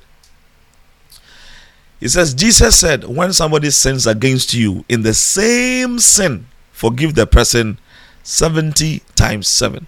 He 2.00 2.08
says, 2.10 2.34
Jesus 2.34 2.78
said, 2.78 3.06
when 3.06 3.32
somebody 3.32 3.70
sins 3.70 4.06
against 4.06 4.54
you 4.54 4.84
in 4.90 5.04
the 5.04 5.14
same 5.14 6.00
sin, 6.00 6.48
forgive 6.72 7.16
the 7.16 7.26
person 7.26 7.80
70 8.24 9.02
times 9.16 9.48
7. 9.48 9.88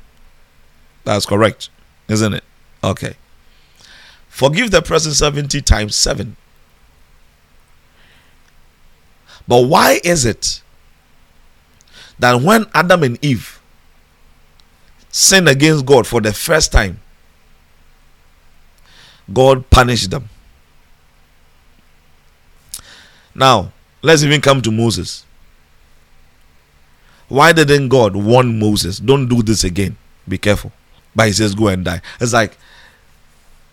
That's 1.06 1.26
correct, 1.26 1.70
isn't 2.10 2.34
it? 2.34 2.44
Okay. 2.84 3.16
Forgive 4.28 4.72
the 4.72 4.82
person 4.82 5.14
70 5.14 5.62
times 5.62 5.96
7. 5.96 6.36
But 9.48 9.62
why 9.62 10.02
is 10.04 10.26
it 10.26 10.62
that 12.20 12.42
when 12.42 12.66
Adam 12.74 13.04
and 13.04 13.24
Eve 13.24 13.62
sinned 15.10 15.48
against 15.48 15.86
God 15.86 16.08
for 16.08 16.20
the 16.20 16.34
first 16.34 16.72
time, 16.72 17.00
God 19.32 19.70
punished 19.70 20.10
them? 20.10 20.30
Now, 23.36 23.72
let's 24.02 24.24
even 24.24 24.42
come 24.42 24.62
to 24.64 24.72
Moses. 24.72 25.24
Why 27.28 27.54
didn't 27.54 27.90
God 27.90 28.16
warn 28.16 28.60
Moses, 28.60 29.00
don't 29.00 29.28
do 29.28 29.44
this 29.44 29.64
again? 29.64 29.98
Be 30.28 30.38
careful. 30.38 30.72
But 31.16 31.28
he 31.28 31.34
says, 31.34 31.56
go 31.56 31.68
and 31.68 31.86
die. 31.86 32.02
It's 32.20 32.34
like 32.34 32.58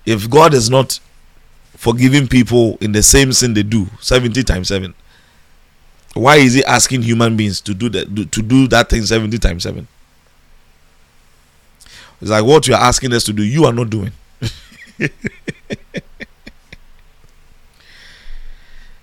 if 0.07 0.29
God 0.31 0.55
is 0.55 0.71
not 0.71 1.01
forgiving 1.77 2.29
people 2.29 2.79
in 2.81 2.93
the 2.93 3.03
same 3.03 3.33
sin 3.33 3.55
they 3.55 3.63
do, 3.63 3.89
70 4.01 4.43
times 4.45 4.69
7, 4.69 4.95
why 6.15 6.37
is 6.37 6.55
he 6.55 6.65
asking 6.65 7.03
human 7.03 7.37
beings 7.37 7.61
to 7.63 7.75
do 7.75 7.89
that 7.89 8.07
to 8.33 8.43
do 8.43 8.69
that 8.69 8.89
thing 8.91 9.03
70 9.03 9.39
times 9.39 9.63
7? 9.65 9.87
It's 12.21 12.31
like 12.31 12.45
what 12.45 12.69
you 12.69 12.75
are 12.75 12.81
asking 12.81 13.13
us 13.15 13.25
to 13.25 13.33
do, 13.33 13.43
you 13.43 13.65
are 13.65 13.73
not 13.73 13.91
doing. 13.91 14.13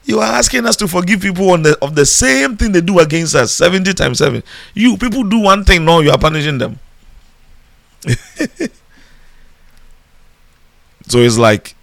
you 0.06 0.20
are 0.20 0.34
asking 0.34 0.66
us 0.66 0.76
to 0.78 0.88
forgive 0.88 1.22
people 1.22 1.50
on 1.50 1.64
the 1.64 1.78
of 1.82 1.96
the 1.96 2.06
same 2.06 2.56
thing 2.56 2.72
they 2.72 2.82
do 2.82 3.00
against 3.00 3.36
us 3.36 3.52
70 3.54 3.94
times 3.94 4.20
7. 4.20 4.44
You 4.74 4.96
people 4.98 5.24
do 5.24 5.40
one 5.40 5.66
thing, 5.66 5.84
no, 5.84 6.00
you 6.02 6.12
are 6.12 6.18
punishing 6.18 6.60
them. 6.60 6.80
so 11.08 11.20
it's 11.20 11.38
like 11.38 11.76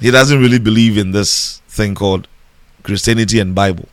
he 0.00 0.10
doesn't 0.10 0.40
really 0.40 0.58
believe 0.58 0.98
in 0.98 1.12
this 1.12 1.60
thing 1.68 1.94
called 1.94 2.28
Christianity 2.82 3.38
and 3.40 3.54
Bible. 3.54 3.88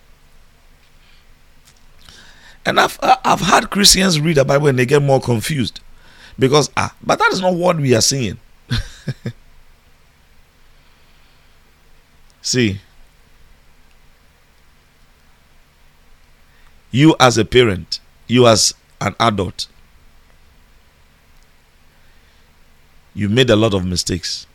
And 2.65 2.79
I've 2.79 2.99
I've 3.01 3.41
had 3.41 3.69
Christians 3.69 4.19
read 4.19 4.37
the 4.37 4.45
Bible 4.45 4.67
and 4.67 4.77
they 4.77 4.85
get 4.85 5.01
more 5.01 5.19
confused 5.19 5.79
because 6.37 6.69
ah, 6.77 6.93
but 7.01 7.17
that 7.19 7.31
is 7.31 7.41
not 7.41 7.55
what 7.55 7.77
we 7.77 7.95
are 7.95 8.01
seeing. 8.01 8.37
See, 12.43 12.81
you 16.91 17.15
as 17.19 17.37
a 17.37 17.45
parent, 17.45 17.99
you 18.27 18.47
as 18.47 18.73
an 19.01 19.15
adult, 19.19 19.67
you 23.13 23.27
made 23.27 23.49
a 23.49 23.55
lot 23.55 23.73
of 23.73 23.85
mistakes. 23.85 24.45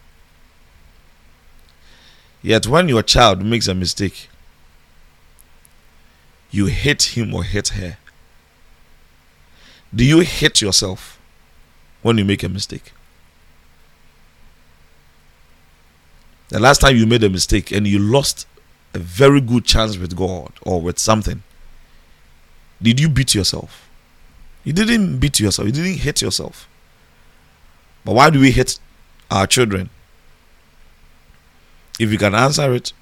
Yet 2.43 2.67
when 2.67 2.89
your 2.89 3.03
child 3.03 3.45
makes 3.45 3.67
a 3.67 3.75
mistake, 3.75 4.29
you 6.51 6.67
hate 6.67 7.17
him 7.17 7.35
or 7.35 7.43
hate 7.43 7.69
her. 7.69 7.99
Do 9.95 10.05
you 10.05 10.21
hate 10.21 10.63
yourself 10.63 11.19
when 12.03 12.19
you 12.19 12.25
make 12.25 12.43
a 12.43 12.49
mistake? 12.49 12.93
The 16.49 16.61
last 16.61 16.81
time 16.81 16.97
you 16.97 17.07
made 17.07 17.25
a 17.25 17.29
mistake 17.29 17.73
and 17.73 17.87
you 17.87 17.99
lost 17.99 18.47
a 18.95 18.99
very 19.01 19.41
good 19.41 19.65
chance 19.65 19.99
with 19.99 20.15
God 20.17 20.53
or 20.63 20.81
with 20.81 20.99
something, 20.99 21.43
did 22.81 23.01
you 23.01 23.09
beat 23.09 23.35
yourself? 23.35 23.86
You 24.67 24.73
didn't 24.73 25.19
beat 25.19 25.39
yourself, 25.39 25.67
you 25.67 25.73
didn't 25.73 25.99
hate 26.01 26.21
yourself. 26.21 26.69
But 28.05 28.17
why 28.17 28.31
do 28.31 28.41
we 28.41 28.51
hate 28.51 28.81
our 29.31 29.47
children? 29.47 29.91
If 32.01 32.11
you 32.11 32.19
can 32.19 32.35
answer 32.35 32.75
it, 32.75 32.93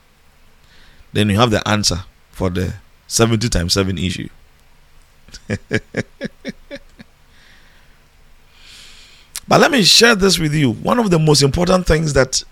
then 1.15 1.31
you 1.31 1.39
have 1.39 1.51
the 1.51 1.66
answer 1.66 2.05
for 2.32 2.51
the 2.51 2.74
70 3.07 3.49
times 3.49 3.73
7 3.73 3.97
issue. 3.97 4.28
but 5.49 5.81
let 9.49 9.70
me 9.70 9.85
share 9.85 10.15
this 10.15 10.39
with 10.39 10.53
you. 10.53 10.70
One 10.70 10.99
of 10.99 11.11
the 11.11 11.19
most 11.19 11.41
important 11.41 11.86
things 11.86 12.12
that 12.12 12.45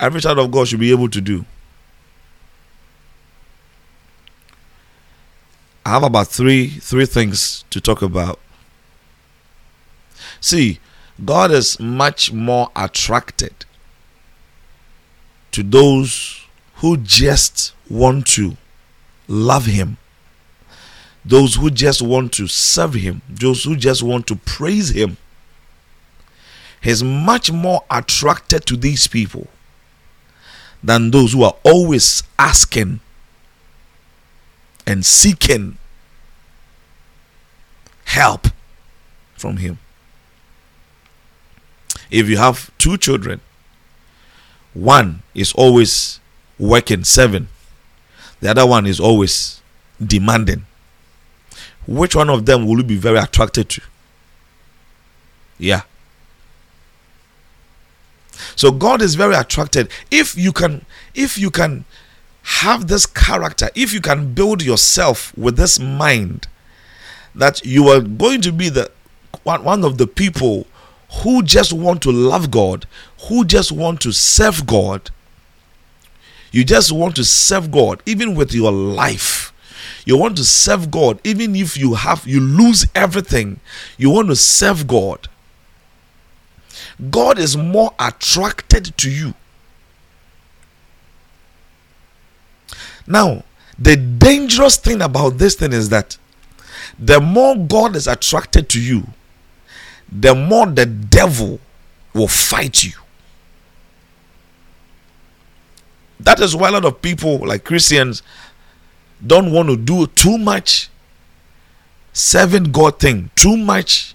every 0.00 0.20
child 0.20 0.40
of 0.40 0.50
God 0.50 0.66
should 0.66 0.80
be 0.80 0.90
able 0.90 1.10
to 1.10 1.20
do. 1.20 1.44
I 5.86 5.90
have 5.90 6.02
about 6.02 6.28
three 6.28 6.68
three 6.68 7.06
things 7.06 7.64
to 7.70 7.80
talk 7.80 8.00
about. 8.00 8.38
See, 10.40 10.80
God 11.22 11.50
is 11.50 11.78
much 11.78 12.32
more 12.32 12.70
attracted 12.74 13.66
to 15.52 15.62
those 15.62 16.46
who 16.76 16.96
just 16.96 17.74
want 17.88 18.26
to 18.28 18.56
love 19.28 19.66
Him, 19.66 19.98
those 21.24 21.56
who 21.56 21.70
just 21.70 22.02
want 22.02 22.32
to 22.32 22.46
serve 22.46 22.94
Him, 22.94 23.22
those 23.28 23.64
who 23.64 23.76
just 23.76 24.02
want 24.02 24.26
to 24.28 24.36
praise 24.36 24.90
Him. 24.90 25.18
He's 26.80 27.02
much 27.02 27.52
more 27.52 27.84
attracted 27.90 28.66
to 28.66 28.76
these 28.76 29.06
people 29.06 29.48
than 30.82 31.10
those 31.10 31.32
who 31.32 31.42
are 31.44 31.56
always 31.62 32.22
asking 32.38 33.00
and 34.86 35.04
seeking 35.04 35.78
help 38.04 38.48
from 39.36 39.58
Him. 39.58 39.78
If 42.10 42.28
you 42.28 42.36
have 42.36 42.70
two 42.78 42.96
children, 42.96 43.40
one 44.74 45.22
is 45.34 45.52
always 45.54 46.20
working 46.58 47.04
seven, 47.04 47.48
the 48.40 48.50
other 48.50 48.66
one 48.66 48.86
is 48.86 49.00
always 49.00 49.60
demanding. 50.04 50.66
which 51.86 52.16
one 52.16 52.30
of 52.30 52.46
them 52.46 52.66
will 52.66 52.78
you 52.78 52.82
be 52.82 52.96
very 52.96 53.18
attracted 53.18 53.68
to? 53.68 53.82
Yeah. 55.58 55.82
So 58.56 58.70
God 58.72 59.02
is 59.02 59.14
very 59.14 59.34
attracted. 59.34 59.90
If 60.10 60.36
you 60.36 60.52
can, 60.52 60.84
if 61.14 61.38
you 61.38 61.50
can 61.50 61.84
have 62.44 62.88
this 62.88 63.06
character, 63.06 63.70
if 63.74 63.92
you 63.92 64.00
can 64.00 64.34
build 64.34 64.62
yourself 64.62 65.36
with 65.36 65.56
this 65.56 65.80
mind 65.80 66.46
that 67.34 67.64
you 67.64 67.88
are 67.88 68.00
going 68.00 68.40
to 68.42 68.52
be 68.52 68.68
the 68.68 68.90
one, 69.42 69.64
one 69.64 69.84
of 69.84 69.98
the 69.98 70.06
people 70.06 70.66
who 71.22 71.42
just 71.42 71.72
want 71.72 72.02
to 72.02 72.12
love 72.12 72.50
God, 72.50 72.86
who 73.28 73.44
just 73.44 73.72
want 73.72 74.00
to 74.02 74.12
serve 74.12 74.66
God. 74.66 75.10
You 76.52 76.64
just 76.64 76.92
want 76.92 77.16
to 77.16 77.24
serve 77.24 77.70
God 77.70 78.02
even 78.06 78.34
with 78.34 78.52
your 78.52 78.70
life. 78.70 79.52
You 80.04 80.18
want 80.18 80.36
to 80.36 80.44
serve 80.44 80.90
God 80.90 81.20
even 81.24 81.56
if 81.56 81.76
you 81.76 81.94
have 81.94 82.26
you 82.26 82.40
lose 82.40 82.86
everything. 82.94 83.60
You 83.96 84.10
want 84.10 84.28
to 84.28 84.36
serve 84.36 84.86
God. 84.86 85.28
God 87.10 87.38
is 87.38 87.56
more 87.56 87.92
attracted 87.98 88.96
to 88.98 89.10
you. 89.10 89.34
Now, 93.06 93.44
the 93.78 93.96
dangerous 93.96 94.76
thing 94.76 95.02
about 95.02 95.38
this 95.38 95.54
thing 95.54 95.72
is 95.72 95.88
that 95.88 96.16
the 96.98 97.20
more 97.20 97.56
God 97.56 97.96
is 97.96 98.06
attracted 98.06 98.68
to 98.70 98.80
you, 98.80 99.06
the 100.10 100.34
more 100.34 100.66
the 100.66 100.86
devil 100.86 101.60
will 102.12 102.28
fight 102.28 102.84
you. 102.84 102.92
That 106.20 106.40
is 106.40 106.54
why 106.54 106.68
a 106.68 106.72
lot 106.72 106.84
of 106.84 107.02
people, 107.02 107.38
like 107.46 107.64
Christians, 107.64 108.22
don't 109.24 109.52
want 109.52 109.68
to 109.68 109.76
do 109.76 110.06
too 110.06 110.38
much 110.38 110.88
serving 112.12 112.64
God 112.72 113.00
thing, 113.00 113.30
too 113.34 113.56
much 113.56 114.14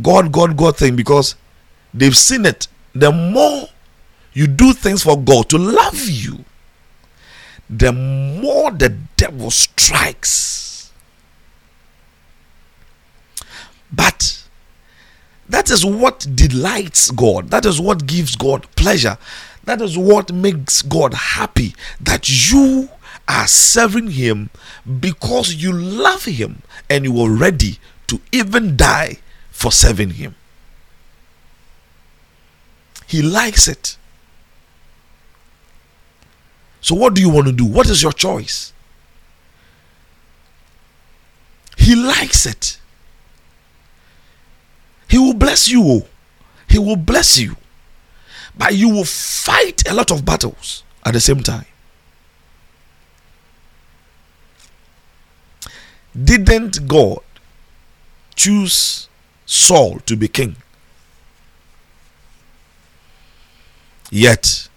God, 0.00 0.30
God, 0.30 0.56
God 0.56 0.76
thing 0.76 0.94
because 0.96 1.34
they've 1.92 2.16
seen 2.16 2.46
it. 2.46 2.68
The 2.94 3.10
more 3.10 3.68
you 4.32 4.46
do 4.46 4.72
things 4.72 5.02
for 5.02 5.18
God 5.18 5.48
to 5.50 5.58
love 5.58 6.08
you, 6.08 6.44
the 7.70 7.92
more 7.92 8.72
the 8.72 8.88
devil 9.16 9.50
strikes. 9.50 10.90
But 13.92 14.44
that 15.48 15.70
is 15.70 15.84
what 15.84 16.26
delights 16.34 17.12
God. 17.12 17.50
That 17.50 17.64
is 17.64 17.80
what 17.80 18.06
gives 18.06 18.34
God 18.34 18.66
pleasure. 18.74 19.18
That 19.64 19.80
is 19.80 19.96
what 19.96 20.32
makes 20.32 20.82
God 20.82 21.14
happy 21.14 21.74
that 22.00 22.50
you 22.50 22.88
are 23.28 23.46
serving 23.46 24.12
Him 24.12 24.50
because 24.98 25.54
you 25.54 25.72
love 25.72 26.24
Him 26.24 26.62
and 26.88 27.04
you 27.04 27.20
are 27.20 27.30
ready 27.30 27.78
to 28.08 28.20
even 28.32 28.76
die 28.76 29.18
for 29.52 29.70
serving 29.70 30.10
Him. 30.10 30.34
He 33.06 33.22
likes 33.22 33.68
it. 33.68 33.96
So, 36.80 36.94
what 36.94 37.14
do 37.14 37.20
you 37.20 37.28
want 37.30 37.46
to 37.46 37.52
do? 37.52 37.66
What 37.66 37.88
is 37.88 38.02
your 38.02 38.12
choice? 38.12 38.72
He 41.76 41.94
likes 41.94 42.46
it. 42.46 42.78
He 45.08 45.18
will 45.18 45.34
bless 45.34 45.68
you. 45.68 45.82
oh. 45.84 46.06
He 46.68 46.78
will 46.78 46.96
bless 46.96 47.38
you. 47.38 47.56
But 48.56 48.74
you 48.74 48.88
will 48.88 49.04
fight 49.04 49.88
a 49.88 49.94
lot 49.94 50.10
of 50.10 50.24
battles 50.24 50.84
at 51.04 51.14
the 51.14 51.20
same 51.20 51.42
time. 51.42 51.66
Didn't 56.14 56.86
God 56.86 57.20
choose 58.34 59.08
Saul 59.46 60.00
to 60.06 60.16
be 60.16 60.28
king? 60.28 60.56
Yet, 64.10 64.68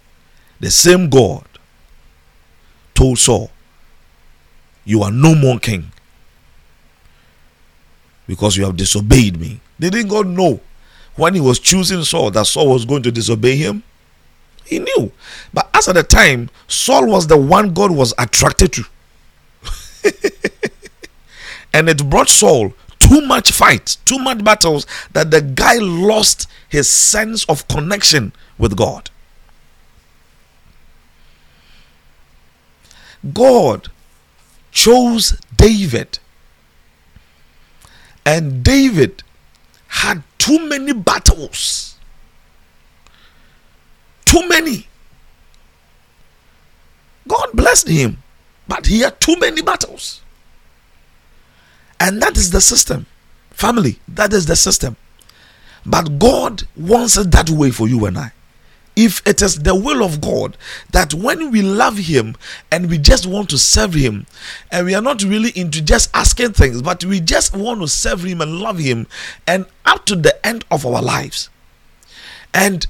the 0.59 0.69
same 0.69 1.09
God 1.09 1.45
told 3.03 3.19
Saul, 3.19 3.51
You 4.85 5.03
are 5.03 5.11
no 5.11 5.35
more 5.35 5.59
king 5.59 5.91
because 8.27 8.55
you 8.55 8.63
have 8.63 8.77
disobeyed 8.77 9.38
me. 9.38 9.59
Didn't 9.77 10.07
God 10.07 10.25
know 10.27 10.61
when 11.17 11.34
he 11.34 11.41
was 11.41 11.59
choosing 11.59 12.03
Saul 12.03 12.31
that 12.31 12.47
Saul 12.47 12.69
was 12.69 12.85
going 12.85 13.03
to 13.03 13.11
disobey 13.11 13.57
him? 13.57 13.84
He 14.63 14.80
knew. 14.80 15.11
But 15.53 15.69
as 15.73 15.89
at 15.89 15.95
the 15.95 16.03
time, 16.03 16.49
Saul 16.69 17.07
was 17.07 17.27
the 17.27 17.35
one 17.35 17.73
God 17.73 17.91
was 17.91 18.13
attracted 18.17 18.71
to. 18.71 18.84
and 21.73 21.89
it 21.89 22.09
brought 22.09 22.30
Saul 22.30 22.73
too 22.99 23.19
much 23.19 23.51
fight, 23.51 23.97
too 24.05 24.17
much 24.17 24.45
battles 24.45 24.88
that 25.11 25.30
the 25.30 25.41
guy 25.41 25.75
lost 25.80 26.47
his 26.69 26.89
sense 26.89 27.43
of 27.49 27.67
connection 27.67 28.31
with 28.57 28.77
God. 28.77 29.09
God 33.31 33.89
chose 34.71 35.39
David. 35.55 36.19
And 38.25 38.63
David 38.63 39.23
had 39.87 40.23
too 40.37 40.67
many 40.67 40.93
battles. 40.93 41.97
Too 44.25 44.47
many. 44.47 44.87
God 47.27 47.49
blessed 47.53 47.87
him, 47.87 48.17
but 48.67 48.87
he 48.87 48.99
had 48.99 49.19
too 49.19 49.37
many 49.39 49.61
battles. 49.61 50.21
And 51.99 52.21
that 52.21 52.35
is 52.35 52.51
the 52.51 52.59
system. 52.59 53.05
Family, 53.51 53.99
that 54.09 54.33
is 54.33 54.45
the 54.45 54.55
system. 54.55 54.97
But 55.85 56.19
God 56.19 56.63
wants 56.75 57.17
it 57.17 57.31
that 57.31 57.49
way 57.49 57.71
for 57.71 57.87
you 57.87 58.05
and 58.05 58.17
I 58.17 58.33
if 58.95 59.26
it 59.28 59.41
is 59.41 59.60
the 59.60 59.76
will 59.76 60.03
of 60.03 60.22
God 60.22 60.57
that 60.91 61.14
when 61.14 61.52
we 61.52 61.61
love 61.61 61.98
Him 61.98 62.36
and 62.72 62.90
we 62.90 62.98
just 62.98 63.26
want 63.26 63.49
to 63.49 63.57
serve 63.57 63.94
Him, 63.94 64.26
and 64.72 64.86
we 64.86 64.94
are 64.94 65.02
not 65.02 65.24
really 65.24 65.52
into 65.56 65.82
just 65.82 66.10
asking 66.14 66.53
things, 66.53 66.82
but 66.82 67.03
we 67.03 67.20
just 67.20 67.56
want 67.56 67.82
to 67.82 67.88
serve 67.88 68.24
Him 68.24 68.41
and 68.41 68.60
love 68.60 68.78
Him, 68.78 69.07
and 69.48 69.65
up 69.86 70.06
to 70.06 70.15
the 70.15 70.45
end 70.45 70.65
of 70.70 70.86
our 70.86 71.02
lives, 71.02 71.49
and 72.53 72.86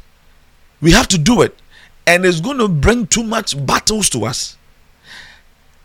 we 0.81 0.91
have 0.91 1.07
to 1.09 1.17
do 1.17 1.41
it, 1.41 1.57
and 2.05 2.25
it's 2.25 2.41
going 2.41 2.57
to 2.57 2.67
bring 2.67 3.07
too 3.07 3.23
much 3.23 3.65
battles 3.65 4.09
to 4.09 4.25
us, 4.25 4.57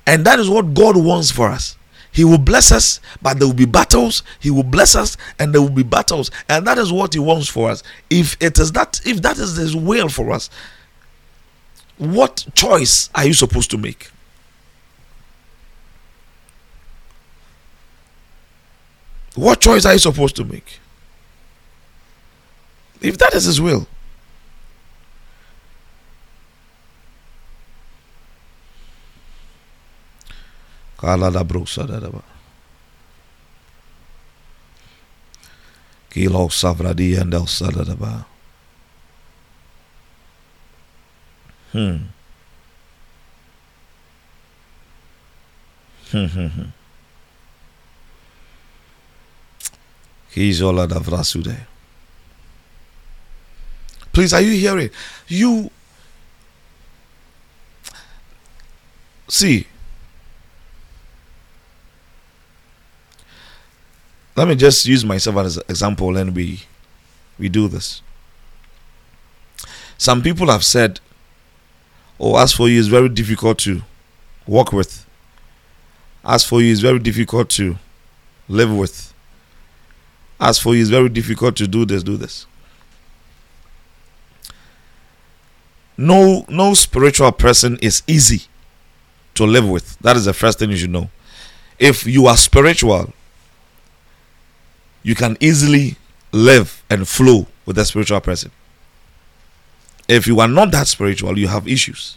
and 0.06 0.24
that 0.24 0.38
is 0.38 0.50
what 0.50 0.74
God 0.74 0.96
wants 0.96 1.30
for 1.30 1.48
us. 1.48 1.76
He 2.12 2.24
will 2.24 2.38
bless 2.38 2.72
us, 2.72 3.00
but 3.22 3.38
there 3.38 3.46
will 3.46 3.54
be 3.54 3.66
battles. 3.66 4.22
He 4.40 4.50
will 4.50 4.62
bless 4.62 4.96
us, 4.96 5.16
and 5.38 5.54
there 5.54 5.60
will 5.60 5.68
be 5.68 5.82
battles, 5.82 6.30
and 6.48 6.66
that 6.66 6.78
is 6.78 6.92
what 6.92 7.14
He 7.14 7.20
wants 7.20 7.48
for 7.48 7.70
us. 7.70 7.82
If 8.10 8.36
it 8.40 8.58
is 8.58 8.72
that, 8.72 9.00
if 9.04 9.22
that 9.22 9.38
is 9.38 9.56
His 9.56 9.76
will 9.76 10.08
for 10.08 10.32
us, 10.32 10.50
what 11.98 12.46
choice 12.54 13.10
are 13.14 13.26
you 13.26 13.34
supposed 13.34 13.70
to 13.72 13.78
make? 13.78 14.10
What 19.34 19.60
choice 19.60 19.84
are 19.84 19.92
you 19.92 19.98
supposed 19.98 20.34
to 20.36 20.44
make? 20.44 20.80
If 23.00 23.18
that 23.18 23.34
is 23.34 23.44
His 23.44 23.60
will, 23.60 23.86
Da 31.00 31.16
da 31.16 32.10
ba. 32.10 32.22
Kilo 36.10 36.48
savradi 36.48 37.20
and 37.20 37.34
el 37.34 37.46
sada 37.46 37.84
da 37.84 37.94
ba. 37.94 38.26
Hmm. 41.72 42.08
hmm, 46.10 46.26
hmm, 46.26 46.46
hmm. 46.48 46.72
Kizola 50.32 50.86
da 50.86 50.98
vrasude. 50.98 51.66
Please, 54.12 54.32
are 54.32 54.40
you 54.40 54.52
hearing? 54.58 54.90
You 55.28 55.70
see 59.28 59.66
let 64.38 64.46
me 64.46 64.54
just 64.54 64.86
use 64.86 65.04
myself 65.04 65.36
as 65.38 65.56
an 65.56 65.64
example 65.68 66.16
and 66.16 66.34
we 66.34 66.62
we 67.40 67.48
do 67.48 67.66
this. 67.66 68.02
Some 69.96 70.22
people 70.22 70.48
have 70.48 70.64
said 70.64 71.00
oh 72.20 72.38
as 72.38 72.52
for 72.52 72.68
you 72.68 72.78
it's 72.78 72.86
very 72.86 73.08
difficult 73.08 73.58
to 73.60 73.82
work 74.46 74.72
with. 74.72 75.04
As 76.24 76.44
for 76.44 76.62
you 76.62 76.70
it's 76.70 76.80
very 76.80 77.00
difficult 77.00 77.50
to 77.50 77.78
live 78.48 78.72
with. 78.72 79.12
As 80.38 80.56
for 80.60 80.72
you 80.72 80.82
it's 80.82 80.90
very 80.90 81.08
difficult 81.08 81.56
to 81.56 81.66
do 81.66 81.84
this 81.84 82.04
do 82.04 82.16
this. 82.16 82.46
No 85.96 86.46
no 86.48 86.74
spiritual 86.74 87.32
person 87.32 87.76
is 87.82 88.04
easy 88.06 88.42
to 89.34 89.44
live 89.44 89.68
with. 89.68 89.98
That 89.98 90.16
is 90.16 90.26
the 90.26 90.32
first 90.32 90.60
thing 90.60 90.70
you 90.70 90.76
should 90.76 90.90
know. 90.90 91.10
If 91.80 92.06
you 92.06 92.26
are 92.26 92.36
spiritual, 92.36 93.12
you 95.02 95.14
can 95.14 95.36
easily 95.40 95.96
live 96.32 96.82
and 96.90 97.06
flow 97.08 97.46
with 97.64 97.78
a 97.78 97.84
spiritual 97.84 98.20
person. 98.20 98.50
If 100.08 100.26
you 100.26 100.40
are 100.40 100.48
not 100.48 100.70
that 100.72 100.86
spiritual, 100.88 101.38
you 101.38 101.48
have 101.48 101.68
issues. 101.68 102.16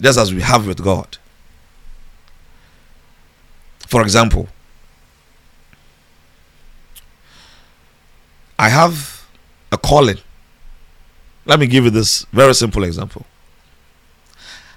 Just 0.00 0.18
as 0.18 0.32
we 0.32 0.40
have 0.40 0.66
with 0.66 0.82
God. 0.82 1.18
For 3.86 4.02
example, 4.02 4.48
I 8.58 8.68
have 8.68 9.26
a 9.72 9.78
calling. 9.78 10.18
Let 11.44 11.60
me 11.60 11.66
give 11.66 11.84
you 11.84 11.90
this 11.90 12.24
very 12.32 12.54
simple 12.54 12.84
example. 12.84 13.26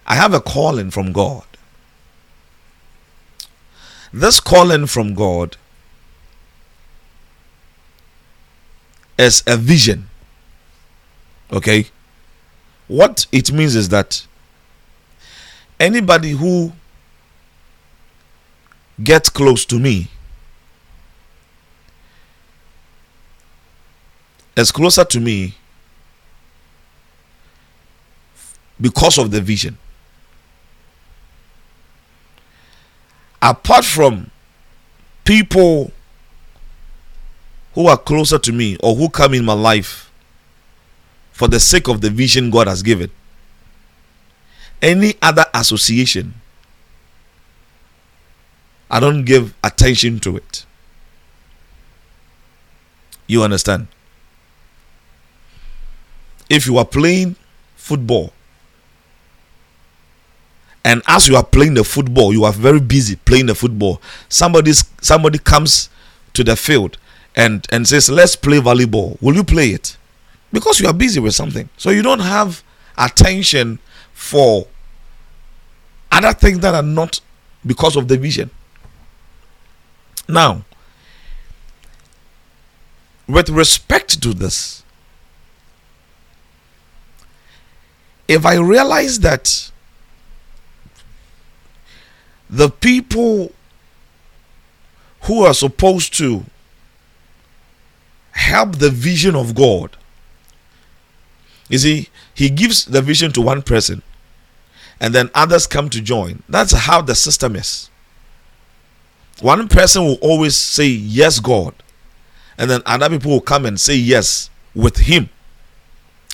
I 0.05 0.15
have 0.15 0.33
a 0.33 0.41
calling 0.41 0.91
from 0.91 1.11
God. 1.13 1.45
This 4.11 4.39
calling 4.39 4.87
from 4.87 5.13
God 5.13 5.57
is 9.23 9.43
a 9.47 9.57
vision. 9.57 10.09
Okay? 11.51 11.87
What 12.87 13.25
it 13.31 13.51
means 13.51 13.75
is 13.75 13.89
that 13.89 14.25
anybody 15.79 16.31
who 16.31 16.73
gets 19.03 19.29
close 19.29 19.65
to 19.65 19.79
me 19.79 20.07
is 24.55 24.71
closer 24.71 25.03
to 25.03 25.19
me 25.19 25.55
because 28.79 29.17
of 29.17 29.31
the 29.31 29.41
vision. 29.41 29.77
Apart 33.41 33.83
from 33.85 34.29
people 35.25 35.91
who 37.73 37.87
are 37.87 37.97
closer 37.97 38.37
to 38.39 38.51
me 38.51 38.77
or 38.81 38.95
who 38.95 39.09
come 39.09 39.33
in 39.33 39.43
my 39.45 39.53
life 39.53 40.11
for 41.31 41.47
the 41.47 41.59
sake 41.59 41.87
of 41.87 42.01
the 42.01 42.09
vision 42.09 42.49
God 42.51 42.67
has 42.67 42.83
given, 42.83 43.09
any 44.81 45.15
other 45.21 45.45
association, 45.53 46.35
I 48.89 48.99
don't 48.99 49.23
give 49.25 49.55
attention 49.63 50.19
to 50.19 50.37
it. 50.37 50.65
You 53.25 53.41
understand? 53.43 53.87
If 56.49 56.67
you 56.67 56.77
are 56.77 56.85
playing 56.85 57.35
football 57.75 58.33
and 60.85 61.01
as 61.07 61.27
you 61.27 61.35
are 61.35 61.43
playing 61.43 61.73
the 61.73 61.83
football 61.83 62.31
you 62.33 62.43
are 62.43 62.51
very 62.53 62.79
busy 62.79 63.15
playing 63.15 63.45
the 63.47 63.55
football 63.55 64.01
somebody 64.29 64.71
somebody 65.01 65.37
comes 65.37 65.89
to 66.33 66.43
the 66.43 66.55
field 66.55 66.97
and 67.35 67.65
and 67.71 67.87
says 67.87 68.09
let's 68.09 68.35
play 68.35 68.59
volleyball. 68.59 69.21
Will 69.21 69.35
you 69.35 69.43
play 69.43 69.69
it? 69.69 69.97
Because 70.51 70.79
you 70.79 70.87
are 70.87 70.93
busy 70.93 71.19
with 71.19 71.33
something. 71.33 71.69
So 71.77 71.89
you 71.89 72.01
don't 72.01 72.19
have 72.19 72.63
attention 72.97 73.79
for 74.13 74.67
other 76.11 76.33
things 76.33 76.59
that 76.59 76.75
are 76.75 76.83
not 76.83 77.19
because 77.65 77.95
of 77.95 78.07
the 78.07 78.17
vision. 78.17 78.51
Now 80.27 80.63
with 83.27 83.49
respect 83.49 84.21
to 84.21 84.33
this 84.33 84.83
if 88.27 88.45
i 88.45 88.55
realize 88.55 89.19
that 89.19 89.71
the 92.49 92.69
people 92.69 93.51
who 95.21 95.43
are 95.43 95.53
supposed 95.53 96.15
to 96.17 96.45
help 98.33 98.77
the 98.77 98.89
vision 98.89 99.35
of 99.35 99.55
God. 99.55 99.97
You 101.69 101.77
see, 101.77 102.09
he 102.33 102.49
gives 102.49 102.85
the 102.85 103.01
vision 103.01 103.31
to 103.33 103.41
one 103.41 103.61
person 103.61 104.03
and 104.99 105.13
then 105.13 105.29
others 105.33 105.67
come 105.67 105.89
to 105.89 106.01
join. 106.01 106.43
That's 106.47 106.71
how 106.71 107.01
the 107.01 107.15
system 107.15 107.55
is. 107.55 107.89
One 109.41 109.67
person 109.67 110.05
will 110.05 110.17
always 110.21 110.55
say, 110.55 110.87
Yes, 110.87 111.39
God. 111.39 111.73
And 112.57 112.69
then 112.69 112.81
other 112.85 113.09
people 113.09 113.31
will 113.31 113.41
come 113.41 113.65
and 113.65 113.79
say 113.79 113.95
yes 113.95 114.49
with 114.75 114.97
him. 114.97 115.29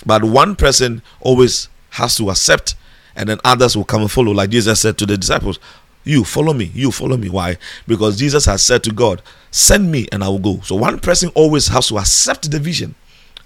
But 0.04 0.22
one 0.22 0.54
person 0.54 1.02
always 1.20 1.68
has 1.90 2.14
to 2.16 2.30
accept, 2.30 2.76
and 3.16 3.28
then 3.28 3.40
others 3.44 3.76
will 3.76 3.84
come 3.84 4.02
and 4.02 4.10
follow. 4.10 4.32
Like 4.32 4.50
Jesus 4.50 4.80
said 4.80 4.98
to 4.98 5.06
the 5.06 5.16
disciples, 5.16 5.58
you 6.04 6.24
follow 6.24 6.52
me. 6.52 6.70
You 6.74 6.90
follow 6.90 7.16
me. 7.16 7.28
Why? 7.28 7.56
Because 7.86 8.16
Jesus 8.16 8.46
has 8.46 8.62
said 8.62 8.82
to 8.84 8.92
God, 8.92 9.22
Send 9.50 9.90
me 9.90 10.06
and 10.12 10.22
I 10.22 10.28
will 10.28 10.38
go. 10.38 10.60
So 10.60 10.76
one 10.76 10.98
person 11.00 11.30
always 11.34 11.68
has 11.68 11.88
to 11.88 11.98
accept 11.98 12.50
the 12.50 12.58
vision, 12.58 12.94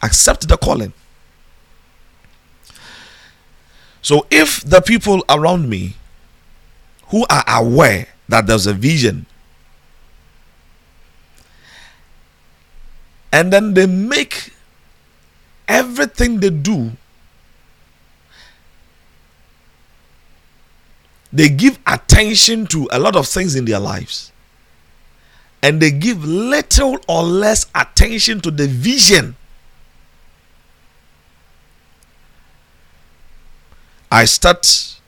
accept 0.03 0.49
the 0.49 0.57
calling. 0.57 0.93
So 4.03 4.27
if 4.31 4.61
the 4.61 4.83
people 4.83 5.25
around 5.31 5.69
me 5.69 5.97
who 7.09 7.25
are 7.31 7.45
aware 7.49 8.09
that 8.29 8.47
there's 8.47 8.67
a 8.67 8.75
vision 8.75 9.25
and 13.33 13.53
then 13.53 13.75
they 13.75 13.87
make 13.87 14.53
everything 15.67 16.41
they 16.41 16.51
do 16.51 16.93
they 21.35 21.49
give 21.49 21.81
attention 21.85 22.65
to 22.69 22.89
a 22.93 22.99
lot 23.01 23.17
of 23.17 23.27
things 23.27 23.57
in 23.57 23.65
their 23.65 23.81
lives. 23.81 24.31
And 25.65 25.83
they 25.83 25.91
give 25.91 26.25
little 26.25 26.97
or 27.09 27.25
less 27.25 27.67
attention 27.75 28.41
to 28.43 28.53
the 28.53 28.69
vision. 28.69 29.35
I 34.13 34.27
start 34.27 35.01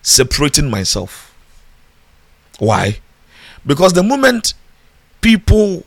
separating 0.00 0.70
myself. 0.70 1.34
Why? 2.58 3.00
Because 3.66 3.92
the 3.92 4.02
moment 4.02 4.54
people 5.20 5.84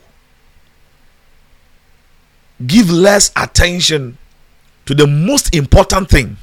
give 2.64 2.90
less 2.90 3.32
attention 3.34 4.18
to 4.86 4.94
the 4.94 5.06
most 5.08 5.52
important 5.52 6.08
thing 6.08 6.36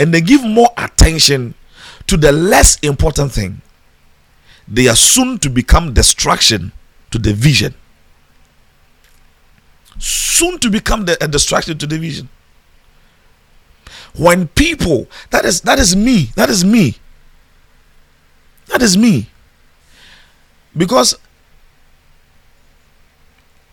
and 0.00 0.14
they 0.14 0.22
give 0.22 0.42
more 0.42 0.70
attention 0.78 1.54
to 2.06 2.16
the 2.16 2.32
less 2.32 2.78
important 2.80 3.30
thing, 3.30 3.60
they 4.66 4.88
are 4.88 4.96
soon 4.96 5.38
to 5.38 5.50
become 5.50 5.92
distraction 5.92 6.72
to 7.10 7.18
the 7.18 7.34
vision. 7.34 7.74
Soon 9.98 10.58
to 10.60 10.70
become 10.70 11.04
the, 11.04 11.22
a 11.22 11.28
distraction 11.28 11.76
to 11.76 11.86
the 11.86 11.98
vision. 11.98 12.30
When 14.16 14.48
people, 14.48 15.06
that 15.28 15.44
is 15.44 15.60
that 15.62 15.78
is 15.78 15.94
me, 15.94 16.30
that 16.34 16.48
is 16.48 16.64
me. 16.64 16.96
That 18.68 18.80
is 18.80 18.96
me. 18.96 19.28
Because 20.74 21.18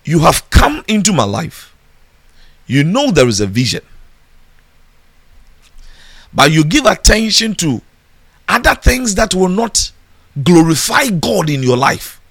you 0.03 0.19
have 0.19 0.49
come 0.49 0.83
into 0.89 1.13
my 1.13 1.23
life. 1.23 1.73
You 2.65 2.83
know 2.83 3.11
there 3.11 3.29
is 3.29 3.39
a 3.39 3.47
vision 3.47 3.83
but 6.37 6.51
you 6.51 6.63
give 6.63 6.85
attention 6.85 7.55
to 7.55 7.81
other 8.47 8.75
things 8.75 9.15
that 9.15 9.33
will 9.33 9.49
not 9.49 9.91
glorify 10.43 11.09
God 11.09 11.49
in 11.49 11.63
your 11.63 11.75
life 11.75 12.21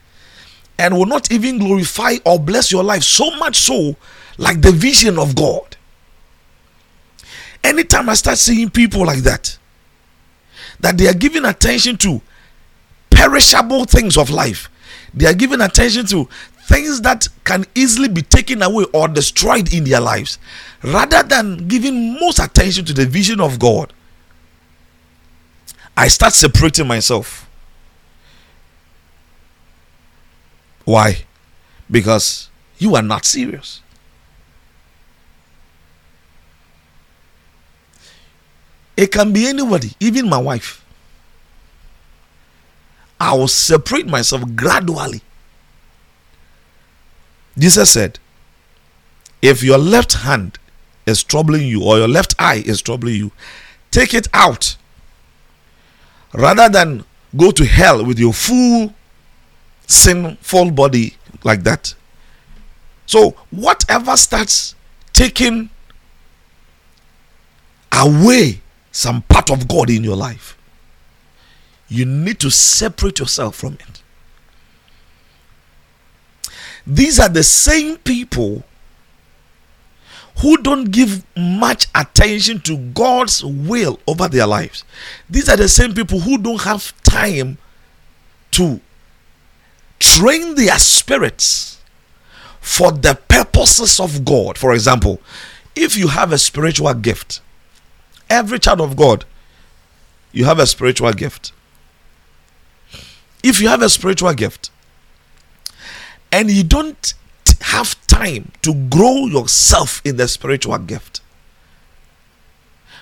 and 0.79 0.97
will 0.97 1.07
not 1.07 1.33
even 1.33 1.59
glorify 1.59 2.15
or 2.25 2.39
bless 2.39 2.71
your 2.71 2.85
life 2.85 3.03
so 3.03 3.37
much 3.39 3.57
so 3.57 3.97
like 4.39 4.63
the 4.63 4.71
vision 4.71 5.19
of 5.19 5.35
God. 5.35 5.77
Anytime 7.65 8.09
I 8.09 8.15
start 8.15 8.39
seeing 8.39 8.71
people 8.71 9.05
like 9.05 9.25
that, 9.25 9.59
that 10.79 10.97
they 10.97 11.09
are 11.09 11.15
giving 11.15 11.45
attention 11.45 11.97
to 11.97 12.23
perishable 13.11 13.87
things 13.87 14.17
of 14.17 14.31
life, 14.31 14.71
they 15.15 15.27
are 15.27 15.35
giving 15.35 15.61
attention 15.61 16.07
to 16.07 16.29
things 16.67 17.01
that 17.01 17.27
can 17.43 17.65
easily 17.75 18.09
be 18.09 18.23
taken 18.23 18.63
away 18.63 18.85
or 18.95 19.09
destroyed 19.09 19.73
in 19.75 19.83
their 19.83 20.01
lives 20.01 20.39
rather 20.85 21.25
than 21.25 21.67
giving 21.67 22.15
most 22.15 22.39
attention 22.39 22.85
to 22.85 22.93
the 22.93 23.07
vision 23.07 23.41
of 23.41 23.59
God. 23.59 23.93
I 25.97 26.09
start 26.09 26.33
separating 26.33 26.87
myself. 26.87 27.49
Why? 30.85 31.25
Because 31.91 32.51
you 32.79 32.95
are 32.95 33.03
not 33.03 33.25
serious. 33.25 33.81
It 38.97 39.13
can 39.13 39.33
be 39.33 39.47
anybody, 39.47 39.93
even 40.01 40.29
my 40.29 40.39
wife. 40.39 40.85
I 43.19 43.35
will 43.35 43.49
separate 43.49 44.07
myself 44.07 44.43
gradually 44.55 45.23
Jesus 47.59 47.91
said, 47.91 48.19
if 49.41 49.63
your 49.63 49.79
left 49.79 50.13
hand 50.15 50.59
is 51.07 51.23
troubling 51.23 51.67
you 51.67 51.83
or 51.83 51.99
your 51.99 52.09
left 52.09 52.35
eye 52.39 52.63
is 52.67 52.83
troubling 52.83 53.15
you, 53.17 53.33
take 53.91 54.13
it 54.13 54.29
out. 54.35 54.77
Rather 56.37 56.69
than 56.69 57.05
go 57.37 57.51
to 57.51 57.65
hell 57.65 58.05
with 58.05 58.19
your 58.19 58.33
full 58.33 58.95
sinful 59.87 60.71
body 60.71 61.17
like 61.43 61.63
that. 61.65 61.95
So, 63.07 63.31
whatever 63.51 64.17
starts 64.17 64.75
taking 65.13 65.71
away 67.93 68.61
some 68.93 69.23
part 69.23 69.51
of 69.51 69.67
God 69.67 69.91
in 69.91 70.05
your 70.05 70.17
life, 70.17 70.59
you 71.89 72.05
need 72.05 72.41
to 72.41 72.51
separate 72.51 73.19
yourself 73.19 73.57
from 73.57 73.75
it. 73.75 74.03
These 76.87 77.19
are 77.19 77.29
the 77.29 77.43
same 77.43 77.97
people 77.99 78.65
who 80.39 80.59
don't 80.59 80.91
give 80.91 81.25
much 81.37 81.87
attention 81.95 82.61
to 82.61 82.77
God's 82.77 83.43
will 83.45 83.99
over 84.07 84.29
their 84.29 84.47
lives. 84.47 84.85
These 85.31 85.49
are 85.49 85.57
the 85.57 85.69
same 85.69 85.95
people 85.95 86.21
who 86.21 86.37
don't 86.39 86.63
have 86.63 86.93
time 87.03 87.59
to 88.53 88.81
train 89.99 90.55
their 90.55 90.79
spirits 90.79 91.81
for 92.61 92.93
the 92.93 93.19
purposes 93.29 93.99
of 93.99 94.25
God. 94.25 94.59
For 94.59 94.75
example, 94.75 95.21
if 95.75 95.97
you 95.97 96.09
have 96.09 96.33
a 96.33 96.39
spiritual 96.39 96.93
gift, 96.95 97.41
every 98.29 98.59
child 98.59 98.81
of 98.81 98.97
God, 98.97 99.25
you 100.33 100.45
have 100.45 100.59
a 100.59 100.67
spiritual 100.67 101.13
gift. 101.13 101.53
If 103.43 103.61
you 103.61 103.69
have 103.69 103.81
a 103.81 103.89
spiritual 103.89 104.35
gift 104.35 104.71
and 106.31 106.51
you 106.51 106.65
don't 106.65 107.15
have 107.63 108.07
time 108.07 108.53
to 108.63 108.75
grow 108.75 109.27
yourself 109.27 110.01
in 110.05 110.17
the 110.17 110.29
spiritual 110.29 110.79
gift, 110.79 111.21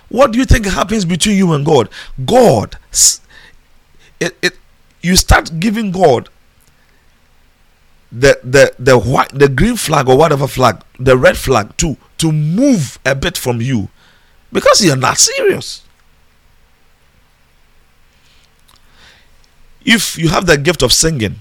what 0.09 0.33
do 0.33 0.39
you 0.39 0.45
think 0.45 0.67
happens 0.67 1.05
between 1.05 1.37
you 1.37 1.53
and 1.53 1.65
God? 1.65 1.89
God, 2.25 2.77
it, 4.21 4.37
it, 4.43 4.59
you 5.03 5.17
start 5.17 5.59
giving 5.59 5.91
God 5.91 6.29
the 8.15 8.39
the 8.45 8.73
the 8.79 8.97
white 8.97 9.31
the 9.31 9.49
green 9.49 9.77
flag 9.77 10.09
or 10.09 10.17
whatever 10.17 10.47
flag 10.47 10.81
the 11.01 11.17
red 11.17 11.37
flag 11.37 11.77
to 11.77 11.97
to 12.17 12.31
move 12.31 12.99
a 13.05 13.15
bit 13.15 13.37
from 13.37 13.61
you 13.61 13.89
because 14.53 14.85
you're 14.85 14.97
not 14.97 15.19
serious 15.19 15.83
if 19.85 20.17
you 20.17 20.29
have 20.29 20.47
the 20.47 20.57
gift 20.57 20.81
of 20.81 20.93
singing 20.93 21.41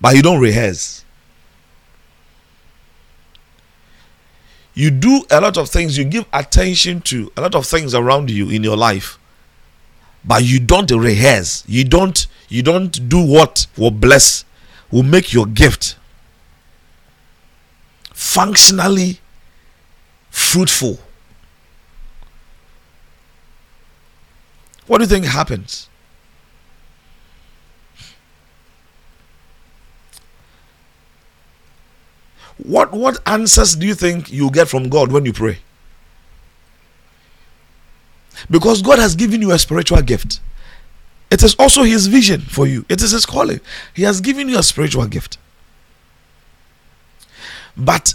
but 0.00 0.16
you 0.16 0.22
don't 0.22 0.40
rehearse. 0.40 1.04
You 4.74 4.90
do 4.90 5.24
a 5.30 5.40
lot 5.40 5.58
of 5.58 5.68
things. 5.68 5.98
You 5.98 6.04
give 6.04 6.24
attention 6.32 7.02
to 7.02 7.30
a 7.36 7.42
lot 7.42 7.54
of 7.54 7.66
things 7.66 7.94
around 7.94 8.30
you 8.30 8.48
in 8.48 8.64
your 8.64 8.76
life. 8.76 9.18
But 10.24 10.44
you 10.44 10.58
don't 10.58 10.90
rehearse. 10.90 11.64
You 11.66 11.84
don't 11.84 12.26
you 12.48 12.62
don't 12.62 13.08
do 13.08 13.24
what 13.24 13.66
will 13.76 13.90
bless 13.90 14.44
will 14.90 15.02
make 15.02 15.32
your 15.32 15.46
gift 15.46 15.96
functionally 18.12 19.20
fruitful. 20.30 20.98
What 24.86 24.98
do 24.98 25.04
you 25.04 25.08
think 25.08 25.26
happens 25.26 25.89
what 32.64 32.92
what 32.92 33.18
answers 33.26 33.76
do 33.76 33.86
you 33.86 33.94
think 33.94 34.30
you 34.30 34.50
get 34.50 34.68
from 34.68 34.88
god 34.88 35.12
when 35.12 35.24
you 35.24 35.32
pray 35.32 35.58
because 38.48 38.80
God 38.80 38.98
has 38.98 39.14
given 39.16 39.42
you 39.42 39.50
a 39.52 39.58
spiritual 39.58 40.00
gift. 40.02 40.40
It 41.30 41.42
is 41.42 41.54
also 41.56 41.82
His 41.82 42.06
vision 42.06 42.40
for 42.40 42.66
you, 42.66 42.84
it 42.88 43.02
is 43.02 43.10
His 43.10 43.26
calling. 43.26 43.60
He 43.94 44.04
has 44.04 44.20
given 44.20 44.48
you 44.48 44.58
a 44.58 44.62
spiritual 44.62 45.06
gift. 45.06 45.36
But 47.76 48.14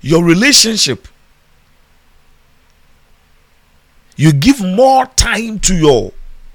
your 0.00 0.24
relationship, 0.24 1.08
you 4.16 4.32
give 4.32 4.60
more 4.60 5.06
time 5.06 5.58
to 5.60 5.74
your 5.76 6.12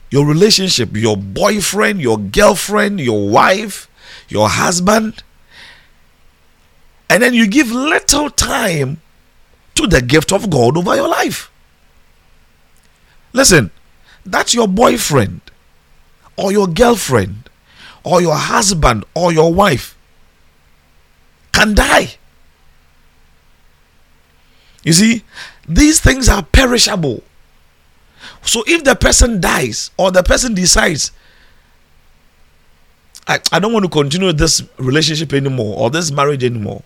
your 0.10 0.26
relationship, 0.28 0.96
your 0.96 1.18
boyfriend, 1.18 2.00
your 2.00 2.20
girlfriend, 2.20 3.00
your 3.00 3.28
wife, 3.30 3.90
your 4.30 4.48
husband, 4.48 5.24
and 7.14 7.22
then 7.22 7.36
you 7.36 7.46
give 7.46 7.72
little 7.72 8.28
time 8.32 9.00
to 9.76 9.86
the 9.86 10.02
gift 10.02 10.34
of 10.34 10.50
God 10.50 10.76
over 10.76 10.96
your 10.96 11.08
life. 11.08 11.52
Listen, 13.34 13.70
that's 14.26 14.56
your 14.56 14.68
boyfriend 14.68 15.42
or 16.36 16.52
your 16.52 16.66
girlfriend 16.66 17.52
or 18.04 18.20
your 18.20 18.34
husband 18.34 19.06
or 19.14 19.32
your 19.32 19.54
wife 19.54 19.96
can 21.52 21.76
die. 21.76 22.16
You 24.84 24.94
see, 24.94 25.24
these 25.70 26.00
things 26.00 26.28
are 26.28 26.42
perishable. 26.42 27.22
So 28.42 28.64
if 28.66 28.84
the 28.84 28.96
person 28.96 29.40
dies 29.40 29.92
or 29.98 30.10
the 30.10 30.24
person 30.24 30.56
decides, 30.56 31.12
I, 33.28 33.40
I 33.52 33.60
don't 33.60 33.72
want 33.72 33.86
to 33.86 33.90
continue 33.90 34.34
this 34.34 34.64
relationship 34.80 35.32
anymore 35.32 35.78
or 35.78 35.92
this 35.92 36.12
marriage 36.12 36.44
anymore, 36.44 36.82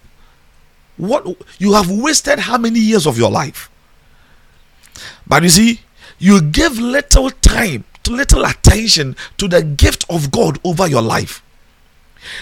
what 0.97 1.25
you 1.59 1.73
have 1.73 1.89
wasted 1.89 2.39
how 2.39 2.57
many 2.57 2.79
years 2.79 3.05
of 3.05 3.17
your 3.17 3.31
life? 3.31 3.69
But 5.25 5.43
you 5.43 5.49
see, 5.49 5.81
you 6.19 6.41
give 6.41 6.79
little 6.79 7.29
time, 7.29 7.83
to 8.03 8.11
little 8.11 8.45
attention 8.45 9.15
to 9.37 9.47
the 9.47 9.61
gift 9.61 10.05
of 10.09 10.31
God 10.31 10.59
over 10.63 10.87
your 10.87 11.01
life. 11.01 11.43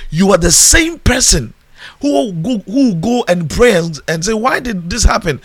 You 0.09 0.31
are 0.31 0.37
the 0.37 0.51
same 0.51 0.99
person 0.99 1.53
who 2.01 2.31
go, 2.33 2.57
who 2.59 2.95
go 2.95 3.25
and 3.27 3.49
pray 3.49 3.75
and 4.07 4.25
say, 4.25 4.33
Why 4.33 4.59
did 4.59 4.89
this 4.89 5.03
happen? 5.03 5.41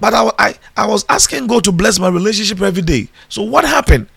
But 0.00 0.14
I, 0.14 0.30
I, 0.38 0.54
I 0.76 0.86
was 0.86 1.04
asking 1.08 1.48
God 1.48 1.64
to 1.64 1.72
bless 1.72 1.98
my 1.98 2.08
relationship 2.08 2.60
every 2.60 2.82
day. 2.82 3.08
So 3.28 3.42
what 3.42 3.64
happened? 3.64 4.08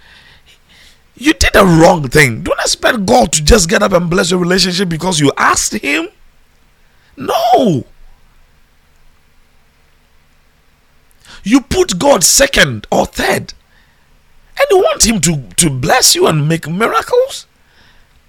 You 1.15 1.33
did 1.33 1.55
a 1.55 1.65
wrong 1.65 2.07
thing. 2.07 2.43
Don't 2.43 2.59
expect 2.59 3.05
God 3.05 3.31
to 3.33 3.43
just 3.43 3.69
get 3.69 3.83
up 3.83 3.91
and 3.91 4.09
bless 4.09 4.31
your 4.31 4.39
relationship 4.39 4.89
because 4.89 5.19
you 5.19 5.31
asked 5.37 5.73
Him. 5.73 6.09
No. 7.17 7.85
You 11.43 11.61
put 11.61 11.99
God 11.99 12.23
second 12.23 12.87
or 12.91 13.05
third. 13.05 13.53
And 14.57 14.67
you 14.69 14.77
want 14.77 15.05
Him 15.05 15.19
to, 15.21 15.49
to 15.57 15.69
bless 15.69 16.15
you 16.15 16.27
and 16.27 16.47
make 16.47 16.67
miracles? 16.67 17.47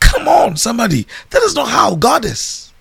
Come 0.01 0.29
on, 0.29 0.57
somebody. 0.57 1.07
That 1.31 1.43
is 1.43 1.55
not 1.55 1.69
how 1.69 1.95
God 1.95 2.25
is. 2.25 2.73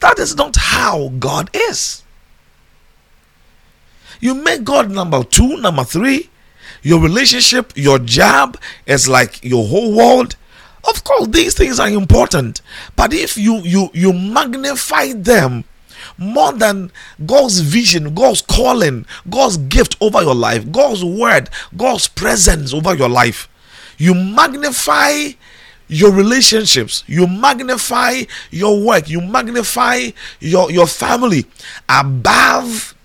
That 0.00 0.18
is 0.18 0.36
not 0.36 0.56
how 0.56 1.08
God 1.18 1.50
is. 1.54 2.02
You 4.20 4.34
make 4.34 4.64
God 4.64 4.90
number 4.90 5.22
two, 5.24 5.56
number 5.58 5.84
three. 5.84 6.30
Your 6.82 7.00
relationship, 7.00 7.72
your 7.74 7.98
job 7.98 8.58
is 8.86 9.08
like 9.08 9.44
your 9.44 9.66
whole 9.66 9.96
world. 9.96 10.36
Of 10.88 11.02
course, 11.02 11.28
these 11.28 11.54
things 11.54 11.80
are 11.80 11.88
important. 11.88 12.62
But 12.94 13.12
if 13.12 13.36
you 13.36 13.56
you 13.58 13.90
you 13.92 14.12
magnify 14.12 15.12
them 15.12 15.64
more 16.18 16.52
than 16.52 16.90
God's 17.24 17.60
vision, 17.60 18.14
God's 18.14 18.42
calling, 18.42 19.06
God's 19.28 19.56
gift 19.56 19.96
over 20.00 20.22
your 20.22 20.34
life, 20.34 20.70
God's 20.72 21.04
word, 21.04 21.50
God's 21.76 22.08
presence 22.08 22.72
over 22.72 22.94
your 22.94 23.08
life. 23.08 23.48
You 23.98 24.14
magnify 24.14 25.30
your 25.88 26.12
relationships, 26.12 27.04
you 27.06 27.26
magnify 27.26 28.22
your 28.50 28.82
work, 28.82 29.08
you 29.08 29.20
magnify 29.20 30.10
your, 30.40 30.70
your 30.70 30.86
family 30.86 31.46
above 31.88 32.95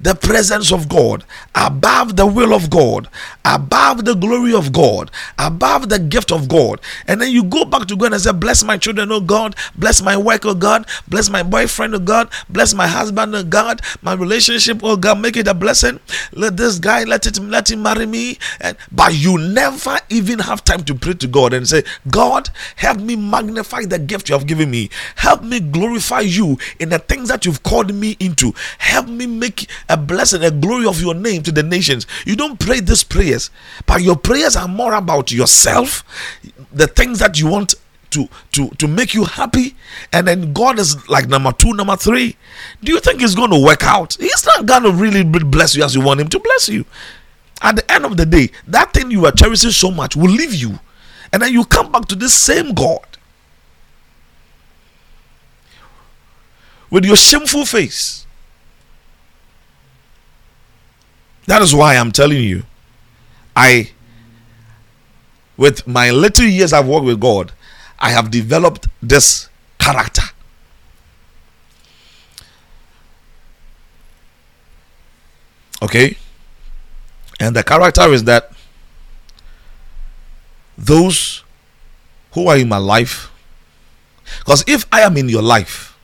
the 0.00 0.14
presence 0.14 0.72
of 0.72 0.88
God, 0.88 1.24
above 1.54 2.16
the 2.16 2.26
will 2.26 2.52
of 2.52 2.68
God, 2.70 3.08
above 3.44 4.04
the 4.04 4.14
glory 4.14 4.54
of 4.54 4.72
God, 4.72 5.10
above 5.38 5.88
the 5.88 5.98
gift 5.98 6.30
of 6.30 6.48
God. 6.48 6.80
And 7.06 7.20
then 7.20 7.30
you 7.30 7.42
go 7.42 7.64
back 7.64 7.86
to 7.88 7.96
God 7.96 8.12
and 8.12 8.20
say, 8.20 8.32
Bless 8.32 8.62
my 8.62 8.76
children, 8.76 9.10
oh 9.10 9.20
God, 9.20 9.56
bless 9.74 10.02
my 10.02 10.16
work, 10.16 10.44
oh 10.44 10.54
God, 10.54 10.86
bless 11.08 11.30
my 11.30 11.42
boyfriend, 11.42 11.94
oh 11.94 11.98
God, 11.98 12.28
bless 12.48 12.74
my 12.74 12.86
husband, 12.86 13.34
oh 13.34 13.44
God, 13.44 13.80
my 14.02 14.12
relationship, 14.12 14.80
oh 14.82 14.96
God, 14.96 15.20
make 15.20 15.36
it 15.36 15.48
a 15.48 15.54
blessing. 15.54 16.00
Let 16.32 16.56
this 16.56 16.78
guy 16.78 17.04
let 17.04 17.26
it 17.26 17.38
let 17.38 17.70
him 17.70 17.82
marry 17.82 18.06
me. 18.06 18.38
And 18.60 18.76
but 18.92 19.14
you 19.14 19.38
never 19.38 19.98
even 20.10 20.40
have 20.40 20.64
time 20.64 20.84
to 20.84 20.94
pray 20.94 21.14
to 21.14 21.26
God 21.26 21.52
and 21.52 21.68
say, 21.68 21.84
God, 22.10 22.50
help 22.76 22.98
me 22.98 23.16
magnify 23.16 23.84
the 23.86 23.98
gift 23.98 24.28
you 24.28 24.34
have 24.34 24.46
given 24.46 24.70
me. 24.70 24.90
Help 25.16 25.42
me 25.42 25.60
glorify 25.60 26.20
you 26.20 26.58
in 26.78 26.90
the 26.90 26.98
things 26.98 27.28
that 27.28 27.46
you've 27.46 27.62
called 27.62 27.94
me 27.94 28.16
into. 28.20 28.52
Help 28.78 29.08
me 29.08 29.26
make 29.26 29.68
a 29.88 29.96
blessing, 29.96 30.42
a 30.42 30.50
glory 30.50 30.86
of 30.86 31.00
your 31.00 31.14
name 31.14 31.42
to 31.44 31.52
the 31.52 31.62
nations. 31.62 32.06
You 32.24 32.36
don't 32.36 32.58
pray 32.58 32.80
these 32.80 33.04
prayers, 33.04 33.50
but 33.86 34.02
your 34.02 34.16
prayers 34.16 34.56
are 34.56 34.68
more 34.68 34.94
about 34.94 35.32
yourself, 35.32 36.04
the 36.72 36.86
things 36.86 37.18
that 37.20 37.38
you 37.38 37.46
want 37.46 37.74
to 38.10 38.28
to 38.52 38.68
to 38.70 38.86
make 38.86 39.14
you 39.14 39.24
happy 39.24 39.74
and 40.12 40.28
then 40.28 40.52
god 40.52 40.78
is 40.78 41.08
like 41.08 41.28
number 41.28 41.52
two 41.52 41.72
number 41.74 41.96
three. 41.96 42.36
Do 42.82 42.92
you 42.92 43.00
think 43.00 43.20
it's 43.20 43.34
going 43.34 43.50
to 43.50 43.62
work 43.62 43.82
out? 43.84 44.16
He's 44.18 44.46
not 44.46 44.64
going 44.64 44.84
to 44.84 44.92
really 44.92 45.24
bless 45.24 45.74
you 45.74 45.82
as 45.84 45.94
you 45.94 46.00
want 46.00 46.20
him 46.20 46.28
to 46.28 46.38
bless 46.38 46.68
you. 46.68 46.84
At 47.62 47.76
the 47.76 47.92
end 47.92 48.04
of 48.04 48.16
the 48.16 48.26
day 48.26 48.50
that 48.68 48.92
thing 48.92 49.10
you 49.10 49.26
are 49.26 49.32
cherishing 49.32 49.70
so 49.70 49.90
much 49.90 50.14
will 50.14 50.30
leave 50.30 50.54
you 50.54 50.78
and 51.32 51.42
then 51.42 51.52
you 51.52 51.64
come 51.64 51.90
back 51.90 52.06
to 52.06 52.14
this 52.14 52.32
same 52.34 52.74
god 52.74 53.04
with 56.90 57.04
your 57.04 57.16
shameful 57.16 57.64
face 57.64 58.25
that 61.46 61.62
is 61.62 61.74
why 61.74 61.96
i'm 61.96 62.12
telling 62.12 62.42
you 62.42 62.62
i 63.54 63.90
with 65.56 65.86
my 65.86 66.10
little 66.10 66.44
years 66.46 66.72
I've 66.72 66.86
worked 66.86 67.06
with 67.06 67.20
God, 67.20 67.52
I 67.98 68.10
have 68.10 68.30
developed 68.30 68.88
this 69.02 69.48
character. 69.78 70.22
Okay? 75.82 76.16
And 77.40 77.54
the 77.54 77.62
character 77.62 78.08
is 78.12 78.24
that 78.24 78.52
those 80.76 81.42
who 82.32 82.48
are 82.48 82.56
in 82.56 82.68
my 82.68 82.78
life, 82.78 83.30
because 84.38 84.64
if 84.66 84.84
I 84.92 85.02
am 85.02 85.16
in 85.16 85.28
your 85.28 85.42
life, 85.42 85.96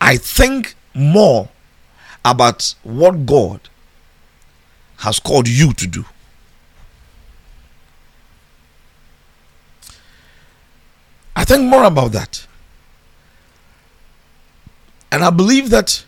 I 0.00 0.16
think 0.16 0.74
more 0.94 1.48
about 2.24 2.74
what 2.82 3.26
God 3.26 3.60
has 4.98 5.18
called 5.18 5.48
you 5.48 5.72
to 5.72 5.86
do. 5.86 6.04
I 11.34 11.44
think 11.44 11.64
more 11.64 11.84
about 11.84 12.12
that. 12.12 12.46
And 15.10 15.24
I 15.24 15.30
believe 15.30 15.70
that 15.70 16.04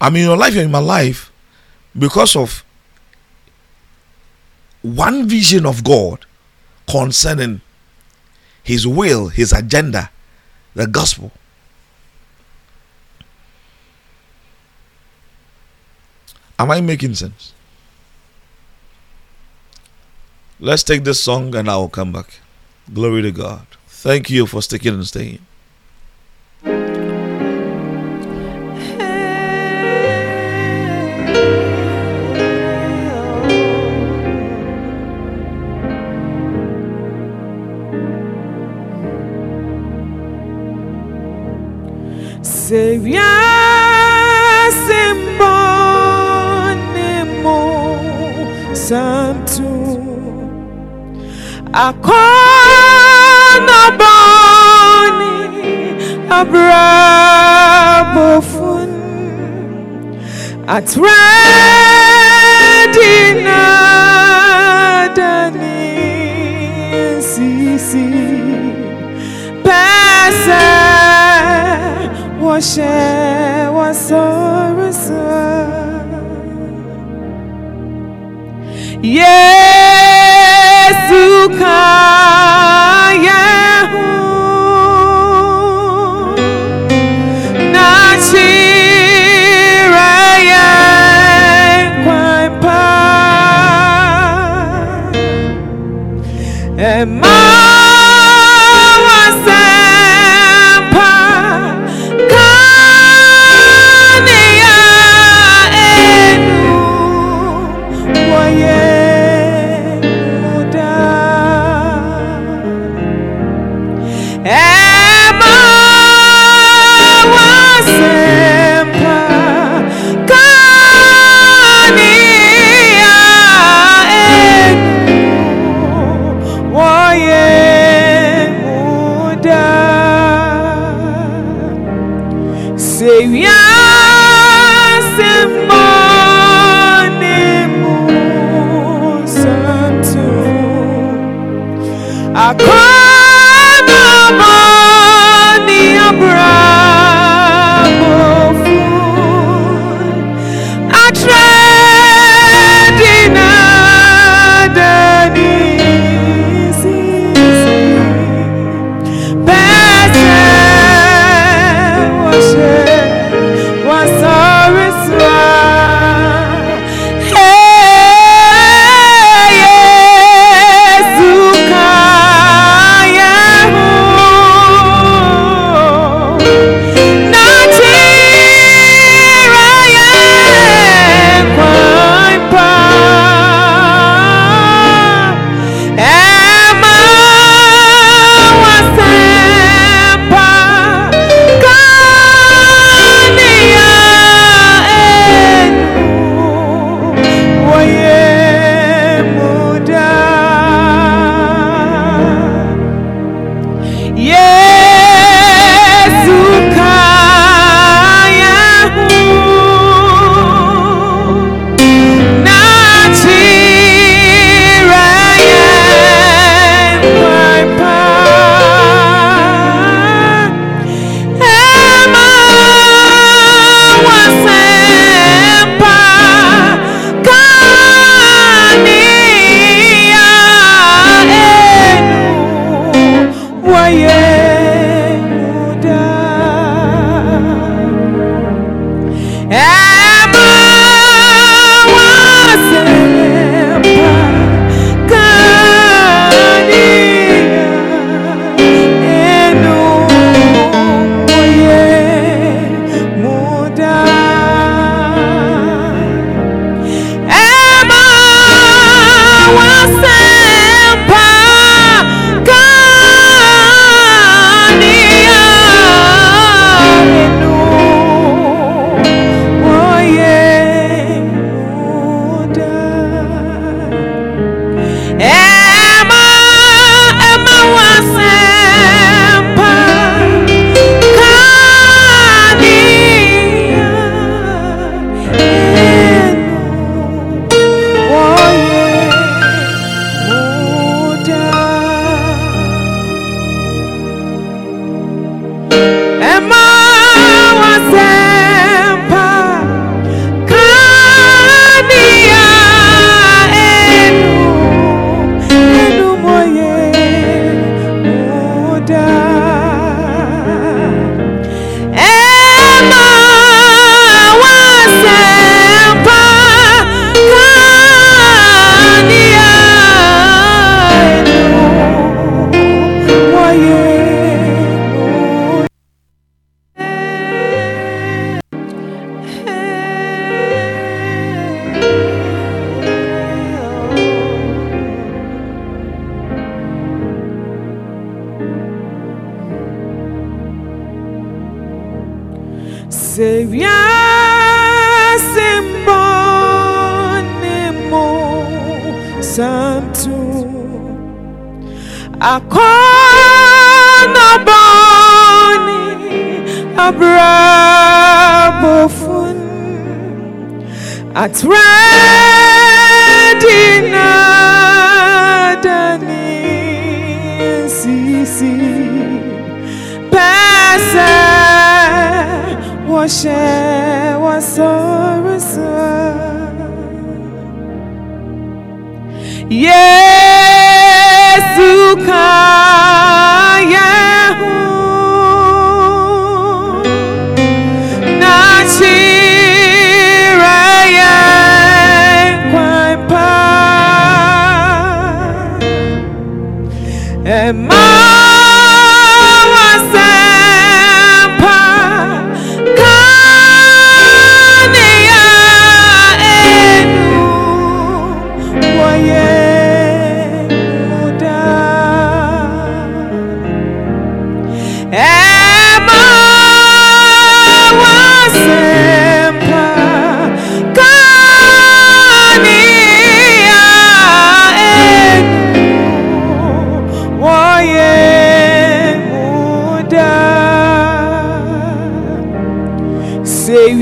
I'm 0.00 0.16
in 0.16 0.22
your 0.22 0.36
life, 0.36 0.54
you're 0.54 0.64
in 0.64 0.70
my 0.70 0.78
life 0.78 1.30
because 1.96 2.34
of 2.34 2.64
one 4.82 5.28
vision 5.28 5.66
of 5.66 5.84
God 5.84 6.24
concerning 6.88 7.60
His 8.62 8.86
will, 8.86 9.28
His 9.28 9.52
agenda, 9.52 10.10
the 10.74 10.86
gospel. 10.86 11.32
Am 16.58 16.70
I 16.72 16.80
making 16.80 17.14
sense? 17.14 17.52
Let's 20.58 20.82
take 20.82 21.04
this 21.04 21.22
song 21.22 21.54
and 21.54 21.70
I 21.70 21.76
will 21.76 21.88
come 21.88 22.12
back. 22.12 22.40
Glory 22.92 23.22
to 23.22 23.30
God. 23.30 23.66
Thank 23.86 24.28
you 24.28 24.44
for 24.44 24.60
sticking 24.60 24.94
and 24.94 25.06
staying. 25.06 25.38
Santo. 48.88 49.70
Akɔnɔ 51.86 53.30
bɔni 54.00 55.32
abrabofun 56.38 57.70
atredina 60.76 61.22
dani 65.16 65.80
sisi. 67.30 68.08
Pɛsɛ 69.64 70.64
wɔhyɛ 72.42 72.96
wɔsɔrɔsɔ. 73.76 75.26
Yesu 79.02 79.26
kayehu 81.58 82.17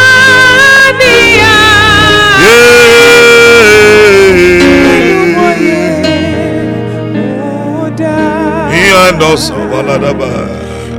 Uh, 9.11 9.19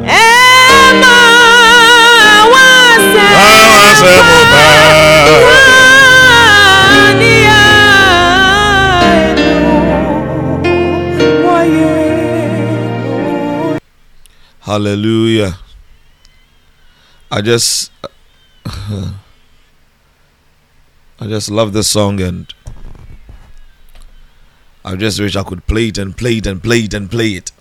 Emma 0.04 1.16
wasem, 2.52 3.16
ah, 3.16 3.72
Wasemo 3.72 4.36
pano. 4.52 5.40
Hallelujah. 14.60 15.56
I 17.30 17.40
just 17.40 17.90
I 18.66 19.14
just 21.26 21.50
love 21.50 21.72
this 21.72 21.88
song 21.88 22.20
and 22.20 22.52
I 24.84 24.96
just 24.96 25.18
wish 25.20 25.36
I 25.36 25.42
could 25.44 25.66
play 25.66 25.88
it 25.88 25.98
and 25.98 26.16
play 26.16 26.36
it 26.38 26.46
and 26.46 26.62
play 26.62 26.80
it 26.80 26.94
and 26.94 27.10
play 27.10 27.30
it. 27.30 27.51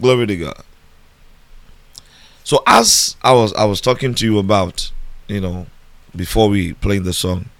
Glory 0.00 0.26
to 0.26 0.36
God. 0.36 0.62
So 2.44 2.62
as 2.66 3.16
I 3.22 3.32
was 3.32 3.52
I 3.54 3.64
was 3.64 3.80
talking 3.80 4.14
to 4.14 4.24
you 4.24 4.38
about, 4.38 4.90
you 5.28 5.40
know, 5.40 5.66
before 6.16 6.48
we 6.48 6.72
played 6.72 7.04
the 7.04 7.12
song, 7.12 7.50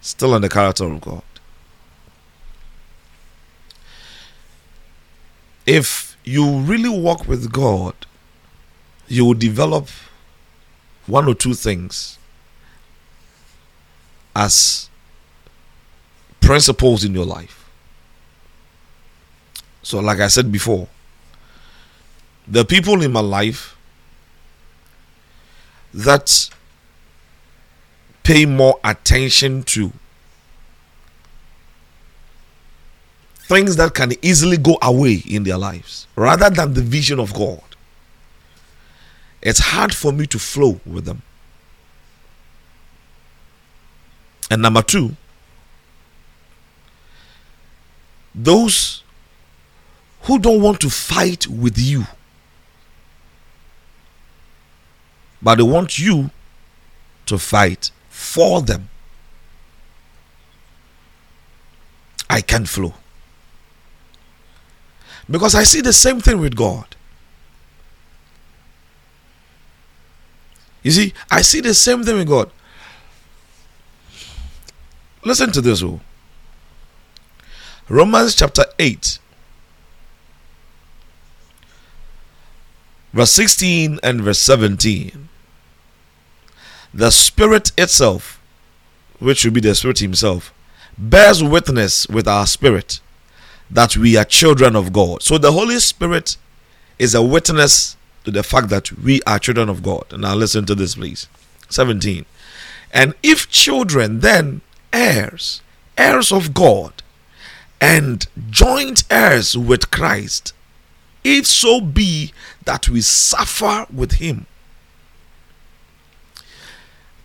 Still 0.00 0.32
on 0.34 0.42
the 0.42 0.48
character 0.48 0.84
of 0.84 1.00
God. 1.00 1.22
If 5.66 6.16
you 6.24 6.60
really 6.60 6.88
walk 6.88 7.28
with 7.28 7.52
God, 7.52 7.94
you 9.06 9.24
will 9.24 9.34
develop 9.34 9.88
one 11.06 11.28
or 11.28 11.34
two 11.34 11.54
things 11.54 12.18
as 14.34 14.88
principles 16.40 17.04
in 17.04 17.12
your 17.12 17.26
life. 17.26 17.67
So, 19.88 20.00
like 20.00 20.20
I 20.20 20.28
said 20.28 20.52
before, 20.52 20.86
the 22.46 22.62
people 22.62 23.02
in 23.02 23.10
my 23.10 23.20
life 23.20 23.74
that 25.94 26.50
pay 28.22 28.44
more 28.44 28.78
attention 28.84 29.62
to 29.62 29.90
things 33.34 33.76
that 33.76 33.94
can 33.94 34.12
easily 34.20 34.58
go 34.58 34.76
away 34.82 35.22
in 35.26 35.44
their 35.44 35.56
lives 35.56 36.06
rather 36.16 36.50
than 36.50 36.74
the 36.74 36.82
vision 36.82 37.18
of 37.18 37.32
God. 37.32 37.62
It's 39.40 39.60
hard 39.60 39.94
for 39.94 40.12
me 40.12 40.26
to 40.26 40.38
flow 40.38 40.82
with 40.84 41.06
them. 41.06 41.22
And 44.50 44.60
number 44.60 44.82
two, 44.82 45.16
those 48.34 49.02
who 50.22 50.38
don't 50.38 50.60
want 50.60 50.80
to 50.80 50.90
fight 50.90 51.46
with 51.46 51.78
you, 51.78 52.06
but 55.40 55.56
they 55.56 55.62
want 55.62 55.98
you 55.98 56.30
to 57.26 57.38
fight 57.38 57.90
for 58.08 58.62
them. 58.62 58.88
I 62.28 62.40
can't 62.40 62.68
flow. 62.68 62.94
Because 65.30 65.54
I 65.54 65.62
see 65.64 65.80
the 65.80 65.92
same 65.92 66.20
thing 66.20 66.40
with 66.40 66.56
God. 66.56 66.96
You 70.82 70.90
see, 70.90 71.12
I 71.30 71.42
see 71.42 71.60
the 71.60 71.74
same 71.74 72.04
thing 72.04 72.16
with 72.16 72.28
God. 72.28 72.50
Listen 75.24 75.52
to 75.52 75.60
this. 75.60 75.82
Oh. 75.82 76.00
Romans 77.88 78.34
chapter 78.34 78.64
8, 78.78 79.18
verse 83.12 83.30
16 83.32 83.98
and 84.02 84.20
verse 84.20 84.38
17. 84.38 85.28
The 86.94 87.10
Spirit 87.10 87.72
itself, 87.76 88.40
which 89.18 89.44
will 89.44 89.52
be 89.52 89.60
the 89.60 89.74
Spirit 89.74 89.98
Himself, 89.98 90.52
bears 90.96 91.42
witness 91.42 92.08
with 92.08 92.26
our 92.26 92.46
spirit 92.46 93.00
that 93.70 93.96
we 93.96 94.16
are 94.16 94.24
children 94.24 94.74
of 94.74 94.92
God. 94.92 95.22
So 95.22 95.38
the 95.38 95.52
Holy 95.52 95.78
Spirit 95.78 96.36
is 96.98 97.14
a 97.14 97.22
witness 97.22 97.96
to 98.24 98.30
the 98.30 98.42
fact 98.42 98.68
that 98.70 98.90
we 98.92 99.22
are 99.22 99.38
children 99.38 99.68
of 99.68 99.82
God. 99.82 100.18
Now 100.18 100.34
listen 100.34 100.66
to 100.66 100.74
this, 100.74 100.94
please. 100.94 101.28
17. 101.68 102.24
And 102.92 103.14
if 103.22 103.48
children, 103.50 104.20
then 104.20 104.62
heirs, 104.92 105.60
heirs 105.96 106.32
of 106.32 106.54
God, 106.54 107.02
and 107.80 108.26
joint 108.50 109.04
heirs 109.10 109.56
with 109.56 109.90
Christ, 109.90 110.52
if 111.24 111.46
so 111.46 111.80
be 111.80 112.32
that 112.64 112.88
we 112.88 113.00
suffer 113.00 113.86
with 113.92 114.12
him, 114.12 114.46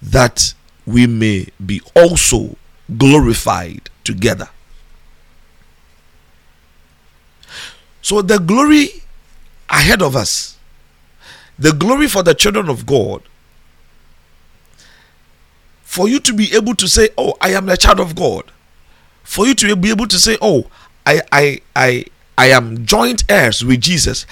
that 0.02 0.54
we 0.86 1.08
may 1.08 1.48
be 1.66 1.82
also 1.96 2.56
glorified 2.98 3.90
together. 4.04 4.50
So 8.02 8.22
the 8.22 8.38
glory 8.38 8.90
ahead 9.70 10.02
of 10.02 10.16
us, 10.16 10.58
the 11.58 11.72
glory 11.72 12.08
for 12.08 12.22
the 12.22 12.34
children 12.34 12.70
of 12.70 12.86
God, 12.86 13.24
for 15.84 16.10
you 16.10 16.20
to 16.20 16.34
be 16.34 16.54
able 16.54 16.76
to 16.76 16.88
say, 16.88 17.10
"Oh, 17.18 17.38
I 17.40 17.50
am 17.54 17.70
a 17.70 17.78
child 17.78 18.00
of 18.00 18.16
God," 18.16 18.52
for 19.24 19.48
you 19.48 19.54
to 19.56 19.76
be 19.76 19.90
able 19.90 20.08
to 20.08 20.20
say, 20.20 20.38
"Oh, 20.42 20.70
I, 21.06 21.22
I, 21.32 21.62
I, 21.76 22.06
I 22.38 22.48
am 22.48 22.86
joint 22.86 23.24
heirs 23.30 23.64
with 23.64 23.82
Jesus." 23.82 24.26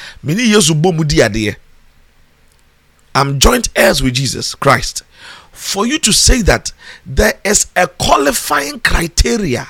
I'm 3.13 3.39
joint 3.39 3.69
heirs 3.75 4.01
with 4.01 4.13
Jesus 4.13 4.55
Christ. 4.55 5.03
For 5.51 5.85
you 5.85 5.99
to 5.99 6.11
say 6.11 6.41
that 6.43 6.71
there 7.05 7.39
is 7.43 7.67
a 7.75 7.87
qualifying 7.87 8.79
criteria 8.79 9.67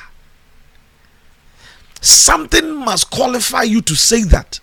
Something 2.02 2.76
must 2.78 3.12
qualify 3.12 3.62
you 3.62 3.82
to 3.84 3.95
say 3.95 4.24
that. 4.24 4.60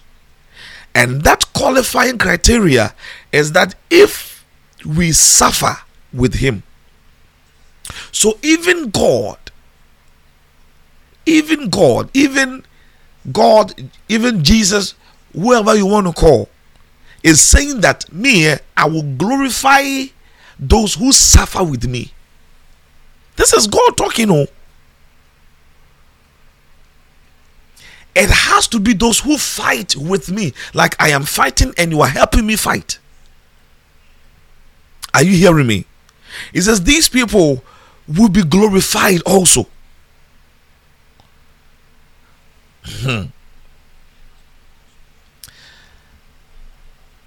And 0.94 1.22
that 1.22 1.52
qualifying 1.52 2.18
criteria 2.18 2.94
is 3.30 3.52
that 3.52 3.76
if 3.90 4.44
we 4.84 5.12
suffer 5.12 5.76
with 6.12 6.34
Him, 6.34 6.64
so 8.10 8.38
even 8.42 8.90
God, 8.90 9.38
even 11.24 11.68
God, 11.68 12.10
even 12.12 12.64
God, 13.32 13.90
even 14.08 14.44
Jesus, 14.44 14.94
whoever 15.32 15.74
you 15.74 15.86
want 15.86 16.06
to 16.06 16.12
call, 16.12 16.48
is 17.22 17.40
saying 17.40 17.80
that 17.80 18.10
me, 18.12 18.46
eh, 18.46 18.58
I 18.76 18.88
will 18.88 19.02
glorify 19.02 20.04
those 20.58 20.94
who 20.94 21.12
suffer 21.12 21.64
with 21.64 21.86
me. 21.86 22.12
This 23.36 23.52
is 23.52 23.66
God 23.66 23.96
talking. 23.96 24.30
Oh. 24.30 24.46
it 28.18 28.30
has 28.30 28.66
to 28.68 28.80
be 28.80 28.94
those 28.94 29.20
who 29.20 29.38
fight 29.38 29.94
with 29.94 30.28
me, 30.30 30.52
like 30.74 30.96
I 31.00 31.10
am 31.10 31.22
fighting 31.22 31.72
and 31.78 31.92
you 31.92 32.00
are 32.00 32.08
helping 32.08 32.46
me 32.46 32.56
fight. 32.56 32.98
Are 35.14 35.22
you 35.22 35.36
hearing 35.36 35.68
me? 35.68 35.86
He 36.52 36.60
says, 36.60 36.82
These 36.82 37.08
people 37.08 37.62
will 38.08 38.28
be 38.28 38.42
glorified 38.42 39.22
also. 39.22 39.62
Hmm. 42.77 42.77
Hmm. 42.88 43.22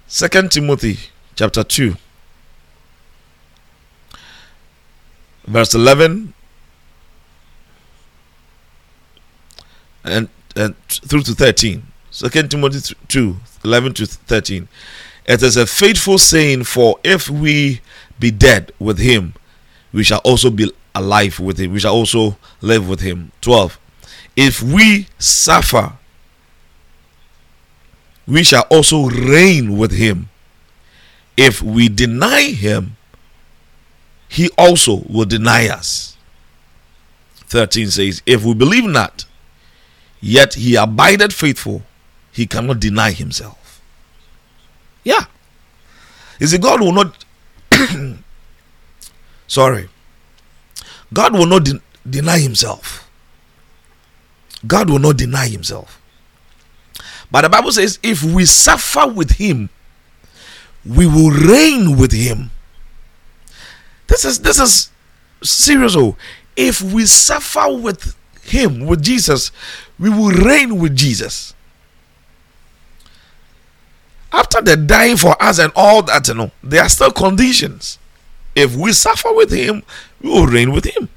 Second 0.06 0.52
Timothy 0.52 0.98
chapter 1.34 1.64
2 1.64 1.96
verse 5.46 5.74
11 5.74 6.34
and 10.04 10.28
and 10.54 10.74
through 10.88 11.22
to 11.22 11.34
13. 11.34 11.82
Second 12.10 12.50
Timothy 12.50 12.94
2 13.08 13.36
11 13.64 13.94
to 13.94 14.06
13. 14.06 14.68
It 15.24 15.42
is 15.42 15.56
a 15.56 15.66
faithful 15.66 16.18
saying, 16.18 16.64
for 16.64 16.98
if 17.04 17.30
we 17.30 17.80
be 18.18 18.30
dead 18.30 18.72
with 18.78 18.98
him, 18.98 19.34
we 19.92 20.02
shall 20.02 20.18
also 20.18 20.50
be 20.50 20.70
alive 20.94 21.38
with 21.38 21.58
him. 21.58 21.72
We 21.72 21.78
shall 21.78 21.94
also 21.94 22.36
live 22.60 22.88
with 22.88 23.00
him. 23.00 23.30
12. 23.40 23.78
If 24.36 24.62
we 24.62 25.08
suffer, 25.18 25.92
we 28.26 28.42
shall 28.42 28.66
also 28.70 29.08
reign 29.08 29.76
with 29.76 29.92
him. 29.92 30.28
If 31.36 31.62
we 31.62 31.88
deny 31.88 32.50
him, 32.50 32.96
he 34.28 34.48
also 34.56 35.02
will 35.08 35.24
deny 35.26 35.68
us. 35.68 36.16
13 37.46 37.90
says, 37.90 38.22
If 38.24 38.44
we 38.44 38.54
believe 38.54 38.84
not, 38.84 39.26
yet 40.20 40.54
he 40.54 40.74
abided 40.76 41.34
faithful, 41.34 41.82
he 42.30 42.46
cannot 42.46 42.80
deny 42.80 43.10
himself. 43.10 43.82
Yeah. 45.04 45.26
You 46.38 46.46
see, 46.46 46.58
God 46.58 46.80
will 46.80 46.92
not, 46.92 47.24
sorry, 49.46 49.88
God 51.12 51.34
will 51.34 51.46
not 51.46 51.64
de- 51.64 51.80
deny 52.08 52.38
himself. 52.38 53.08
God 54.66 54.90
will 54.90 54.98
not 54.98 55.16
deny 55.16 55.48
himself. 55.48 56.00
But 57.30 57.42
the 57.42 57.48
Bible 57.48 57.72
says, 57.72 57.98
if 58.02 58.22
we 58.22 58.44
suffer 58.44 59.06
with 59.06 59.32
him, 59.32 59.70
we 60.84 61.06
will 61.06 61.30
reign 61.30 61.96
with 61.96 62.12
him. 62.12 62.50
This 64.08 64.24
is 64.24 64.40
this 64.40 64.60
is 64.60 64.90
serious. 65.42 65.96
Oh, 65.96 66.16
if 66.56 66.82
we 66.82 67.06
suffer 67.06 67.72
with 67.72 68.14
him, 68.42 68.86
with 68.86 69.02
Jesus, 69.02 69.52
we 69.98 70.10
will 70.10 70.30
reign 70.30 70.78
with 70.78 70.94
Jesus. 70.94 71.54
After 74.32 74.60
the 74.60 74.76
dying 74.76 75.16
for 75.16 75.40
us 75.42 75.58
and 75.58 75.72
all 75.76 76.02
that, 76.02 76.26
you 76.28 76.34
know, 76.34 76.50
there 76.62 76.82
are 76.82 76.88
still 76.88 77.12
conditions. 77.12 77.98
If 78.54 78.74
we 78.74 78.92
suffer 78.92 79.32
with 79.32 79.50
him, 79.50 79.82
we 80.20 80.30
will 80.30 80.46
reign 80.46 80.72
with 80.72 80.84
him. 80.84 81.08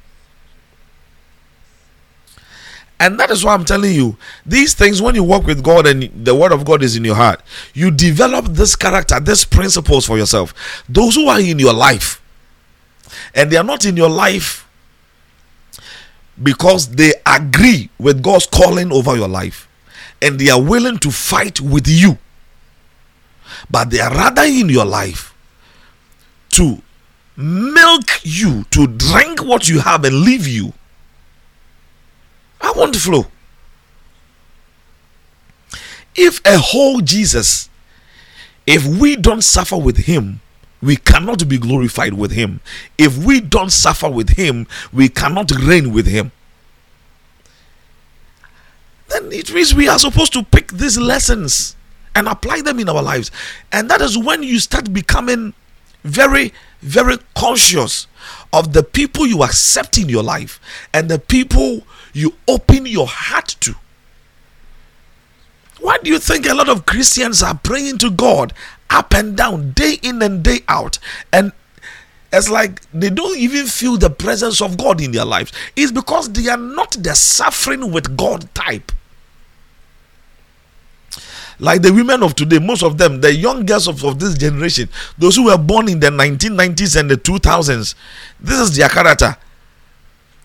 And 3.00 3.20
that 3.20 3.30
is 3.30 3.44
why 3.44 3.54
I'm 3.54 3.66
telling 3.66 3.94
you, 3.94 4.18
these 4.46 4.74
things, 4.74 5.02
when 5.02 5.16
you 5.16 5.24
walk 5.24 5.46
with 5.46 5.64
God 5.64 5.86
and 5.86 6.04
the 6.26 6.34
word 6.34 6.54
of 6.54 6.64
God 6.64 6.82
is 6.82 6.96
in 6.96 7.04
your 7.04 7.16
heart, 7.16 7.42
you 7.74 7.92
develop 7.92 8.46
this 8.46 8.76
character, 8.76 9.20
these 9.20 9.44
principles 9.44 10.06
for 10.06 10.18
yourself. 10.18 10.54
Those 10.88 11.16
who 11.16 11.28
are 11.28 11.40
in 11.40 11.60
your 11.60 11.74
life 11.74 12.22
and 13.34 13.52
they 13.52 13.58
are 13.58 13.64
not 13.64 13.86
in 13.86 13.98
your 13.98 14.10
life 14.10 14.68
because 16.42 16.90
they 16.90 17.14
agree 17.26 17.90
with 18.00 18.24
God's 18.24 18.46
calling 18.46 18.92
over 18.92 19.16
your 19.16 19.28
life 19.28 19.68
and 20.22 20.40
they 20.40 20.50
are 20.50 20.62
willing 20.62 20.98
to 21.00 21.12
fight 21.12 21.60
with 21.60 21.88
you. 21.88 22.18
But 23.70 23.90
they 23.90 24.00
are 24.00 24.12
rather 24.12 24.44
in 24.44 24.70
your 24.70 24.86
life 24.86 25.34
to 26.52 26.82
milk 27.36 28.22
you, 28.24 28.64
to 28.72 28.88
drink 28.88 29.44
what 29.44 29.68
you 29.68 29.80
have 29.80 30.06
and 30.06 30.22
leave 30.22 30.48
you. 30.48 30.74
I 32.66 32.72
want 32.72 32.96
to 32.96 33.00
flow. 33.00 33.28
If 36.16 36.42
a 36.46 36.58
whole 36.58 37.02
Jesus, 37.02 37.70
if 38.66 38.88
we 38.88 39.16
don't 39.16 39.44
suffer 39.44 39.78
with 39.78 39.98
him, 39.98 40.42
we 40.82 40.96
cannot 40.96 41.48
be 41.48 41.60
glorified 41.60 42.14
with 42.14 42.32
him. 42.32 42.62
If 42.98 43.24
we 43.24 43.40
don't 43.40 43.72
suffer 43.72 44.10
with 44.10 44.30
him, 44.30 44.66
we 44.92 45.10
cannot 45.10 45.52
reign 45.52 45.94
with 45.94 46.08
him. 46.08 46.32
Then 49.10 49.32
it 49.32 49.54
means 49.54 49.76
we 49.76 49.88
are 49.88 50.00
supposed 50.00 50.34
to 50.34 50.44
pick 50.44 50.72
these 50.72 50.98
lessons 50.98 51.76
and 52.16 52.28
apply 52.28 52.62
them 52.62 52.80
in 52.80 52.90
our 52.90 53.04
lives. 53.04 53.30
And 53.72 53.92
that 53.92 54.02
is 54.02 54.18
when 54.18 54.42
you 54.42 54.60
start 54.60 54.92
becoming 54.92 55.54
very, 56.04 56.52
very 56.82 57.18
conscious 57.36 58.08
of 58.56 58.72
the 58.72 58.84
people 58.84 59.28
you 59.28 59.44
accept 59.44 59.98
in 59.98 60.08
your 60.08 60.24
life 60.24 60.62
and 60.94 61.10
the 61.10 61.20
people 61.20 61.82
you 62.14 62.34
open 62.48 62.86
your 62.86 63.06
heart 63.06 63.58
to. 63.60 63.76
Why 65.82 65.98
do 66.02 66.10
you 66.10 66.20
think 66.20 66.48
a 66.48 66.54
lot 66.54 66.70
of 66.70 66.86
Christians 66.86 67.44
are 67.44 67.60
praying 67.62 67.98
to 67.98 68.10
God 68.10 68.54
up 68.90 69.14
and 69.14 69.36
down, 69.36 69.72
day 69.74 70.00
in 70.02 70.22
and 70.22 70.42
day 70.42 70.62
out? 70.70 71.00
And 71.34 71.52
it's 72.32 72.50
like 72.50 72.82
they 72.94 73.10
don't 73.10 73.38
even 73.38 73.66
feel 73.66 73.98
the 73.98 74.10
presence 74.10 74.62
of 74.62 74.78
God 74.78 75.02
in 75.02 75.12
their 75.12 75.26
lives. 75.26 75.52
It's 75.76 75.92
because 75.92 76.32
they 76.32 76.48
are 76.48 76.56
not 76.56 76.92
the 76.92 77.14
suffering 77.14 77.92
with 77.92 78.16
God 78.16 78.48
type. 78.56 78.94
Like 81.60 81.82
the 81.82 81.94
women 81.94 82.24
of 82.24 82.36
today, 82.36 82.60
most 82.60 82.84
of 82.84 82.98
them, 82.98 83.22
the 83.22 83.34
young 83.34 83.66
girls 83.66 83.88
of, 83.88 84.04
of 84.04 84.20
this 84.20 84.38
generation, 84.38 84.90
those 85.18 85.36
who 85.36 85.46
were 85.46 85.58
born 85.58 85.90
in 85.90 86.00
the 86.00 86.10
1990s 86.10 87.00
and 87.00 87.10
the 87.10 87.16
2000s, 87.18 87.96
this 88.40 88.60
is 88.60 88.76
their 88.76 88.90
character. 88.90 89.38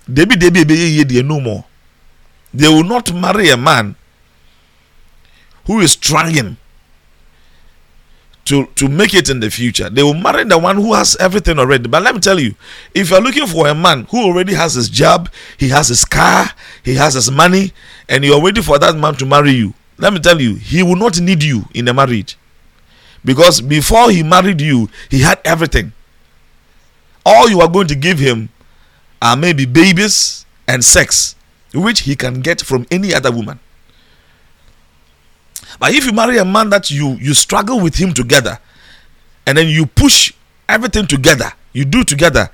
They 0.09 0.24
be 0.24 0.37
they 0.37 0.51
be 0.51 1.03
they 1.05 1.23
no 1.23 1.41
more. 1.41 1.65
They 2.53 2.69
will 2.69 2.85
not 2.85 3.12
marry 3.15 3.51
a 3.51 3.57
man 3.57 3.95
who 5.66 5.81
is 5.81 5.95
trying 5.95 6.57
to 8.47 8.66
to 8.74 8.89
make 8.89 9.15
it 9.15 9.28
in 9.31 9.39
the 9.41 9.51
future. 9.51 9.89
They 9.89 10.03
will 10.03 10.15
marry 10.15 10.45
the 10.45 10.59
one 10.59 10.77
who 10.77 10.95
has 10.95 11.16
everything 11.20 11.59
already. 11.59 11.89
But 11.89 12.03
let 12.03 12.15
me 12.15 12.20
tell 12.20 12.41
you, 12.41 12.55
if 12.95 13.11
you're 13.11 13.20
looking 13.20 13.47
for 13.47 13.69
a 13.69 13.74
man 13.74 14.07
who 14.11 14.24
already 14.24 14.55
has 14.55 14.74
his 14.74 14.89
job, 14.89 15.31
he 15.57 15.69
has 15.69 15.89
his 15.89 16.05
car, 16.05 16.51
he 16.82 16.95
has 16.95 17.15
his 17.15 17.31
money, 17.31 17.73
and 18.09 18.24
you're 18.24 18.41
waiting 18.41 18.65
for 18.65 18.78
that 18.78 18.97
man 18.97 19.15
to 19.16 19.27
marry 19.27 19.53
you, 19.53 19.74
let 20.01 20.12
me 20.14 20.18
tell 20.18 20.40
you, 20.40 20.55
he 20.55 20.82
will 20.82 20.97
not 20.97 21.20
need 21.20 21.43
you 21.43 21.66
in 21.74 21.86
a 21.86 21.94
marriage. 21.94 22.36
Because 23.24 23.60
before 23.60 24.10
he 24.10 24.22
married 24.22 24.60
you, 24.60 24.89
he 25.10 25.20
had 25.20 25.39
everything. 25.44 25.93
All 27.24 27.51
you 27.51 27.60
are 27.60 27.68
going 27.68 27.86
to 27.89 27.94
give 27.94 28.18
him 28.18 28.48
are 29.20 29.36
maybe 29.36 29.66
babies 29.66 30.47
and 30.66 30.82
sex, 30.82 31.36
which 31.74 32.01
he 32.01 32.16
can 32.16 32.40
get 32.40 32.62
from 32.62 32.86
any 32.90 33.12
other 33.14 33.31
woman. 33.31 33.60
But 35.78 35.93
if 35.94 36.06
you 36.06 36.12
marry 36.12 36.39
a 36.39 36.44
man 36.44 36.70
that 36.70 36.90
you 36.90 37.10
you 37.20 37.35
struggle 37.35 37.81
with 37.81 37.97
him 37.97 38.14
together, 38.14 38.59
and 39.47 39.59
then 39.59 39.68
you 39.68 39.85
push 39.85 40.32
everything 40.68 41.06
together, 41.06 41.52
you 41.74 41.85
do 41.85 42.05
together, 42.05 42.48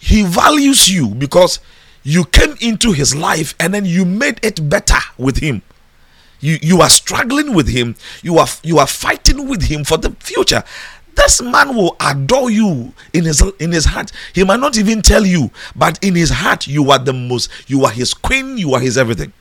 he 0.00 0.24
values 0.24 0.88
you 0.88 1.08
because 1.08 1.60
you 2.02 2.24
came 2.24 2.56
into 2.60 2.92
his 2.92 3.14
life 3.14 3.54
and 3.60 3.72
then 3.72 3.84
you 3.84 4.04
made 4.04 4.40
it 4.42 4.68
better 4.68 4.98
with 5.16 5.38
him 5.38 5.62
you 6.40 6.58
you 6.62 6.80
are 6.80 6.88
struggling 6.90 7.54
with 7.54 7.68
him. 7.68 7.96
You 8.22 8.38
are 8.38 8.46
you 8.62 8.78
are 8.78 8.86
fighting 8.86 9.48
with 9.48 9.62
him 9.62 9.84
for 9.84 9.96
the 9.96 10.10
future. 10.20 10.62
This 11.14 11.42
man 11.42 11.74
will 11.74 11.96
adore 12.00 12.50
you 12.50 12.94
in 13.12 13.24
his 13.24 13.42
in 13.58 13.72
his 13.72 13.86
heart. 13.86 14.12
He 14.32 14.44
might 14.44 14.60
not 14.60 14.76
even 14.78 15.02
tell 15.02 15.26
you 15.26 15.50
but 15.74 16.02
in 16.02 16.14
his 16.14 16.30
heart 16.30 16.66
you 16.66 16.90
are 16.90 16.98
the 16.98 17.12
most 17.12 17.50
you 17.66 17.84
are 17.84 17.90
his 17.90 18.14
queen 18.14 18.56
you 18.56 18.74
are 18.74 18.80
his 18.80 18.96
everything. 18.96 19.32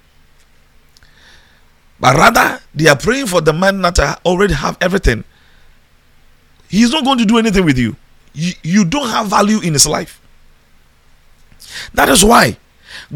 But 1.99 2.15
rather 2.15 2.61
they 2.73 2.87
are 2.87 2.97
praying 2.97 3.27
for 3.27 3.41
the 3.41 3.53
man 3.53 3.81
that 3.81 3.99
already 4.25 4.53
have 4.55 4.77
everything. 4.81 5.23
He's 6.69 6.91
not 6.91 7.03
going 7.05 7.17
to 7.19 7.25
do 7.25 7.37
anything 7.37 7.63
with 7.63 7.77
you. 7.77 7.95
You, 8.33 8.53
you 8.61 8.85
don't 8.85 9.09
have 9.09 9.27
value 9.27 9.59
in 9.61 9.73
his 9.73 9.87
life. 9.87 10.19
That 11.93 12.09
is 12.09 12.23
why 12.23 12.57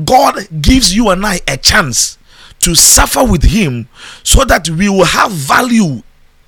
god 0.05 0.47
gives 0.61 0.95
you 0.95 1.09
and 1.09 1.25
i 1.25 1.39
a 1.47 1.57
chance 1.57 2.17
to 2.61 2.75
suffer 2.75 3.23
with 3.23 3.43
him 3.43 3.87
so 4.23 4.45
that 4.45 4.69
we 4.69 4.89
will 4.89 5.05
have 5.05 5.31
value 5.31 6.01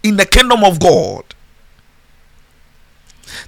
in 0.04 0.18
the 0.18 0.26
kingdom 0.26 0.64
of 0.64 0.80
God. 0.80 1.24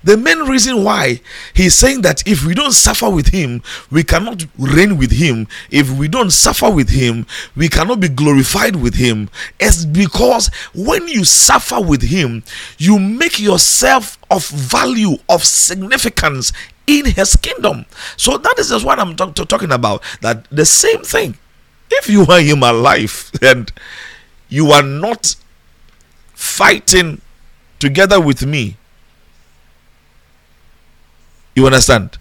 The 0.03 0.17
main 0.17 0.39
reason 0.39 0.83
why 0.83 1.21
he's 1.53 1.75
saying 1.75 2.01
that 2.01 2.27
if 2.27 2.43
we 2.45 2.55
don't 2.55 2.71
suffer 2.71 3.09
with 3.09 3.27
him, 3.29 3.61
we 3.91 4.03
cannot 4.03 4.45
reign 4.57 4.97
with 4.97 5.11
him. 5.11 5.47
If 5.69 5.91
we 5.91 6.07
don't 6.07 6.31
suffer 6.31 6.69
with 6.69 6.89
him, 6.89 7.25
we 7.55 7.69
cannot 7.69 7.99
be 7.99 8.09
glorified 8.09 8.77
with 8.77 8.95
him. 8.95 9.29
Is 9.59 9.85
because 9.85 10.47
when 10.73 11.07
you 11.07 11.23
suffer 11.23 11.79
with 11.79 12.03
him, 12.03 12.43
you 12.77 12.97
make 12.99 13.39
yourself 13.39 14.17
of 14.31 14.47
value, 14.47 15.17
of 15.29 15.43
significance 15.43 16.51
in 16.87 17.05
his 17.05 17.35
kingdom. 17.35 17.85
So 18.17 18.37
that 18.37 18.55
is 18.59 18.69
just 18.69 18.85
what 18.85 18.99
I'm 18.99 19.15
talk- 19.15 19.35
talking 19.35 19.71
about. 19.71 20.03
That 20.21 20.47
the 20.51 20.65
same 20.65 21.01
thing 21.01 21.37
if 21.91 22.09
you 22.09 22.25
are 22.25 22.39
in 22.39 22.59
my 22.59 22.71
life 22.71 23.31
and 23.41 23.71
you 24.49 24.71
are 24.71 24.83
not 24.83 25.35
fighting 26.33 27.21
together 27.79 28.19
with 28.19 28.45
me, 28.45 28.77
you 31.55 31.65
understand? 31.65 32.17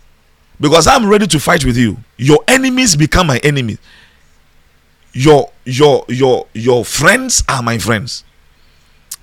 Because 0.61 0.86
I'm 0.86 1.07
ready 1.07 1.27
to 1.27 1.41
fight 1.41 1.65
with 1.65 1.77
you. 1.77 1.99
Your 2.16 2.39
enemies 2.47 2.97
become 2.97 3.27
my 3.27 3.39
enemies. 3.39 3.78
Your 5.12 5.51
your 5.65 6.05
your 6.09 6.47
your 6.55 6.85
friends 6.85 7.43
are 7.49 7.62
my 7.62 7.78
friends. 7.78 8.24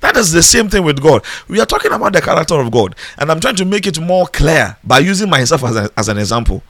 That 0.01 0.17
is 0.17 0.31
the 0.31 0.41
same 0.41 0.67
thing 0.67 0.83
with 0.83 1.01
God. 1.01 1.23
We 1.47 1.59
are 1.59 1.65
talking 1.65 1.91
about 1.91 2.13
the 2.13 2.21
character 2.21 2.55
of 2.59 2.71
God, 2.71 2.95
and 3.17 3.31
I'm 3.31 3.39
trying 3.39 3.55
to 3.57 3.65
make 3.65 3.85
it 3.85 3.99
more 3.99 4.27
clear 4.27 4.77
by 4.83 4.99
using 4.99 5.29
myself 5.29 5.63
as, 5.63 5.75
a, 5.75 5.89
as 5.95 6.09
an 6.09 6.17
example. 6.17 6.63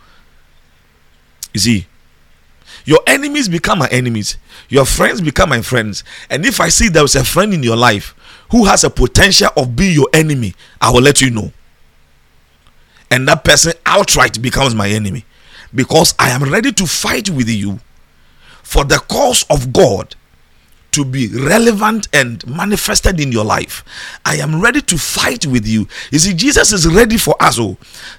You 1.53 1.60
see, 1.60 1.88
your 2.85 2.99
enemies 3.07 3.47
become 3.47 3.79
my 3.79 3.87
enemies. 3.87 4.37
Your 4.69 4.85
friends 4.85 5.21
become 5.21 5.49
my 5.49 5.61
friends. 5.61 6.03
And 6.29 6.45
if 6.45 6.59
I 6.59 6.69
see 6.69 6.89
there 6.89 7.03
is 7.03 7.15
a 7.15 7.23
friend 7.23 7.53
in 7.53 7.63
your 7.63 7.75
life 7.75 8.15
who 8.51 8.65
has 8.65 8.83
a 8.83 8.89
potential 8.89 9.49
of 9.55 9.75
being 9.75 9.93
your 9.93 10.09
enemy, 10.13 10.53
I 10.79 10.91
will 10.91 11.01
let 11.01 11.21
you 11.21 11.29
know. 11.29 11.51
And 13.09 13.27
that 13.27 13.43
person 13.43 13.73
outright 13.85 14.41
becomes 14.41 14.73
my 14.73 14.89
enemy 14.89 15.25
because 15.73 16.13
I 16.17 16.29
am 16.29 16.43
ready 16.43 16.71
to 16.71 16.85
fight 16.85 17.29
with 17.29 17.49
you 17.49 17.79
for 18.63 18.85
the 18.85 18.99
cause 18.99 19.45
of 19.49 19.73
God 19.73 20.15
to 20.91 21.05
be 21.05 21.27
relevant 21.27 22.07
and 22.13 22.45
manifested 22.45 23.19
in 23.19 23.31
your 23.31 23.45
life. 23.45 23.84
I 24.26 24.35
am 24.35 24.61
ready 24.61 24.81
to 24.81 24.97
fight 24.97 25.45
with 25.45 25.65
you. 25.65 25.88
You 26.11 26.19
see, 26.19 26.34
Jesus 26.34 26.73
is 26.73 26.85
ready 26.88 27.18
for 27.18 27.35
us. 27.39 27.57
Oh, 27.59 27.77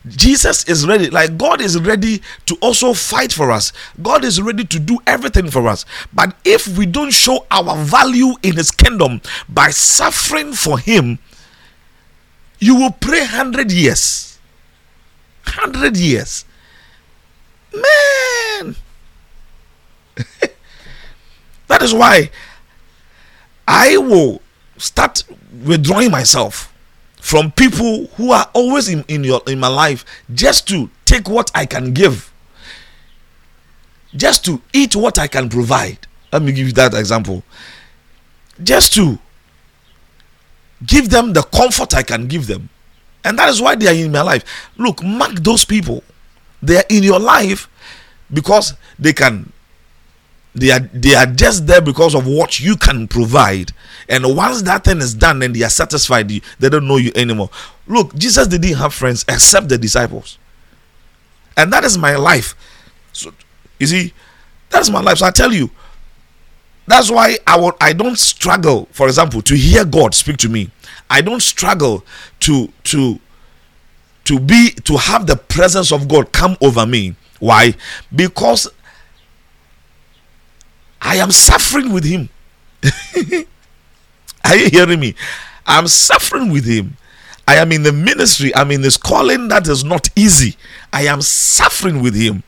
Jesus 0.09 0.65
is 0.65 0.87
ready. 0.87 1.11
Like 1.11 1.37
God 1.37 1.61
is 1.61 1.79
ready 1.79 2.23
to 2.47 2.57
also 2.63 2.95
fight 2.95 3.33
for 3.33 3.51
us. 3.51 3.73
God 4.01 4.25
is 4.25 4.41
ready 4.41 4.65
to 4.65 4.79
do 4.79 4.99
everything 5.07 5.51
for 5.51 5.69
us. 5.69 5.85
But 6.13 6.35
if 6.45 6.67
we 6.79 6.87
don't 6.87 7.13
show 7.13 7.47
our 7.51 7.77
value 7.77 8.35
in 8.43 8.57
His 8.57 8.71
kingdom 8.71 9.21
by 9.49 9.71
suffering 9.71 10.55
for 10.55 10.79
Him, 10.79 11.19
you 12.59 12.77
will 12.77 12.93
pray 12.93 13.21
100 13.21 13.71
years. 13.71 14.39
100 15.45 15.97
years. 15.97 16.45
Man. 17.73 18.77
that 21.67 21.83
is 21.83 21.93
why 21.93 22.31
I 23.67 23.97
will 23.97 24.43
start 24.77 25.25
withdrawing 25.65 26.11
myself 26.11 26.73
from 27.21 27.53
people 27.53 28.07
who 28.17 28.33
are 28.33 28.51
always 28.53 28.89
in, 28.89 29.05
in 29.09 29.23
your 29.23 29.41
in 29.47 29.61
my 29.61 29.69
life 29.69 30.05
just 30.35 30.67
to 30.69 30.91
take 31.05 31.29
what 31.29 31.51
I 31.55 31.67
can 31.67 31.93
give. 31.93 32.33
Just 34.15 34.45
to 34.47 34.61
eat 34.73 34.95
what 34.97 35.19
I 35.19 35.27
can 35.27 35.49
provide. 35.49 36.07
Let 36.33 36.43
me 36.43 36.53
give 36.53 36.67
you 36.67 36.73
that 36.75 36.95
example. 36.95 37.43
Just 38.63 38.93
to 38.95 39.19
give 40.85 41.11
them 41.11 41.33
the 41.33 41.43
comfort 41.43 41.95
I 41.95 42.03
can 42.03 42.27
give 42.27 42.47
them. 42.47 42.69
And 43.25 43.39
that 43.39 43.49
is 43.49 43.63
why 43.63 43.77
they 43.77 43.87
are 43.87 43.95
in 44.05 44.11
my 44.11 44.23
life. 44.23 44.45
Look, 44.77 45.03
mark 45.03 45.35
those 45.35 45.65
people. 45.65 46.03
They 46.61 46.79
are 46.79 46.85
in 46.89 47.03
your 47.03 47.21
life 47.21 47.69
because 48.33 48.75
they 48.99 49.13
can 49.13 49.53
they 50.55 50.71
are 50.71 50.81
they 50.81 51.15
are 51.15 51.27
just 51.27 51.67
there 51.67 51.81
because 51.81 52.15
of 52.15 52.27
what 52.27 52.61
you 52.61 52.77
can 52.77 53.09
provide 53.09 53.73
and 54.09 54.25
once 54.37 54.63
that 54.63 54.85
thing 54.85 54.99
is 54.99 55.15
done 55.15 55.43
and 55.43 55.57
they 55.57 55.63
are 55.63 55.71
satisfied 55.71 56.29
they 56.29 56.69
don't 56.69 56.87
know 56.87 56.97
you 56.99 57.11
anymore 57.15 57.51
look 57.87 58.15
jesus 58.17 58.49
didn't 58.49 58.77
have 58.77 58.93
friends 58.93 59.25
except 59.29 59.69
the 59.69 59.79
disciples 59.79 60.39
and 61.57 61.73
that 61.73 61.85
is 61.85 61.97
my 61.99 62.17
life 62.17 62.55
so 63.13 63.33
You 63.79 63.87
see, 63.87 64.15
that's 64.71 64.91
my 64.91 65.01
life. 65.01 65.19
So 65.19 65.27
I 65.27 65.31
tell 65.31 65.53
you, 65.53 65.71
that's 66.87 67.11
why 67.11 67.37
I 67.47 67.59
will, 67.59 67.73
I 67.81 67.93
don't 67.93 68.19
struggle, 68.19 68.89
for 68.93 69.07
example, 69.07 69.43
to 69.43 69.57
hear 69.57 69.85
God 69.85 70.15
speak 70.15 70.37
to 70.39 70.49
me. 70.49 70.71
I 71.11 71.21
don't 71.21 71.43
struggle 71.43 72.05
to 72.41 72.73
to 72.85 73.21
to 74.25 74.41
be 74.41 74.71
to 74.85 74.97
have 74.97 75.27
the 75.27 75.37
presence 75.37 75.93
of 75.93 76.09
God 76.09 76.33
come 76.33 76.57
over 76.61 76.87
me. 76.87 77.17
Why? 77.41 77.75
Because 78.15 78.69
I 81.03 81.17
am 81.17 81.31
suffering 81.31 81.93
with 81.93 82.05
him. 82.05 82.29
Are 84.45 84.57
you 84.57 84.71
hearing 84.71 85.01
me? 85.01 85.15
I'm 85.67 85.89
suffering 85.89 86.51
with 86.51 86.65
him. 86.65 86.97
I 87.47 87.57
am 87.57 87.73
in 87.73 87.83
the 87.83 87.93
ministry. 87.93 88.55
I'm 88.55 88.71
in 88.71 88.83
this 88.83 88.97
calling 88.97 89.49
that 89.49 89.67
is 89.69 89.85
not 89.85 90.09
easy. 90.17 90.57
I 90.93 91.03
am 91.03 91.21
suffering 91.21 92.01
with 92.01 92.15
him. 92.15 92.45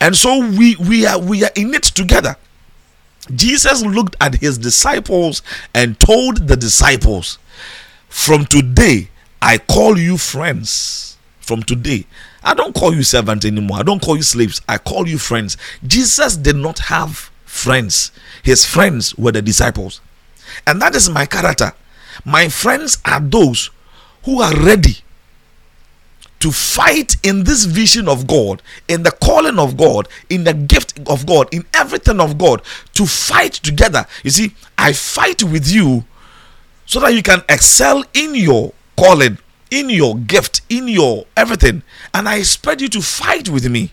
And 0.00 0.16
so 0.16 0.40
we 0.40 0.76
we 0.76 1.06
are 1.06 1.18
we 1.18 1.44
are 1.44 1.50
in 1.54 1.74
it 1.74 1.84
together. 1.84 2.36
Jesus 3.34 3.82
looked 3.82 4.16
at 4.20 4.36
his 4.36 4.58
disciples 4.58 5.42
and 5.74 6.00
told 6.00 6.48
the 6.48 6.56
disciples, 6.56 7.38
From 8.08 8.46
today, 8.46 9.10
I 9.40 9.58
call 9.58 9.96
you 9.98 10.16
friends. 10.16 11.16
From 11.40 11.62
today, 11.62 12.06
I 12.44 12.54
don't 12.54 12.74
call 12.74 12.94
you 12.94 13.02
servants 13.02 13.44
anymore. 13.44 13.78
I 13.78 13.82
don't 13.82 14.02
call 14.02 14.16
you 14.16 14.22
slaves. 14.22 14.60
I 14.68 14.78
call 14.78 15.08
you 15.08 15.18
friends. 15.18 15.56
Jesus 15.86 16.36
did 16.36 16.56
not 16.56 16.78
have 16.80 17.30
friends, 17.52 18.10
his 18.42 18.64
friends 18.64 19.14
were 19.16 19.30
the 19.30 19.42
disciples. 19.42 20.00
And 20.66 20.80
that 20.80 20.94
is 20.94 21.10
my 21.10 21.26
character. 21.26 21.72
My 22.24 22.48
friends 22.48 22.98
are 23.04 23.20
those 23.20 23.70
who 24.24 24.40
are 24.40 24.56
ready 24.56 24.96
to 26.40 26.50
fight 26.50 27.16
in 27.22 27.44
this 27.44 27.66
vision 27.66 28.08
of 28.08 28.26
God, 28.26 28.62
in 28.88 29.02
the 29.02 29.12
calling 29.12 29.58
of 29.58 29.76
God, 29.76 30.08
in 30.28 30.44
the 30.44 30.54
gift 30.54 30.98
of 31.06 31.26
God, 31.26 31.48
in 31.52 31.64
everything 31.74 32.20
of 32.20 32.38
God, 32.38 32.62
to 32.94 33.06
fight 33.06 33.52
together. 33.52 34.06
You 34.24 34.30
see, 34.30 34.54
I 34.76 34.92
fight 34.92 35.44
with 35.44 35.70
you 35.70 36.04
so 36.86 37.00
that 37.00 37.14
you 37.14 37.22
can 37.22 37.42
excel 37.48 38.02
in 38.14 38.34
your 38.34 38.72
calling, 38.96 39.38
in 39.72 39.88
your 39.88 40.16
gift, 40.18 40.60
in 40.68 40.86
your 40.86 41.24
everything. 41.36 41.82
And 42.12 42.28
I 42.28 42.36
expect 42.36 42.82
you 42.82 42.88
to 42.90 43.00
fight 43.00 43.48
with 43.48 43.68
me. 43.68 43.92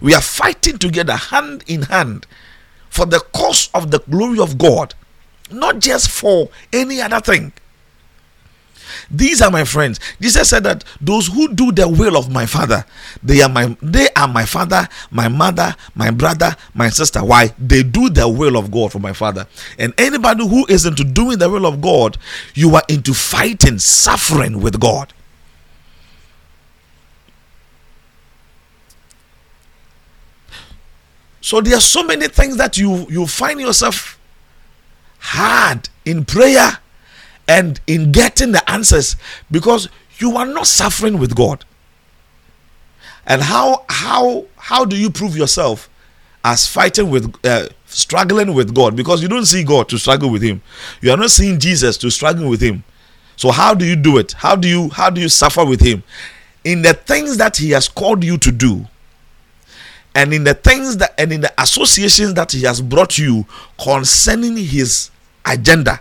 We 0.00 0.14
are 0.14 0.22
fighting 0.22 0.78
together, 0.78 1.14
hand 1.14 1.62
in 1.66 1.82
hand, 1.82 2.26
for 2.88 3.04
the 3.04 3.20
cause 3.20 3.68
of 3.74 3.90
the 3.90 4.00
glory 4.10 4.40
of 4.40 4.56
God, 4.56 4.94
not 5.50 5.78
just 5.78 6.10
for 6.10 6.48
any 6.72 7.00
other 7.02 7.20
thing. 7.20 7.52
These 9.10 9.42
are 9.42 9.50
my 9.50 9.64
friends. 9.64 10.00
Jesus 10.20 10.50
said 10.50 10.64
that 10.64 10.84
those 11.00 11.26
who 11.26 11.54
do 11.54 11.72
the 11.72 11.88
will 11.88 12.16
of 12.16 12.30
my 12.30 12.46
father, 12.46 12.84
they 13.22 13.42
are 13.42 13.48
my 13.48 13.76
they 13.82 14.08
are 14.16 14.28
my 14.28 14.44
father, 14.44 14.88
my 15.10 15.28
mother, 15.28 15.74
my 15.94 16.10
brother, 16.10 16.56
my 16.74 16.88
sister. 16.88 17.24
Why? 17.24 17.54
They 17.58 17.82
do 17.82 18.10
the 18.10 18.28
will 18.28 18.56
of 18.56 18.70
God 18.70 18.92
for 18.92 18.98
my 18.98 19.12
father. 19.12 19.46
And 19.78 19.92
anybody 19.98 20.46
who 20.46 20.66
is 20.66 20.86
into 20.86 21.04
doing 21.04 21.38
the 21.38 21.50
will 21.50 21.66
of 21.66 21.80
God, 21.80 22.18
you 22.54 22.74
are 22.74 22.82
into 22.88 23.14
fighting, 23.14 23.78
suffering 23.78 24.60
with 24.60 24.80
God. 24.80 25.12
So 31.40 31.60
there 31.60 31.76
are 31.76 31.80
so 31.80 32.02
many 32.02 32.28
things 32.28 32.56
that 32.56 32.78
you 32.78 33.06
you 33.10 33.26
find 33.26 33.60
yourself 33.60 34.18
hard 35.18 35.90
in 36.04 36.24
prayer 36.24 36.78
and 37.48 37.80
in 37.86 38.12
getting 38.12 38.52
the 38.52 38.70
answers 38.70 39.16
because 39.50 39.88
you 40.18 40.36
are 40.36 40.46
not 40.46 40.66
suffering 40.66 41.18
with 41.18 41.34
God. 41.34 41.64
And 43.26 43.42
how 43.42 43.84
how 43.88 44.46
how 44.56 44.84
do 44.84 44.96
you 44.96 45.10
prove 45.10 45.36
yourself 45.36 45.88
as 46.44 46.66
fighting 46.66 47.10
with 47.10 47.34
uh, 47.44 47.68
struggling 47.86 48.54
with 48.54 48.74
God 48.74 48.96
because 48.96 49.22
you 49.22 49.28
don't 49.28 49.46
see 49.46 49.64
God 49.64 49.88
to 49.88 49.98
struggle 49.98 50.30
with 50.30 50.42
him. 50.42 50.62
You 51.00 51.10
are 51.10 51.16
not 51.16 51.30
seeing 51.30 51.58
Jesus 51.58 51.96
to 51.98 52.10
struggle 52.10 52.48
with 52.48 52.60
him. 52.60 52.84
So 53.36 53.50
how 53.50 53.74
do 53.74 53.84
you 53.84 53.96
do 53.96 54.18
it? 54.18 54.32
How 54.32 54.54
do 54.56 54.68
you 54.68 54.90
how 54.90 55.10
do 55.10 55.20
you 55.20 55.28
suffer 55.28 55.64
with 55.64 55.80
him? 55.80 56.02
In 56.64 56.82
the 56.82 56.94
things 56.94 57.36
that 57.38 57.56
he 57.56 57.70
has 57.70 57.88
called 57.88 58.24
you 58.24 58.38
to 58.38 58.52
do 58.52 58.86
and 60.14 60.32
in 60.32 60.44
the 60.44 60.54
things 60.54 60.98
that 60.98 61.14
and 61.18 61.32
in 61.32 61.40
the 61.40 61.52
associations 61.60 62.34
that 62.34 62.52
he 62.52 62.62
has 62.62 62.80
brought 62.80 63.18
you 63.18 63.46
concerning 63.78 64.56
his 64.56 65.10
agenda 65.44 66.00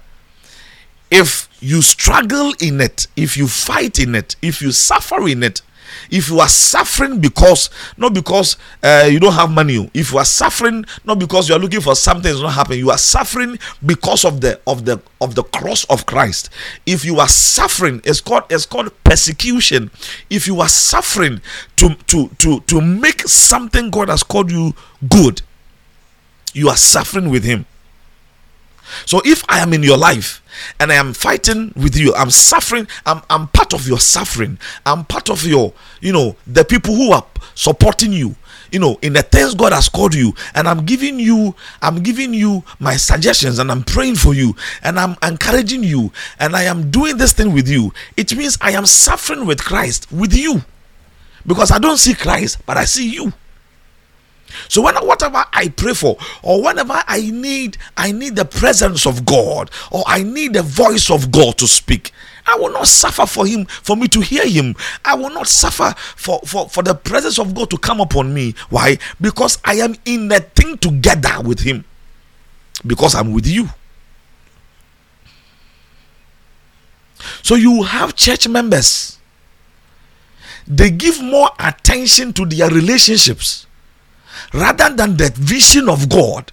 if 1.14 1.48
you 1.62 1.80
struggle 1.84 2.54
in 2.60 2.82
it 2.82 3.06
if 3.16 3.38
you 3.38 3.48
fight 3.48 4.00
in 4.00 4.16
it 4.16 4.36
if 4.42 4.62
you 4.64 4.72
suffer 4.72 5.28
in 5.28 5.44
it 5.44 5.62
if 6.10 6.28
you 6.28 6.40
are 6.40 6.48
suffering 6.50 7.20
because 7.22 7.70
not 7.98 8.16
because 8.16 8.58
uh, 8.82 9.08
you 9.10 9.20
don't 9.20 9.34
have 9.34 9.52
money 9.52 9.90
if 9.94 10.12
you 10.12 10.18
are 10.18 10.26
suffering 10.26 10.84
not 11.06 11.20
because 11.20 11.48
you 11.48 11.56
are 11.56 11.60
looking 11.60 11.82
for 11.82 11.96
something 11.96 12.32
that's 12.32 12.42
not 12.42 12.54
happening 12.54 12.80
you 12.80 12.90
are 12.90 12.98
suffering 12.98 13.60
because 13.86 14.26
of 14.26 14.42
the 14.42 14.60
of 14.66 14.86
the 14.86 15.00
of 15.22 15.36
the 15.36 15.44
cross 15.44 15.84
of 15.86 16.06
christ. 16.08 16.50
If 16.88 17.06
you 17.06 17.20
are 17.20 17.28
suffering 17.28 18.02
it's 18.04 18.20
called 18.20 18.44
it's 18.50 18.66
called 18.66 18.92
persecution. 19.04 19.92
If 20.32 20.48
you 20.48 20.60
are 20.62 20.70
suffering 20.70 21.42
to 21.76 21.94
to 22.08 22.30
to 22.40 22.60
to 22.62 22.82
make 22.82 23.22
something 23.22 23.92
god 23.92 24.10
has 24.10 24.24
called 24.24 24.50
you 24.50 24.74
good 25.08 25.44
you 26.54 26.70
are 26.70 26.78
suffering 26.78 27.30
with 27.30 27.44
him 27.44 27.66
so 29.06 29.22
if 29.26 29.44
I 29.50 29.60
am 29.60 29.74
in 29.74 29.84
your 29.84 29.98
life 29.98 30.42
and 30.80 30.92
I 30.92 30.96
am 30.96 31.14
fighting 31.14 31.74
with 31.76 31.98
you, 31.98 32.14
I'm 32.16 32.30
suffering, 32.30 32.88
I'm, 33.06 33.22
I'm 33.30 33.48
part 33.48 33.74
of 33.74 33.88
your 33.88 34.00
suffering, 34.00 34.60
I'm 34.86 35.06
part 35.06 35.30
of 35.30 35.46
your, 35.46 35.74
you 36.02 36.14
know, 36.14 36.36
the 36.46 36.64
people 36.64 36.96
who 36.96 37.12
are 37.12 37.26
supporting 37.56 38.14
you, 38.14 38.36
you 38.72 38.80
know, 38.80 38.98
in 39.02 39.14
the 39.14 39.22
things 39.22 39.54
God 39.54 39.72
has 39.72 39.88
called 39.90 40.16
you, 40.16 40.34
and 40.56 40.68
I'm 40.68 40.86
giving 40.86 41.20
you, 41.20 41.56
I'm 41.82 42.02
giving 42.02 42.34
you 42.34 42.64
my 42.80 42.96
suggestions 42.96 43.60
and 43.60 43.72
I'm 43.72 43.84
praying 43.84 44.16
for 44.16 44.34
you 44.34 44.56
and 44.82 45.00
I'm 45.00 45.16
encouraging 45.22 45.84
you 45.84 46.12
and 46.40 46.56
I 46.56 46.64
am 46.64 46.90
doing 46.90 47.18
this 47.18 47.34
thing 47.34 47.54
with 47.54 47.68
you. 47.68 47.94
It 48.18 48.36
means 48.36 48.58
I 48.62 48.72
am 48.72 48.86
suffering 48.86 49.46
with 49.46 49.64
Christ 49.64 50.12
with 50.12 50.36
you 50.36 50.62
because 51.46 51.72
I 51.72 51.80
don't 51.80 51.98
see 51.98 52.16
Christ, 52.16 52.66
but 52.66 52.78
I 52.78 52.86
see 52.86 53.10
you. 53.10 53.34
So 54.68 54.82
when 54.82 54.96
whatever 54.96 55.46
I 55.54 55.70
pray 55.70 55.94
for, 55.94 56.18
or 56.42 56.64
whenever 56.64 57.02
I 57.08 57.30
need, 57.32 57.78
I 57.98 58.12
need 58.12 58.36
the 58.36 58.46
presence 58.46 59.06
of 59.06 59.26
God, 59.26 59.72
or 59.92 60.04
I 60.08 60.24
need 60.24 60.54
the 60.54 60.64
voice 60.64 61.10
of 61.10 61.32
God 61.32 61.58
to 61.58 61.68
speak. 61.68 62.12
I 62.46 62.56
will 62.56 62.72
not 62.72 62.88
suffer 62.88 63.26
for 63.26 63.46
him, 63.46 63.66
for 63.66 63.96
me 63.96 64.08
to 64.10 64.20
hear 64.20 64.48
him. 64.48 64.76
I 65.06 65.16
will 65.16 65.30
not 65.30 65.48
suffer 65.48 65.94
for, 65.98 66.40
for, 66.46 66.68
for 66.70 66.84
the 66.84 66.94
presence 66.94 67.40
of 67.40 67.56
God 67.56 67.70
to 67.70 67.78
come 67.78 68.02
upon 68.02 68.34
me. 68.34 68.54
Why? 68.70 68.98
Because 69.22 69.60
I 69.64 69.76
am 69.76 69.96
in 70.06 70.28
the 70.28 70.42
thing 70.42 70.78
together 70.78 71.42
with 71.42 71.62
him. 71.62 71.86
Because 72.86 73.16
I'm 73.16 73.32
with 73.32 73.48
you. 73.48 73.70
So 77.42 77.56
you 77.56 77.84
have 77.84 78.16
church 78.16 78.48
members. 78.48 79.18
They 80.68 80.92
give 80.92 81.22
more 81.22 81.50
attention 81.60 82.34
to 82.34 82.46
their 82.46 82.70
relationships 82.70 83.68
rather 84.54 84.90
than 84.96 85.18
the 85.18 85.32
vision 85.36 85.90
of 85.90 86.10
God, 86.10 86.52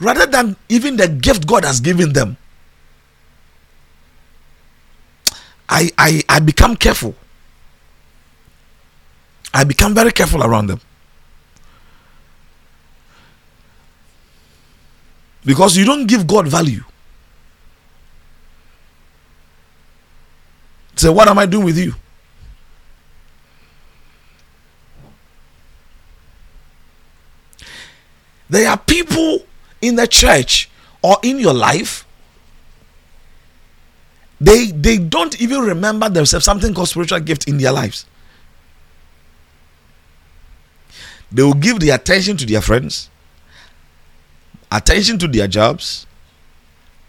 rather 0.00 0.26
than 0.26 0.56
even 0.68 0.96
the 0.96 1.08
gift 1.08 1.46
God 1.46 1.64
has 1.64 1.80
given 1.80 2.12
them, 2.12 2.36
I, 5.68 5.90
I, 5.98 6.22
I 6.28 6.40
become 6.40 6.76
careful. 6.76 7.14
I 9.52 9.64
become 9.64 9.94
very 9.94 10.10
careful 10.12 10.42
around 10.42 10.66
them. 10.66 10.80
Because 15.44 15.76
you 15.76 15.84
don't 15.84 16.06
give 16.06 16.26
God 16.26 16.48
value. 16.48 16.84
Say, 20.96 21.08
what 21.08 21.28
am 21.28 21.38
I 21.38 21.46
doing 21.46 21.64
with 21.64 21.78
you? 21.78 21.94
There 28.54 28.70
are 28.70 28.78
people 28.78 29.40
in 29.82 29.96
the 29.96 30.06
church 30.06 30.70
or 31.02 31.16
in 31.24 31.40
your 31.40 31.52
life. 31.52 32.06
They 34.40 34.66
they 34.66 34.96
don't 34.96 35.40
even 35.40 35.62
remember 35.62 36.08
themselves 36.08 36.44
something 36.44 36.72
called 36.72 36.88
spiritual 36.88 37.18
gift 37.18 37.48
in 37.48 37.58
their 37.58 37.72
lives. 37.72 38.06
They 41.32 41.42
will 41.42 41.54
give 41.54 41.80
the 41.80 41.90
attention 41.90 42.36
to 42.36 42.46
their 42.46 42.60
friends, 42.60 43.10
attention 44.70 45.18
to 45.18 45.26
their 45.26 45.48
jobs, 45.48 46.06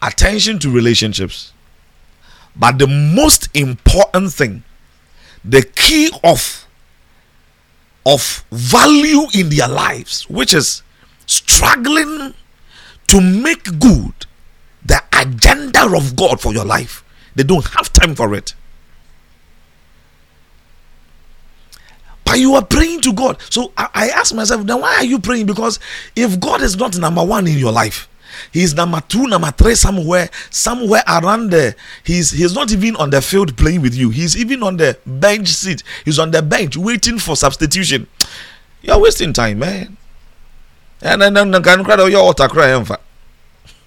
attention 0.02 0.58
to 0.58 0.72
relationships. 0.72 1.54
But 2.56 2.80
the 2.80 2.88
most 2.88 3.50
important 3.54 4.34
thing, 4.34 4.64
the 5.44 5.62
key 5.62 6.10
of 6.24 6.66
of 8.04 8.44
value 8.50 9.28
in 9.36 9.50
their 9.50 9.68
lives, 9.68 10.28
which 10.28 10.52
is 10.52 10.82
struggling 11.26 12.34
to 13.08 13.22
make 13.22 13.64
good 13.80 14.14
the 14.86 15.02
agenda 15.20 15.86
of 15.96 16.16
God 16.16 16.40
for 16.40 16.54
your 16.54 16.66
life. 16.66 17.04
They 17.36 17.44
don't 17.44 17.66
have 17.76 17.92
time 17.92 18.16
for 18.16 18.34
it. 18.34 18.54
But 22.24 22.40
you 22.40 22.56
are 22.56 22.66
praying 22.66 23.02
to 23.02 23.14
God. 23.14 23.40
So 23.50 23.72
I, 23.78 23.90
I 23.94 24.08
ask 24.10 24.34
myself, 24.34 24.66
then 24.66 24.82
why 24.82 24.96
are 24.96 25.06
you 25.06 25.20
praying? 25.20 25.46
Because 25.46 25.80
if 26.16 26.40
God 26.40 26.62
is 26.62 26.76
not 26.76 26.98
number 26.98 27.24
one 27.24 27.48
in 27.48 27.58
your 27.58 27.72
life, 27.72 28.10
He's 28.52 28.74
number 28.74 29.02
two, 29.02 29.28
number 29.28 29.52
three, 29.52 29.76
somewhere, 29.76 30.30
somewhere 30.50 31.04
around 31.08 31.52
there. 31.52 31.76
He's 32.04 32.32
he's 32.32 32.54
not 32.54 32.72
even 32.72 32.96
on 32.98 33.10
the 33.10 33.22
field 33.22 33.56
playing 33.58 33.82
with 33.82 33.96
you. 33.96 34.10
He's 34.10 34.36
even 34.36 34.64
on 34.64 34.78
the 34.78 34.98
bench 35.06 35.48
seat. 35.50 35.84
He's 36.04 36.20
on 36.20 36.32
the 36.32 36.42
bench 36.42 36.76
waiting 36.76 37.20
for 37.20 37.36
substitution. 37.36 38.08
You're 38.82 39.00
wasting 39.00 39.34
time, 39.34 39.60
man. 39.60 39.98
And 41.06 41.22
then 41.22 41.52
the 41.52 41.62
can 41.62 41.84
cry 41.84 41.98
oh, 42.00 42.08
your 42.08 42.24
water 42.24 42.48
cry 42.48 42.72
eh, 42.72 42.84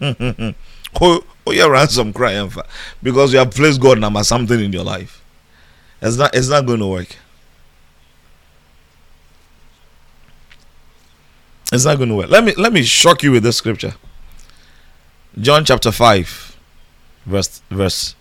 Oh, 1.01 1.25
oh, 1.47 1.51
your 1.51 1.73
ransom 1.73 2.13
cry 2.13 2.35
eh, 2.35 2.49
because 3.03 3.33
you 3.33 3.41
have 3.41 3.51
placed 3.51 3.81
God 3.81 3.99
number 3.99 4.23
something 4.23 4.61
in 4.61 4.73
your 4.73 4.85
life. 4.85 5.21
It's 6.01 6.17
not 6.17 6.33
it's 6.33 6.49
not 6.49 6.65
going 6.65 6.79
to 6.79 6.87
work. 6.87 7.17
It's 11.73 11.85
not 11.85 11.97
going 11.97 12.09
to 12.11 12.15
work. 12.15 12.31
Let 12.31 12.45
me 12.45 12.55
let 12.57 12.73
me 12.73 12.85
shock 12.85 13.25
you 13.25 13.33
with 13.33 13.43
this 13.43 13.57
scripture. 13.57 13.97
John 15.41 15.65
chapter 15.65 15.91
5 15.91 16.57
verse 17.27 17.63
verse 17.69 18.15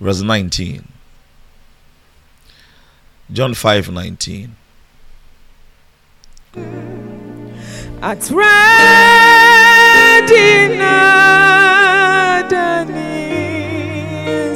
verse 0.00 0.22
19. 0.22 0.86
John 3.32 3.54
5 3.54 3.90
19. 3.90 4.56
At 8.02 8.30
ready 8.30 8.48
Dani 12.48 12.96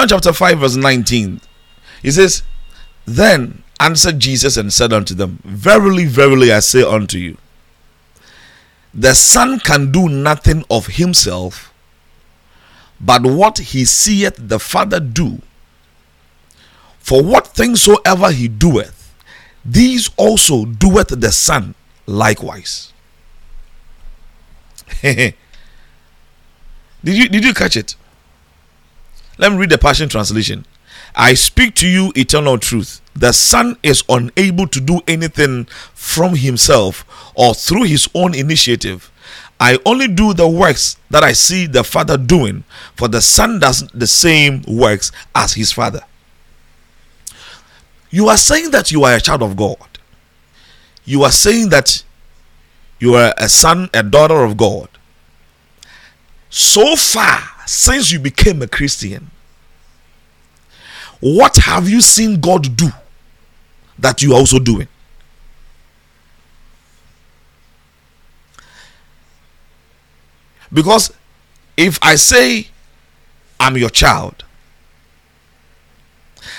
John 0.00 0.08
chapter 0.08 0.32
5, 0.32 0.60
verse 0.60 0.76
19. 0.76 1.42
He 2.00 2.10
says, 2.10 2.42
Then 3.04 3.62
answered 3.78 4.18
Jesus 4.18 4.56
and 4.56 4.72
said 4.72 4.94
unto 4.94 5.14
them, 5.14 5.40
Verily, 5.44 6.06
verily, 6.06 6.50
I 6.50 6.60
say 6.60 6.82
unto 6.82 7.18
you, 7.18 7.36
the 8.94 9.12
Son 9.12 9.60
can 9.60 9.92
do 9.92 10.08
nothing 10.08 10.64
of 10.70 10.86
himself, 10.86 11.70
but 12.98 13.26
what 13.26 13.58
he 13.58 13.84
seeth 13.84 14.36
the 14.38 14.58
Father 14.58 15.00
do. 15.00 15.42
For 16.98 17.22
what 17.22 17.48
things 17.48 17.82
soever 17.82 18.30
he 18.30 18.48
doeth, 18.48 19.14
these 19.66 20.08
also 20.16 20.64
doeth 20.64 21.08
the 21.08 21.30
Son 21.30 21.74
likewise. 22.06 22.94
did 25.02 25.34
you 27.04 27.28
did 27.28 27.44
you 27.44 27.52
catch 27.52 27.76
it? 27.76 27.96
Let 29.40 29.52
me 29.52 29.56
read 29.58 29.70
the 29.70 29.78
Passion 29.78 30.10
Translation. 30.10 30.66
I 31.16 31.32
speak 31.32 31.74
to 31.76 31.88
you 31.88 32.12
eternal 32.14 32.58
truth. 32.58 33.00
The 33.14 33.32
Son 33.32 33.78
is 33.82 34.04
unable 34.06 34.66
to 34.68 34.80
do 34.82 35.00
anything 35.08 35.64
from 35.94 36.36
himself 36.36 37.06
or 37.34 37.54
through 37.54 37.84
his 37.84 38.06
own 38.14 38.34
initiative. 38.34 39.10
I 39.58 39.78
only 39.86 40.08
do 40.08 40.34
the 40.34 40.46
works 40.46 40.98
that 41.08 41.24
I 41.24 41.32
see 41.32 41.66
the 41.66 41.82
Father 41.82 42.18
doing, 42.18 42.64
for 42.94 43.08
the 43.08 43.22
Son 43.22 43.58
does 43.58 43.88
the 43.94 44.06
same 44.06 44.62
works 44.68 45.10
as 45.34 45.54
his 45.54 45.72
Father. 45.72 46.02
You 48.10 48.28
are 48.28 48.36
saying 48.36 48.72
that 48.72 48.92
you 48.92 49.04
are 49.04 49.14
a 49.14 49.20
child 49.22 49.42
of 49.42 49.56
God. 49.56 49.88
You 51.06 51.22
are 51.22 51.32
saying 51.32 51.70
that 51.70 52.04
you 52.98 53.14
are 53.14 53.32
a 53.38 53.48
son, 53.48 53.88
a 53.94 54.02
daughter 54.02 54.44
of 54.44 54.58
God. 54.58 54.90
So 56.50 56.94
far, 56.94 57.40
since 57.70 58.10
you 58.10 58.18
became 58.18 58.62
a 58.62 58.66
Christian, 58.66 59.30
what 61.20 61.54
have 61.54 61.88
you 61.88 62.00
seen 62.00 62.40
God 62.40 62.76
do 62.76 62.88
that 63.96 64.22
you 64.22 64.32
are 64.32 64.38
also 64.38 64.58
doing? 64.58 64.88
Because 70.72 71.12
if 71.76 72.00
I 72.02 72.16
say 72.16 72.66
I'm 73.60 73.76
your 73.76 73.90
child 73.90 74.44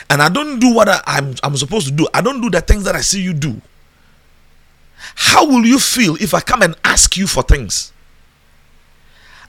and 0.09 0.21
I 0.21 0.29
don't 0.29 0.61
do 0.61 0.73
what 0.73 0.87
I, 0.87 1.01
am 1.07 1.35
I'm 1.43 1.57
supposed 1.57 1.87
to 1.87 1.93
do, 1.93 2.07
I 2.13 2.21
don't 2.21 2.39
do 2.39 2.49
the 2.49 2.61
things 2.61 2.85
that 2.85 2.95
I 2.95 3.01
see 3.01 3.21
you 3.21 3.33
do, 3.33 3.61
how 5.15 5.45
will 5.45 5.65
you 5.65 5.77
feel 5.77 6.15
if 6.21 6.33
I 6.33 6.39
come 6.39 6.61
and 6.61 6.73
ask 6.85 7.17
you 7.17 7.27
for 7.27 7.43
things? 7.43 7.90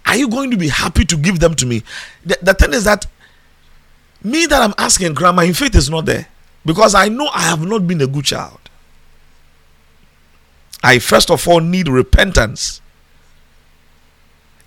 Are 0.06 0.16
you 0.16 0.28
going 0.28 0.50
to 0.50 0.56
be 0.56 0.68
happy 0.68 1.04
to 1.04 1.16
give 1.16 1.38
them 1.38 1.54
to 1.54 1.66
me? 1.66 1.82
The, 2.24 2.38
the 2.42 2.54
thing 2.54 2.72
is 2.72 2.84
that 2.84 3.06
me 4.22 4.46
that 4.46 4.62
I'm 4.62 4.74
asking, 4.78 5.14
grandma, 5.14 5.42
in 5.42 5.54
faith 5.54 5.74
is 5.74 5.90
not 5.90 6.06
there 6.06 6.28
because 6.64 6.94
I 6.94 7.08
know 7.08 7.28
I 7.28 7.42
have 7.42 7.66
not 7.66 7.86
been 7.86 8.00
a 8.00 8.06
good 8.06 8.24
child. 8.24 8.58
I 10.82 10.98
first 10.98 11.30
of 11.30 11.46
all 11.46 11.60
need 11.60 11.88
repentance 11.88 12.80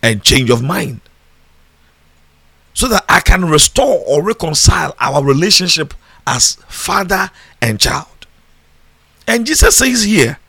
and 0.02 0.24
change 0.24 0.50
of 0.50 0.64
mind 0.64 1.02
so 2.74 2.88
that 2.88 3.04
I 3.10 3.22
can 3.22 3.46
restore 3.46 4.04
or 4.06 4.22
reconcile 4.22 4.96
our 5.00 5.24
relationship 5.24 5.94
as 6.28 6.56
father 6.68 7.32
and 7.62 7.80
child. 7.80 8.08
And 9.28 9.46
Jesus 9.46 9.78
says 9.78 10.04
here, 10.04 10.40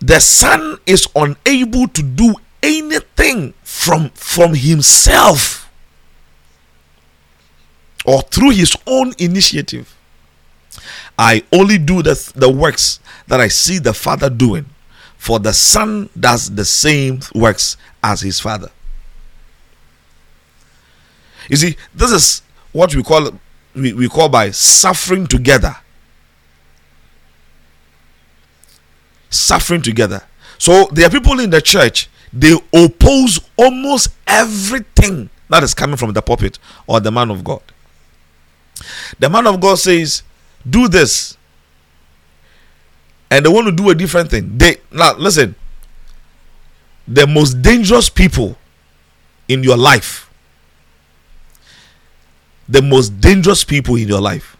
the 0.00 0.18
son 0.20 0.78
is 0.86 1.06
unable 1.14 1.88
to 1.88 2.02
do 2.02 2.34
anything 2.62 3.54
from 3.62 4.10
from 4.10 4.54
himself 4.54 5.70
or 8.04 8.22
through 8.22 8.50
his 8.50 8.74
own 8.86 9.12
initiative. 9.18 9.94
I 11.18 11.44
only 11.52 11.76
do 11.76 12.02
the, 12.02 12.32
the 12.34 12.50
works 12.50 12.98
that 13.26 13.40
i 13.40 13.48
see 13.48 13.78
the 13.78 13.92
father 13.92 14.30
doing 14.30 14.64
for 15.18 15.38
the 15.38 15.52
son 15.52 16.08
does 16.18 16.54
the 16.54 16.64
same 16.64 17.20
works 17.34 17.76
as 18.02 18.22
his 18.22 18.40
father. 18.40 18.70
You 21.50 21.56
see 21.56 21.76
this 21.94 22.10
is 22.10 22.42
what 22.72 22.94
we 22.94 23.02
call 23.02 23.32
we, 23.74 23.92
we 23.92 24.08
call 24.08 24.30
by 24.30 24.50
suffering 24.50 25.26
together 25.26 25.76
suffering 29.30 29.82
together. 29.82 30.22
So 30.58 30.88
there 30.92 31.06
are 31.06 31.10
people 31.10 31.40
in 31.40 31.50
the 31.50 31.62
church, 31.62 32.10
they 32.32 32.52
oppose 32.74 33.40
almost 33.56 34.08
everything 34.26 35.30
that 35.48 35.62
is 35.62 35.74
coming 35.74 35.96
from 35.96 36.12
the 36.12 36.22
pulpit 36.22 36.58
or 36.86 37.00
the 37.00 37.10
man 37.10 37.30
of 37.30 37.42
God. 37.42 37.62
The 39.18 39.28
man 39.28 39.46
of 39.46 39.60
God 39.60 39.78
says, 39.78 40.22
Do 40.68 40.88
this. 40.88 41.36
And 43.30 43.44
they 43.44 43.50
want 43.50 43.66
to 43.66 43.72
do 43.72 43.90
a 43.90 43.94
different 43.94 44.30
thing. 44.30 44.58
They 44.58 44.78
now 44.90 45.16
listen. 45.16 45.54
The 47.06 47.26
most 47.26 47.62
dangerous 47.62 48.08
people 48.08 48.56
in 49.48 49.64
your 49.64 49.76
life, 49.76 50.30
the 52.68 52.82
most 52.82 53.20
dangerous 53.20 53.64
people 53.64 53.96
in 53.96 54.06
your 54.06 54.20
life 54.20 54.56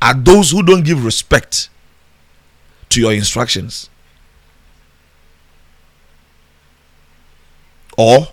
are 0.00 0.14
those 0.14 0.52
who 0.52 0.62
don't 0.62 0.84
give 0.84 1.04
respect 1.04 1.68
to 2.90 3.00
your 3.00 3.12
instructions 3.12 3.90
or 7.96 8.28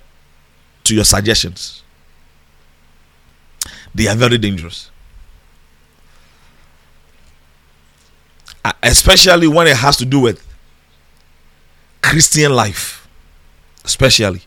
to 0.84 0.96
your 0.96 1.04
suggestions. 1.04 1.82
they 3.96 4.08
are 4.08 4.16
very 4.16 4.38
dangerous. 4.38 4.92
Uh, 8.64 8.74
Especially 8.84 9.48
when 9.48 9.68
it 9.68 9.78
has 9.78 9.96
to 9.98 10.06
do 10.06 10.20
with 10.20 10.46
Christian 12.02 12.54
life. 12.54 13.08
Especially. 13.84 14.42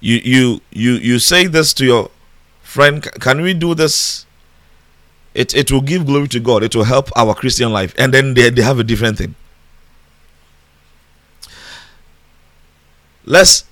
You 0.00 0.20
you 0.22 0.60
you 0.70 0.92
you 0.92 1.18
say 1.18 1.46
this 1.46 1.72
to 1.74 1.84
your 1.84 2.10
friend, 2.62 3.02
can 3.20 3.40
we 3.40 3.54
do 3.54 3.74
this? 3.74 4.26
It 5.34 5.54
it 5.54 5.72
will 5.72 5.80
give 5.80 6.06
glory 6.06 6.28
to 6.28 6.40
God, 6.40 6.62
it 6.62 6.76
will 6.76 6.84
help 6.84 7.10
our 7.16 7.34
Christian 7.34 7.72
life, 7.72 7.94
and 7.98 8.14
then 8.14 8.34
they, 8.34 8.50
they 8.50 8.62
have 8.62 8.78
a 8.78 8.84
different 8.84 9.18
thing. 9.18 9.34
Let's 13.24 13.64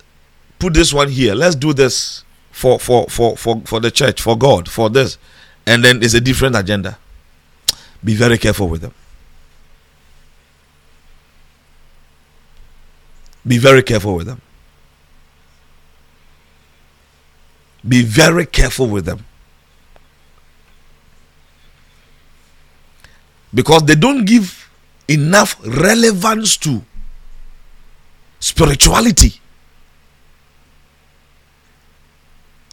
put 0.59 0.74
this 0.74 0.93
one 0.93 1.09
here. 1.09 1.34
Let's 1.34 1.55
do 1.55 1.72
this 1.72 2.24
for 2.51 2.78
for 2.80 3.06
for 3.09 3.36
for 3.36 3.60
for 3.64 3.80
the 3.80 3.90
church, 3.90 4.20
for 4.20 4.36
God, 4.36 4.68
for 4.68 4.90
this, 4.90 5.18
and 5.66 5.84
then 5.84 6.02
it's 6.02 6.14
a 6.14 6.20
different 6.20 6.56
agenda. 6.56 6.98
Be 8.02 8.14
very 8.14 8.39
careful 8.39 8.68
with 8.68 8.80
them. 8.82 8.94
Be 13.47 13.59
very 13.59 13.82
careful 13.82 14.16
with 14.16 14.26
them. 14.26 14.40
Be 17.86 18.02
very 18.02 18.47
careful 18.47 18.89
with 18.89 19.05
them. 19.05 19.24
Because 23.55 23.83
they 23.85 23.95
don't 23.95 24.24
give 24.24 24.70
enough 25.09 25.57
relevance 25.65 26.57
to 26.59 26.83
spirituality. 28.41 29.41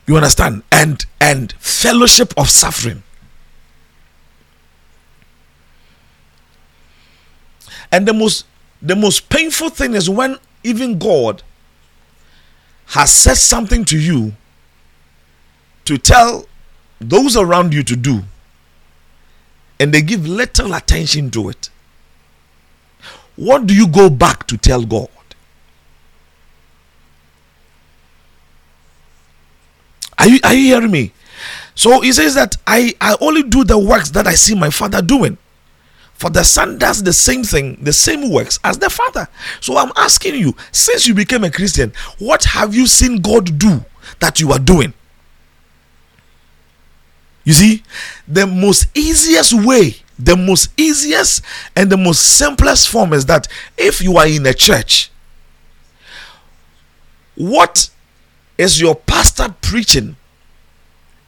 You 0.08 0.16
understand? 0.16 0.64
And 0.72 1.06
and 1.22 1.52
fellowship 1.60 2.34
of 2.38 2.50
suffering. 2.50 3.04
And 7.92 8.08
the 8.08 8.14
most 8.14 8.46
the 8.82 8.96
most 8.96 9.30
painful 9.30 9.70
thing 9.70 9.94
is 9.94 10.10
when 10.10 10.38
even 10.64 10.98
God 10.98 11.44
has 12.88 13.12
said 13.12 13.36
something 13.36 13.86
to 13.86 14.00
you 14.00 14.34
to 15.86 15.98
tell 15.98 16.48
those 17.00 17.36
around 17.38 17.74
you 17.74 17.84
to 17.84 17.96
do, 17.96 18.24
and 19.80 19.94
they 19.94 20.02
give 20.02 20.28
little 20.28 20.74
attention 20.74 21.32
to 21.32 21.50
it. 21.50 21.70
What 23.36 23.66
do 23.66 23.74
you 23.74 23.88
go 23.88 24.10
back 24.10 24.48
to 24.48 24.58
tell 24.58 24.84
God? 24.84 25.08
Are 30.18 30.28
you 30.28 30.40
are 30.44 30.54
you 30.54 30.66
hearing 30.66 30.92
me? 30.92 31.14
So 31.74 32.02
he 32.02 32.12
says 32.12 32.36
that 32.36 32.58
I, 32.68 32.94
I 33.00 33.16
only 33.22 33.42
do 33.42 33.64
the 33.64 33.80
works 33.80 34.10
that 34.12 34.28
I 34.28 34.36
see 34.36 34.54
my 34.54 34.70
father 34.70 35.02
doing. 35.02 35.38
For 36.16 36.30
the 36.30 36.44
son 36.44 36.78
does 36.78 37.02
the 37.02 37.14
same 37.14 37.46
thing, 37.46 37.78
the 37.82 37.94
same 37.94 38.30
works 38.30 38.60
as 38.66 38.78
the 38.78 38.90
father. 38.90 39.30
So 39.62 39.78
I'm 39.78 39.94
asking 39.96 40.36
you, 40.36 40.54
since 40.74 41.08
you 41.08 41.14
became 41.14 41.46
a 41.46 41.50
Christian, 41.50 41.94
what 42.18 42.44
have 42.44 42.76
you 42.76 42.86
seen 42.88 43.22
God 43.22 43.58
do 43.58 43.86
that 44.20 44.42
you 44.42 44.52
are 44.52 44.60
doing? 44.60 44.94
You 47.50 47.56
see, 47.56 47.84
the 48.28 48.46
most 48.46 48.96
easiest 48.96 49.54
way, 49.54 49.96
the 50.20 50.38
most 50.38 50.70
easiest 50.80 51.44
and 51.76 51.92
the 51.92 51.98
most 51.98 52.20
simplest 52.38 52.90
form 52.90 53.12
is 53.12 53.26
that 53.26 53.48
if 53.76 54.04
you 54.04 54.18
are 54.18 54.28
in 54.28 54.46
a 54.46 54.54
church, 54.54 55.10
what 57.34 57.90
is 58.56 58.80
your 58.80 58.94
pastor 58.94 59.56
preaching? 59.62 60.16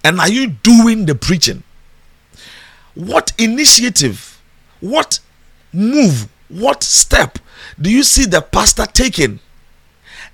And 0.03 0.19
are 0.19 0.29
you 0.29 0.45
doing 0.45 1.07
the 1.07 1.15
preaching? 1.15 1.63
What 2.93 3.33
initiative, 3.39 4.39
what 4.79 5.21
move, 5.73 6.29
what 6.49 6.83
step 6.83 7.39
do 7.81 7.89
you 7.89 8.03
see 8.03 8.27
the 8.27 8.43
pastor 8.43 8.85
taking? 8.85 9.39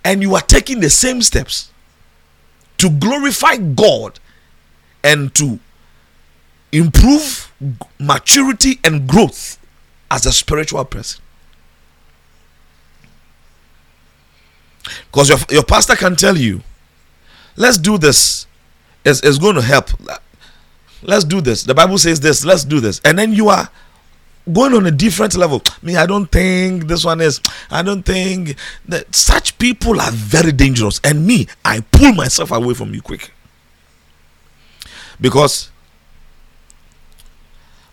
And 0.03 0.21
you 0.21 0.35
are 0.35 0.41
taking 0.41 0.81
the 0.81 0.89
same 0.89 1.21
steps 1.21 1.71
to 2.77 2.89
glorify 2.89 3.55
God 3.55 4.19
and 5.01 5.33
to 5.35 5.61
improve 6.71 7.51
maturity 7.99 8.79
and 8.83 9.07
growth 9.07 9.57
as 10.11 10.25
a 10.25 10.31
spiritual 10.31 10.85
person. 10.85 11.21
Because 15.11 15.29
your, 15.29 15.37
your 15.49 15.63
pastor 15.63 15.95
can 15.95 16.15
tell 16.15 16.37
you, 16.37 16.61
let's 17.55 17.77
do 17.77 17.97
this. 17.97 18.47
It's, 19.03 19.21
it's 19.21 19.37
going 19.37 19.55
to 19.55 19.61
help. 19.61 19.89
Let's 21.01 21.23
do 21.25 21.41
this. 21.41 21.63
The 21.63 21.73
Bible 21.75 21.97
says 21.97 22.19
this. 22.19 22.45
Let's 22.45 22.63
do 22.63 22.79
this. 22.79 23.01
And 23.03 23.17
then 23.17 23.33
you 23.33 23.49
are 23.49 23.69
going 24.51 24.73
on 24.73 24.85
a 24.85 24.91
different 24.91 25.35
level. 25.35 25.61
Me, 25.81 25.95
I 25.95 26.05
don't 26.05 26.31
think 26.31 26.87
this 26.87 27.03
one 27.03 27.21
is. 27.21 27.41
I 27.69 27.81
don't 27.81 28.03
think 28.03 28.55
that 28.87 29.13
such 29.13 29.57
people 29.59 29.99
are 29.99 30.11
very 30.11 30.51
dangerous. 30.51 30.99
And 31.03 31.25
me, 31.25 31.47
I 31.65 31.81
pull 31.91 32.13
myself 32.13 32.51
away 32.51 32.73
from 32.73 32.93
you 32.93 33.01
quick. 33.01 33.31
Because 35.19 35.69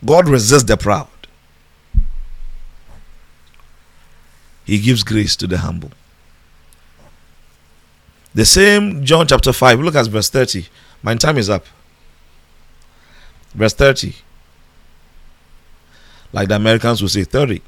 God 0.05 0.29
resists 0.29 0.65
the 0.65 0.77
proud. 0.77 1.09
He 4.65 4.79
gives 4.79 5.03
grace 5.03 5.37
to 5.37 5.47
the 5.47 5.59
humble. 5.59 5.91
The 8.35 8.45
same 8.45 9.05
John 9.05 9.27
chapter 9.27 9.53
5, 9.53 9.81
look 9.81 9.95
at 9.95 10.07
verse 10.07 10.29
30. 10.29 10.67
My 11.03 11.15
time 11.15 11.39
is 11.39 11.49
up. 11.49 11.67
Verse 13.55 13.75
30. 13.75 14.15
Like 16.33 16.49
the 16.49 16.57
Americans 16.57 17.01
will 17.01 17.09
say 17.09 17.25
30. 17.25 17.63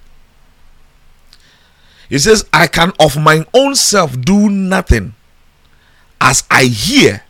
He 2.08 2.18
says, 2.18 2.44
I 2.52 2.66
can 2.66 2.92
of 2.98 3.16
my 3.16 3.44
own 3.54 3.74
self 3.74 4.20
do 4.20 4.48
nothing. 4.48 5.14
As 6.20 6.44
I 6.50 6.64
hear, 6.64 7.22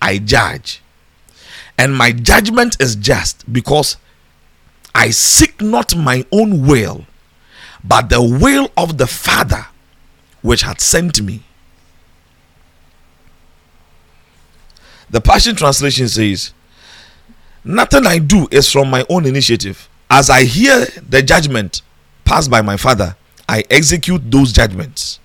I 0.00 0.18
judge. 0.18 0.82
And 1.78 1.96
my 1.96 2.12
judgment 2.12 2.76
is 2.80 2.96
just 2.96 3.50
because 3.50 3.96
I 4.94 5.10
seek 5.10 5.60
not 5.60 5.96
my 5.96 6.24
own 6.30 6.66
will, 6.66 7.06
but 7.82 8.08
the 8.08 8.22
will 8.22 8.70
of 8.76 8.98
the 8.98 9.06
Father 9.06 9.66
which 10.42 10.62
hath 10.62 10.80
sent 10.80 11.20
me. 11.22 11.42
The 15.10 15.20
Passion 15.20 15.56
Translation 15.56 16.08
says, 16.08 16.52
Nothing 17.64 18.06
I 18.06 18.18
do 18.18 18.48
is 18.50 18.70
from 18.70 18.90
my 18.90 19.04
own 19.08 19.24
initiative. 19.26 19.88
As 20.10 20.30
I 20.30 20.44
hear 20.44 20.86
the 21.08 21.22
judgment 21.22 21.82
passed 22.24 22.50
by 22.50 22.60
my 22.60 22.76
Father, 22.76 23.16
I 23.48 23.64
execute 23.70 24.30
those 24.30 24.52
judgments. 24.52 25.20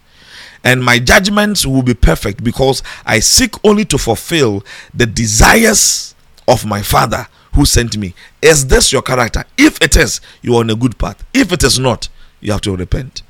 And 0.64 0.84
my 0.84 1.00
judgments 1.00 1.66
will 1.66 1.82
be 1.82 1.94
perfect 1.94 2.44
because 2.44 2.84
I 3.06 3.20
seek 3.20 3.54
only 3.64 3.86
to 3.86 3.98
fulfill 3.98 4.64
the 4.94 5.06
desires 5.06 6.16
of 6.48 6.66
my 6.66 6.82
Father 6.82 7.28
who 7.54 7.66
sent 7.66 7.98
me. 7.98 8.14
Is 8.42 8.68
this 8.68 8.92
your 8.92 9.02
character? 9.02 9.44
If 9.58 9.82
it 9.82 9.96
is, 9.96 10.22
you 10.42 10.56
are 10.56 10.60
on 10.60 10.70
a 10.70 10.76
good 10.76 10.98
path. 10.98 11.24
If 11.34 11.52
it 11.52 11.64
is 11.64 11.80
not, 11.80 12.10
you 12.40 12.52
have 12.52 12.62
to 12.62 12.76
repent. 12.76 13.24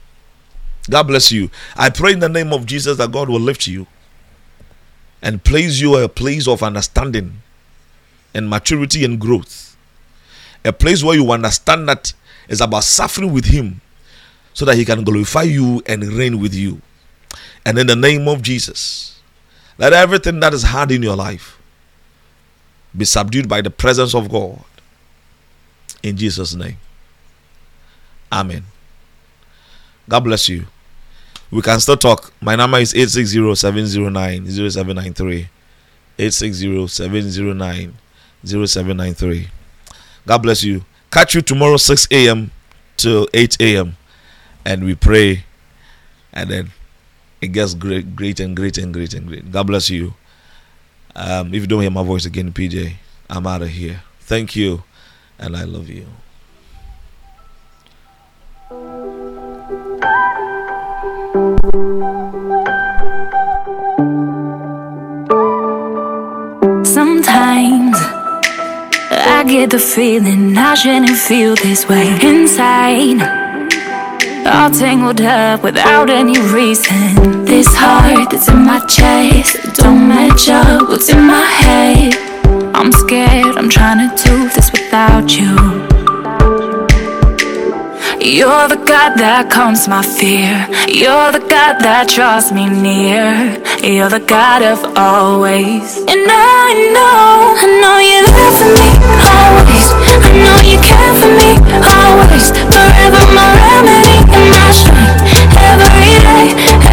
God 0.90 1.04
bless 1.04 1.32
you. 1.32 1.50
I 1.76 1.90
pray 1.90 2.14
in 2.14 2.20
the 2.20 2.30
name 2.30 2.54
of 2.54 2.66
Jesus 2.66 2.98
that 2.98 3.12
God 3.12 3.30
will 3.30 3.40
lift 3.40 3.68
you 3.68 3.88
and 5.22 5.44
place 5.44 5.80
you 5.80 5.98
a 5.98 6.08
place 6.08 6.48
of 6.48 6.64
understanding 6.64 7.42
and 8.34 8.50
maturity 8.50 9.04
and 9.04 9.20
growth. 9.20 9.76
A 10.64 10.72
place 10.72 11.04
where 11.04 11.16
you 11.16 11.32
understand 11.32 11.88
that 11.90 12.14
it's 12.48 12.62
about 12.62 12.84
suffering 12.84 13.34
with 13.34 13.46
Him 13.46 13.82
so 14.54 14.66
that 14.66 14.76
He 14.76 14.86
can 14.86 15.04
glorify 15.04 15.44
you 15.44 15.82
and 15.86 16.04
reign 16.04 16.40
with 16.40 16.54
you. 16.54 16.82
And 17.66 17.78
in 17.78 17.88
the 17.88 17.96
name 17.96 18.28
of 18.28 18.42
Jesus, 18.42 19.20
let 19.78 19.94
everything 19.94 20.40
that 20.40 20.54
is 20.54 20.64
hard 20.64 20.92
in 20.92 21.04
your 21.04 21.16
life 21.16 21.57
be 22.98 23.06
subdued 23.06 23.48
by 23.48 23.62
the 23.62 23.70
presence 23.70 24.16
of 24.16 24.30
God. 24.30 24.60
In 26.04 26.18
Jesus' 26.18 26.56
name. 26.56 26.78
Amen. 28.32 28.64
God 30.10 30.22
bless 30.22 30.50
you. 30.50 30.66
We 31.52 31.62
can 31.62 31.80
still 31.80 31.98
talk. 31.98 32.34
My 32.42 32.56
number 32.56 32.80
is 32.80 32.94
860 32.94 33.56
709 33.56 34.46
0793. 34.46 35.50
860 36.20 36.88
709 36.88 37.94
0793. 38.46 39.48
God 40.26 40.38
bless 40.40 40.64
you. 40.64 40.84
Catch 41.12 41.36
you 41.36 41.42
tomorrow 41.42 41.78
6 41.78 42.08
a.m. 42.12 42.52
to 42.98 43.28
8 43.34 43.62
a.m. 43.62 43.96
And 44.66 44.84
we 44.84 44.96
pray. 44.96 45.46
And 46.34 46.50
then 46.50 46.72
it 47.42 47.50
gets 47.50 47.74
great, 47.74 48.16
great 48.16 48.40
and 48.40 48.56
great 48.56 48.78
and 48.78 48.94
great 48.94 49.14
and 49.14 49.28
great. 49.28 49.52
God 49.52 49.68
bless 49.68 49.90
you. 49.90 50.14
Um, 51.18 51.52
if 51.52 51.62
you 51.62 51.68
don't 51.68 51.82
hear 51.82 51.90
my 51.90 52.04
voice 52.04 52.26
again, 52.26 52.54
PJ, 52.54 52.94
I'm 53.28 53.48
out 53.48 53.64
of 53.64 53.70
here. 53.70 54.02
Thank 54.20 54.56
you, 54.56 54.84
and 55.40 55.58
I 55.58 55.64
love 55.64 55.90
you. 55.90 56.06
Sometimes 66.86 67.98
I 69.10 69.44
get 69.48 69.72
the 69.72 69.80
feeling 69.80 70.56
I 70.56 70.76
shouldn't 70.76 71.18
feel 71.18 71.56
this 71.56 71.90
way 71.90 72.10
inside, 72.22 73.24
all 74.46 74.70
tangled 74.70 75.22
up 75.22 75.64
without 75.64 76.12
any 76.12 76.40
reason. 76.54 77.37
This 77.48 77.74
heart 77.74 78.30
that's 78.30 78.50
in 78.50 78.66
my 78.66 78.80
chest 78.86 79.56
don't 79.76 80.08
match 80.10 80.50
up 80.50 80.90
what's 80.90 81.08
in 81.08 81.26
my 81.26 81.46
head. 81.64 82.14
I'm 82.76 82.92
scared, 82.92 83.56
I'm 83.56 83.70
trying 83.70 84.04
to 84.04 84.24
do 84.24 84.50
this 84.50 84.70
without 84.72 85.32
you. 85.32 85.56
You're 88.20 88.68
the 88.68 88.76
God 88.76 89.16
that 89.16 89.48
calms 89.50 89.88
my 89.88 90.04
fear. 90.04 90.68
You're 90.92 91.32
the 91.32 91.40
God 91.40 91.80
that 91.80 92.12
draws 92.12 92.52
me 92.52 92.68
near. 92.68 93.56
You're 93.80 94.12
the 94.12 94.20
God 94.20 94.62
of 94.62 94.84
always. 95.00 96.04
And 96.12 96.28
I 96.28 96.68
know, 96.92 97.56
I 97.56 97.66
know 97.80 97.98
you're 98.04 98.28
there 98.28 98.54
for 98.60 98.70
me 98.76 98.90
always. 99.24 99.88
I 100.20 100.30
know 100.44 100.58
you 100.68 100.78
care 100.84 101.14
for 101.16 101.32
me 101.32 101.56
always. 101.80 102.52
Forever 102.76 103.24
my 103.32 103.48
remedy 103.56 104.20
and 104.36 104.46
my 104.52 104.68
strength. 104.76 105.24
Every 105.56 106.16
day, 106.20 106.87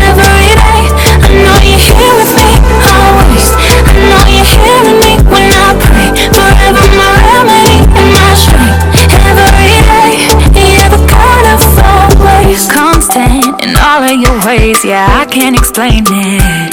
hearing 4.62 4.98
me 5.02 5.12
when 5.30 5.46
I 5.50 5.74
pray. 5.82 6.08
Forever 6.30 6.86
my 6.98 7.12
remedy 7.28 7.78
and 7.98 8.08
my 8.14 8.30
strength. 8.34 8.82
Every 9.24 9.76
day, 9.88 10.74
you're 10.78 10.94
God 11.10 11.44
of 11.54 11.62
always. 11.82 12.70
Constant 12.70 13.62
in 13.62 13.74
all 13.76 14.02
of 14.02 14.16
your 14.20 14.36
ways, 14.46 14.84
yeah, 14.84 15.06
I 15.10 15.24
can't 15.26 15.56
explain 15.56 16.04
it. 16.06 16.72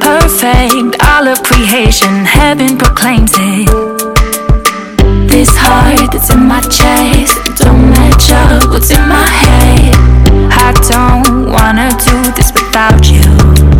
Perfect, 0.00 1.02
all 1.02 1.26
of 1.28 1.42
creation, 1.42 2.24
heaven 2.24 2.76
proclaims 2.78 3.32
it. 3.34 3.68
This 5.28 5.50
heart 5.56 6.12
that's 6.12 6.30
in 6.30 6.46
my 6.46 6.60
chest 6.60 7.34
don't 7.58 7.90
match 7.90 8.30
up 8.30 8.70
what's 8.70 8.90
in 8.90 9.00
my 9.08 9.26
head. 9.26 9.94
I 10.52 10.72
don't 10.88 11.50
wanna 11.50 11.90
do 11.90 12.32
this 12.32 12.52
without 12.52 13.10
you. 13.10 13.73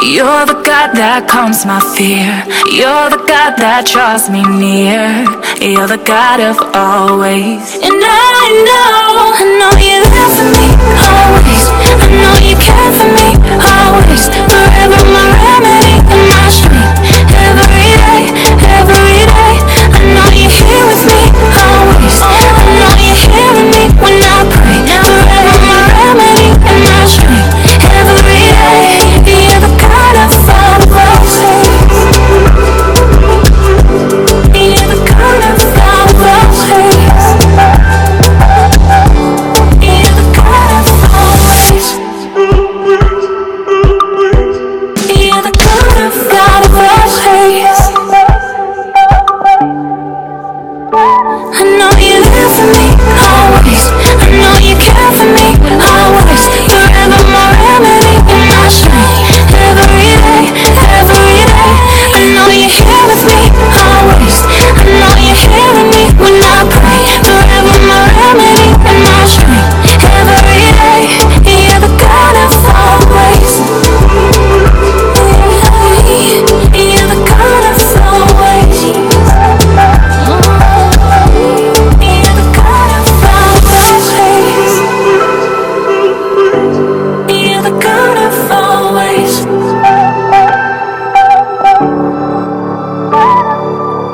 You're 0.00 0.46
the 0.48 0.56
God 0.64 0.96
that 0.96 1.28
calms 1.28 1.68
my 1.68 1.76
fear. 1.92 2.32
You're 2.72 3.12
the 3.12 3.20
God 3.28 3.60
that 3.60 3.84
draws 3.84 4.32
me 4.32 4.40
near. 4.40 5.28
You're 5.60 5.84
the 5.92 6.00
God 6.00 6.40
of 6.40 6.56
always. 6.72 7.60
And 7.84 8.00
I 8.00 8.44
know, 8.64 9.36
I 9.36 9.44
know 9.60 9.76
you 9.76 10.00
there 10.00 10.32
for 10.32 10.48
me 10.56 10.72
always. 11.04 11.64
I 12.00 12.08
know 12.16 12.32
you 12.40 12.56
care 12.56 12.92
for 12.96 13.12
me 13.12 13.28
always. 13.60 14.24
Forever 14.48 15.04
my 15.12 15.39